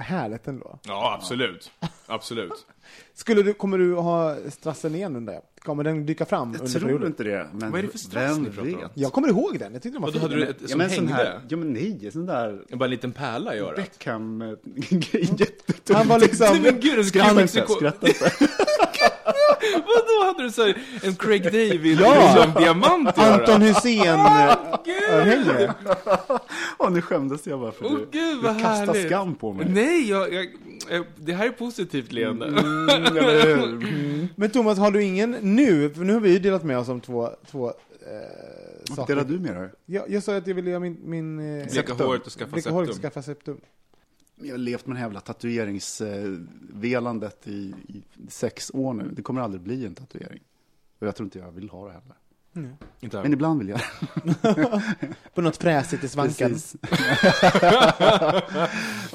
härligt 0.00 0.46
ändå. 0.48 0.78
Ja, 0.82 1.14
absolut. 1.18 1.70
Absolut. 2.06 2.66
Skulle 3.14 3.42
du, 3.42 3.54
kommer 3.54 3.78
du 3.78 3.94
ha 3.94 4.36
strassen 4.50 4.94
igen 4.94 5.16
under 5.16 5.32
det? 5.32 5.40
Kommer 5.58 5.84
den 5.84 6.06
dyka 6.06 6.24
fram 6.26 6.52
Jag 6.52 6.60
under 6.60 6.72
tror 6.72 6.80
perioden? 6.82 7.06
inte 7.06 7.24
det. 7.24 7.46
Men 7.52 7.70
Vad 7.70 7.78
är 7.78 7.82
det 7.82 7.88
för 7.90 7.98
strass 7.98 8.36
vem 8.36 8.42
ni 8.42 8.50
pratar 8.50 8.72
om? 8.74 8.80
vet? 8.80 8.90
Jag 8.94 9.12
kommer 9.12 9.28
ihåg 9.28 9.58
den, 9.58 9.72
jag 9.72 9.82
tyckte 9.82 9.96
den 9.96 10.02
var 10.02 10.10
fin. 10.12 10.20
hade 10.20 10.34
du 10.34 10.46
ett 10.46 10.56
Ja, 10.60 10.68
som 10.68 10.78
men 10.78 10.90
sån 10.90 10.98
hängde? 11.08 11.14
här, 11.24 11.40
ja 11.48 11.56
men 11.56 11.72
nej, 11.72 12.10
sån 12.12 12.26
där 12.26 12.62
Bara 12.76 12.84
en 12.84 12.90
liten 12.90 13.12
pärla 13.12 13.54
i 13.54 13.58
örat? 13.58 13.76
Beckham-grej. 13.76 15.06
Jättetungt. 15.38 15.98
Han 15.98 16.08
var 16.08 16.18
liksom... 16.18 16.46
Nej, 16.52 16.60
men 16.72 16.80
gud, 16.80 17.06
Skratta 17.06 17.42
inte, 17.42 17.66
skratta 17.68 18.08
inte. 18.08 18.30
Vadå, 19.74 20.26
hade 20.32 20.42
du 20.42 20.50
så 20.50 20.62
här, 20.62 20.78
en 21.02 21.14
Craig 21.16 21.42
David 21.44 22.00
Ja! 22.00 22.34
liksom, 22.36 22.62
diamant 22.62 23.18
i? 23.18 23.20
Anton 23.20 23.62
Hussein 23.62 24.18
Gud! 24.84 25.10
örhänge. 25.10 25.74
Åh, 26.78 26.90
nu 26.90 27.02
skämdes 27.02 27.46
jag 27.46 27.60
bara 27.60 27.72
för 27.72 27.84
Åh 27.84 27.92
du, 27.92 28.06
gud, 28.12 28.42
vad 28.42 28.56
du 28.56 28.60
kastar 28.62 28.86
härligt. 28.86 29.06
skam 29.06 29.34
på 29.34 29.52
mig. 29.52 29.66
Nej, 29.70 30.10
jag, 30.10 30.32
jag, 30.34 30.44
eh, 30.90 31.02
det 31.16 31.32
här 31.32 31.46
är 31.46 31.50
positivt 31.50 32.12
leende. 32.12 32.46
Mm, 32.46 32.58
hur? 33.16 34.28
Men 34.36 34.50
Thomas, 34.50 34.78
har 34.78 34.90
du 34.90 35.02
ingen 35.02 35.30
nu? 35.40 35.90
För 35.90 36.00
nu 36.04 36.12
har 36.12 36.20
vi 36.20 36.30
ju 36.32 36.38
delat 36.38 36.64
med 36.64 36.78
oss 36.78 36.88
om 36.88 37.00
två, 37.00 37.30
två 37.50 37.68
eh, 37.68 37.72
Vad 38.88 38.96
saker. 38.96 39.14
delar 39.14 39.28
du 39.28 39.38
med 39.38 39.56
dig? 39.56 39.68
Jag, 39.86 40.04
jag 40.10 40.22
sa 40.22 40.36
att 40.36 40.46
jag 40.46 40.54
ville 40.54 40.70
göra 40.70 40.80
min... 40.80 40.98
min 41.04 41.58
eh, 41.60 41.66
Bleka 41.72 41.94
håret 41.94 42.26
och 42.26 42.32
skaffa 42.32 42.52
bleka 42.52 42.70
håret 42.70 42.88
och 42.88 42.94
septum. 42.94 43.10
skaffa 43.10 43.22
septum. 43.22 43.60
Jag 44.40 44.50
har 44.50 44.58
levt 44.58 44.86
med 44.86 44.96
det 44.96 44.98
här 44.98 45.06
jävla 45.06 45.20
tatueringsvelandet 45.20 47.48
i, 47.48 47.74
i 47.88 48.02
sex 48.28 48.70
år 48.74 48.94
nu. 48.94 49.10
Det 49.12 49.22
kommer 49.22 49.40
aldrig 49.40 49.62
bli 49.62 49.86
en 49.86 49.94
tatuering. 49.94 50.42
Och 50.98 51.06
jag 51.06 51.16
tror 51.16 51.26
inte 51.26 51.38
jag 51.38 51.52
vill 51.52 51.70
ha 51.70 51.86
det 51.86 51.92
heller. 51.92 52.16
Inte 53.00 53.22
Men 53.22 53.32
ibland 53.32 53.58
vill 53.58 53.68
jag. 53.68 53.80
På 55.34 55.40
något 55.40 55.56
fräsigt 55.56 56.04
i 56.04 56.08
svanken. 56.08 56.56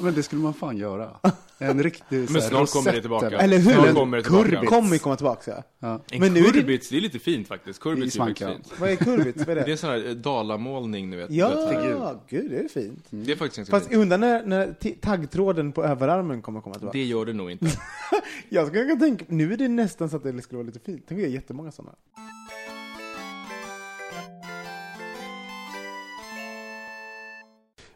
Men 0.00 0.14
det 0.14 0.22
skulle 0.22 0.42
man 0.42 0.54
fan 0.54 0.76
göra. 0.76 1.10
En 1.58 1.82
riktig 1.82 2.30
Men 2.30 2.42
snart 2.42 2.70
kommer 2.72 2.92
det 2.92 3.00
tillbaka. 3.00 3.26
eller- 3.38 3.58
hur? 3.58 3.72
Snart 3.72 3.94
kommer 3.94 4.16
det 4.16 4.22
tillbaka. 4.22 4.44
Kurvit. 4.50 4.68
Kommer 4.68 4.98
komma 4.98 5.16
tillbaka. 5.16 5.62
Ja. 5.78 6.00
En 6.10 6.20
Men 6.20 6.34
nu 6.34 6.40
är 6.40 6.44
det- 6.44 6.52
kurbits, 6.52 6.88
det 6.88 6.96
är 6.96 7.00
lite 7.00 7.18
fint 7.18 7.48
faktiskt. 7.48 7.80
Kurbits 7.80 8.16
är 8.16 8.26
fint. 8.34 8.72
Vad 8.78 8.90
är 8.90 8.96
kurvit? 8.96 9.36
Vad 9.36 9.48
är 9.48 9.54
Det 9.54 9.60
är 9.60 9.64
det? 9.66 9.72
en 9.72 9.78
sån 9.78 9.90
här 9.90 10.06
eh, 10.08 10.12
dalamålning, 10.14 11.10
ni 11.10 11.16
vet. 11.16 11.30
Ja, 11.30 11.68
figur. 11.68 12.18
gud 12.28 12.50
det 12.50 12.58
är 12.58 12.68
fint. 12.68 13.06
Det 13.10 13.32
är 13.32 13.36
faktiskt 13.36 13.56
ganska 13.56 13.70
Fast 13.76 13.88
fint. 13.88 14.00
undrar 14.00 14.18
när, 14.18 14.46
när 14.46 14.74
taggtråden 15.00 15.72
på 15.72 15.84
överarmen 15.84 16.42
kommer 16.42 16.60
komma 16.60 16.74
tillbaka. 16.74 16.98
Det 16.98 17.04
gör 17.04 17.26
det 17.26 17.32
nog 17.32 17.50
inte. 17.50 17.66
Jag 18.48 18.66
skulle 18.68 18.84
kunna 18.84 19.00
tänka, 19.00 19.24
nu 19.28 19.52
är 19.52 19.56
det 19.56 19.68
nästan 19.68 20.10
så 20.10 20.16
att 20.16 20.22
det 20.22 20.42
skulle 20.42 20.56
vara 20.56 20.66
lite 20.66 20.80
fint. 20.80 21.04
Tänk 21.08 21.18
att 21.18 21.22
jag 21.22 21.28
har 21.30 21.34
jättemånga 21.34 21.70
sådana. 21.72 21.94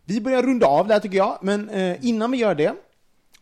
Vi 0.08 0.20
börjar 0.20 0.42
runda 0.42 0.66
av 0.66 0.88
där 0.88 1.00
tycker 1.00 1.16
jag, 1.16 1.38
men 1.42 1.68
eh, 1.68 2.06
innan 2.06 2.30
vi 2.30 2.38
gör 2.38 2.54
det 2.54 2.74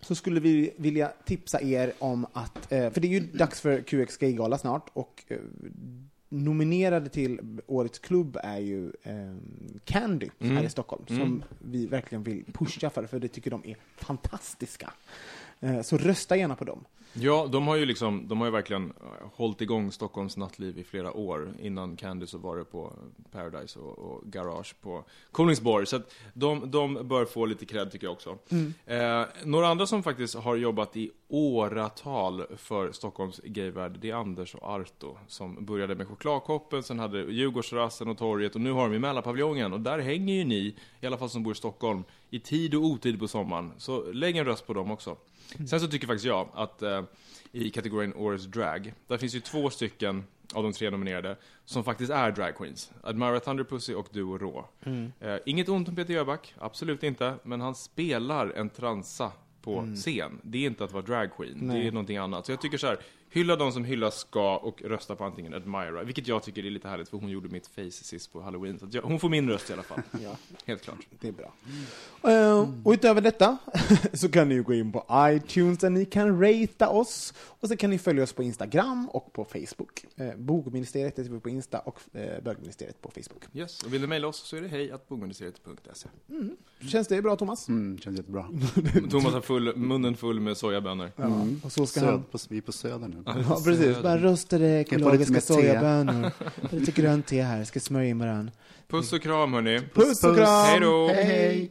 så 0.01 0.15
skulle 0.15 0.41
vi 0.41 0.75
vilja 0.77 1.13
tipsa 1.25 1.63
er 1.63 1.93
om 1.99 2.27
att, 2.33 2.73
eh, 2.73 2.91
för 2.91 3.01
det 3.01 3.07
är 3.07 3.11
ju 3.11 3.21
dags 3.21 3.61
för 3.61 3.81
QX 3.81 4.17
Gay-gala 4.17 4.59
snart, 4.59 4.91
och 4.93 5.25
eh, 5.29 5.39
nominerade 6.29 7.09
till 7.09 7.61
årets 7.67 7.99
klubb 7.99 8.39
är 8.43 8.59
ju 8.59 8.93
eh, 9.03 9.37
Candy 9.85 10.29
här 10.39 10.65
i 10.65 10.71
Stockholm, 10.71 11.07
som 11.07 11.45
vi 11.59 11.87
verkligen 11.87 12.23
vill 12.23 12.45
pusha 12.53 12.91
för, 12.91 13.07
för 13.07 13.19
det 13.19 13.29
tycker 13.29 13.51
de 13.51 13.63
är 13.65 13.77
fantastiska. 13.97 14.91
Eh, 15.61 15.83
så 15.83 15.97
rösta 15.99 16.37
gärna 16.37 16.57
på 16.57 16.65
dem. 16.65 16.85
Ja, 17.21 17.49
de 17.53 17.67
har 17.67 17.77
ju 17.77 17.87
liksom, 17.87 18.29
de 18.29 18.39
har 18.39 18.47
ju 18.47 18.51
verkligen 18.51 18.91
eh, 18.91 19.29
hållit 19.35 19.61
igång 19.61 19.93
Stockholms 19.93 20.37
nattliv 20.37 20.79
i 20.79 20.85
flera 20.85 21.13
år. 21.13 21.55
Innan 21.61 21.97
Candy 21.97 22.27
så 22.27 22.39
var 22.39 22.57
det 22.57 22.65
på 22.65 22.93
Paradise 23.33 23.79
och, 23.79 23.99
och 23.99 24.23
Garage 24.25 24.75
på 24.81 25.05
Kolingsborg. 25.33 25.87
Så 25.87 25.97
att 25.97 26.15
de, 26.33 26.71
de 26.71 27.09
bör 27.09 27.25
få 27.25 27.47
lite 27.47 27.67
cred 27.67 27.93
tycker 27.93 28.07
jag 28.07 28.13
också. 28.13 28.39
Eh, 28.87 29.23
några 29.45 29.69
andra 29.69 29.87
som 29.87 30.03
faktiskt 30.03 30.35
har 30.35 30.57
jobbat 30.57 30.97
i 30.97 31.11
åratal 31.29 32.45
för 32.57 32.93
Stockholms 32.93 33.41
gayvärld, 33.45 33.99
det 34.01 34.11
är 34.11 34.15
Anders 34.15 34.55
och 34.55 34.69
Arto. 34.69 35.17
Som 35.29 35.65
började 35.65 35.95
med 35.95 36.09
chokladkoppen, 36.09 36.83
sen 36.83 36.99
hade 36.99 37.19
Djurgårdsrassen 37.19 38.09
och 38.09 38.19
torget 38.19 38.55
och 38.55 38.61
nu 38.61 38.73
har 38.73 38.83
de 38.83 38.93
ju 38.93 38.99
Mälarpaviljongen. 38.99 39.73
Och 39.73 39.81
där 39.81 39.99
hänger 39.99 40.35
ju 40.35 40.45
ni, 40.45 40.77
i 41.01 41.07
alla 41.07 41.19
fall 41.19 41.31
som 41.31 41.43
bor 41.43 41.53
i 41.53 41.57
Stockholm, 41.57 42.05
i 42.31 42.41
tid 42.41 42.75
och 42.75 42.85
otid 42.85 43.19
på 43.19 43.29
sommaren. 43.29 43.73
Så 43.79 44.13
lägg 44.13 44.37
en 44.37 44.45
röst 44.45 44.67
på 44.67 44.75
dem 44.75 44.91
också. 44.91 45.17
Sen 45.69 45.81
så 45.81 45.89
tycker 45.89 46.07
faktiskt 46.07 46.27
jag 46.27 46.49
att 46.55 46.83
eh, 46.83 47.03
i 47.53 47.71
kategorin 47.71 48.15
Årets 48.15 48.45
Drag, 48.45 48.95
där 49.07 49.19
finns 49.19 49.35
ju 49.35 49.41
två 49.41 49.71
stycken 49.71 50.25
av 50.55 50.63
de 50.63 50.73
tre 50.73 50.91
nominerade 50.91 51.37
som 51.65 51.85
faktiskt 51.85 52.11
är 52.13 52.33
drag 52.33 52.57
queens. 52.57 52.93
Admira 53.03 53.41
Thunderpussy 53.41 53.95
och 53.95 54.09
Duo 54.13 54.39
Rå. 54.39 54.69
Eh, 55.21 55.37
inget 55.47 55.69
ont 55.69 55.89
om 55.89 55.97
Peter 55.97 56.15
Jöback, 56.15 56.55
absolut 56.59 57.03
inte, 57.03 57.35
men 57.43 57.61
han 57.61 57.75
spelar 57.75 58.51
en 58.51 58.71
transa 58.71 59.33
på 59.63 59.81
scen. 59.97 60.41
Det 60.43 60.59
är 60.59 60.67
inte 60.67 60.85
att 60.85 60.93
vara 60.93 61.03
drag 61.03 61.37
queen, 61.37 61.69
det 61.69 61.87
är 61.87 61.93
någonting 61.93 62.17
annat. 62.17 62.47
Så 62.47 62.53
jag 62.53 62.61
tycker 62.61 62.79
så 62.79 62.87
här, 62.87 62.99
hylla 63.35 63.57
de 63.57 63.73
som 63.73 63.85
hyllas 63.85 64.19
ska 64.19 64.57
och 64.57 64.83
rösta 64.83 65.17
på 65.17 65.25
antingen 65.25 65.55
Admira, 65.55 66.03
vilket 66.03 66.29
jag 66.29 66.43
tycker 66.43 66.67
är 66.67 66.71
lite 66.71 66.89
härligt 66.89 67.09
för 67.09 67.19
hon 67.19 67.31
gjorde 67.31 67.49
mitt 67.49 67.67
face 67.67 67.91
sist 67.91 68.33
på 68.33 68.41
halloween. 68.41 68.79
Så 68.79 68.87
att 68.87 68.95
jag, 68.95 69.03
hon 69.03 69.21
får 69.21 69.29
min 69.29 69.49
röst 69.49 69.71
i 69.71 69.73
alla 69.73 69.83
fall. 69.83 70.03
Ja. 70.23 70.37
Helt 70.65 70.83
klart. 70.83 70.99
Det 71.21 71.29
är 71.29 71.33
bra. 71.33 71.53
Eh, 72.31 72.69
och 72.85 72.93
utöver 72.93 73.21
detta 73.21 73.59
så 74.13 74.29
kan 74.29 74.49
ni 74.49 74.55
ju 74.55 74.63
gå 74.63 74.75
in 74.75 74.93
på 74.93 75.07
iTunes 75.11 75.79
där 75.79 75.91
ni 75.91 76.05
kan 76.05 76.41
ratea 76.41 76.89
oss. 76.89 77.35
Och 77.61 77.69
så 77.69 77.77
kan 77.77 77.91
ni 77.91 77.99
följa 77.99 78.23
oss 78.23 78.33
på 78.33 78.43
Instagram 78.43 79.09
och 79.09 79.33
på 79.33 79.45
Facebook. 79.45 80.05
Eh, 80.17 80.37
Bogministeriet 80.37 81.19
heter 81.19 81.31
vi 81.31 81.41
på 81.41 81.49
Insta 81.49 81.79
och 81.79 82.01
eh, 82.13 82.43
Bögministeriet 82.43 83.03
på 83.03 83.11
Facebook. 83.11 83.45
Yes, 83.53 83.83
och 83.83 83.95
vill 83.95 84.01
ni 84.01 84.07
mejla 84.07 84.29
oss 84.29 84.37
så 84.37 84.57
är 84.57 84.61
det 84.61 84.69
hej 84.69 84.91
att 84.91 85.09
bogministeriet.se. 85.09 86.09
Känns 86.89 87.09
det 87.09 87.23
bra 87.23 87.37
Thomas? 87.37 87.69
Mm, 87.69 87.99
känns 87.99 88.17
jättebra. 88.17 88.47
Thomas 89.11 89.33
har 89.33 89.41
full, 89.41 89.77
munnen 89.77 90.17
full 90.17 90.41
med 90.41 90.57
sojabönor. 90.57 91.11
Ja. 91.17 91.47
Och 91.63 91.73
så 91.73 91.87
ska 91.87 92.01
Söd, 92.01 92.09
han... 92.09 92.23
på, 92.23 92.39
vi 92.49 92.57
är 92.57 92.63
på 92.63 92.73
Söder 92.73 93.09
nu. 93.09 93.23
Ja, 93.27 93.61
precis. 93.65 94.03
Bara 94.03 94.19
rostade 94.19 94.69
Jag 94.69 94.81
ekologiska 94.81 95.41
sojabönor. 95.41 96.31
Lite 96.71 96.93
grönt 96.93 97.27
te 97.27 97.43
här, 97.43 97.65
ska 97.65 97.81
smörja 97.81 98.09
in 98.09 98.19
varann. 98.19 98.51
Puss 98.89 99.13
och 99.13 99.23
kram 99.23 99.53
hörni. 99.53 99.81
Puss 99.95 100.25
och 100.25 100.37
kram! 100.37 100.67
Hej 100.67 100.81
då! 100.81 101.09
Hej, 101.09 101.25
hej! 101.25 101.71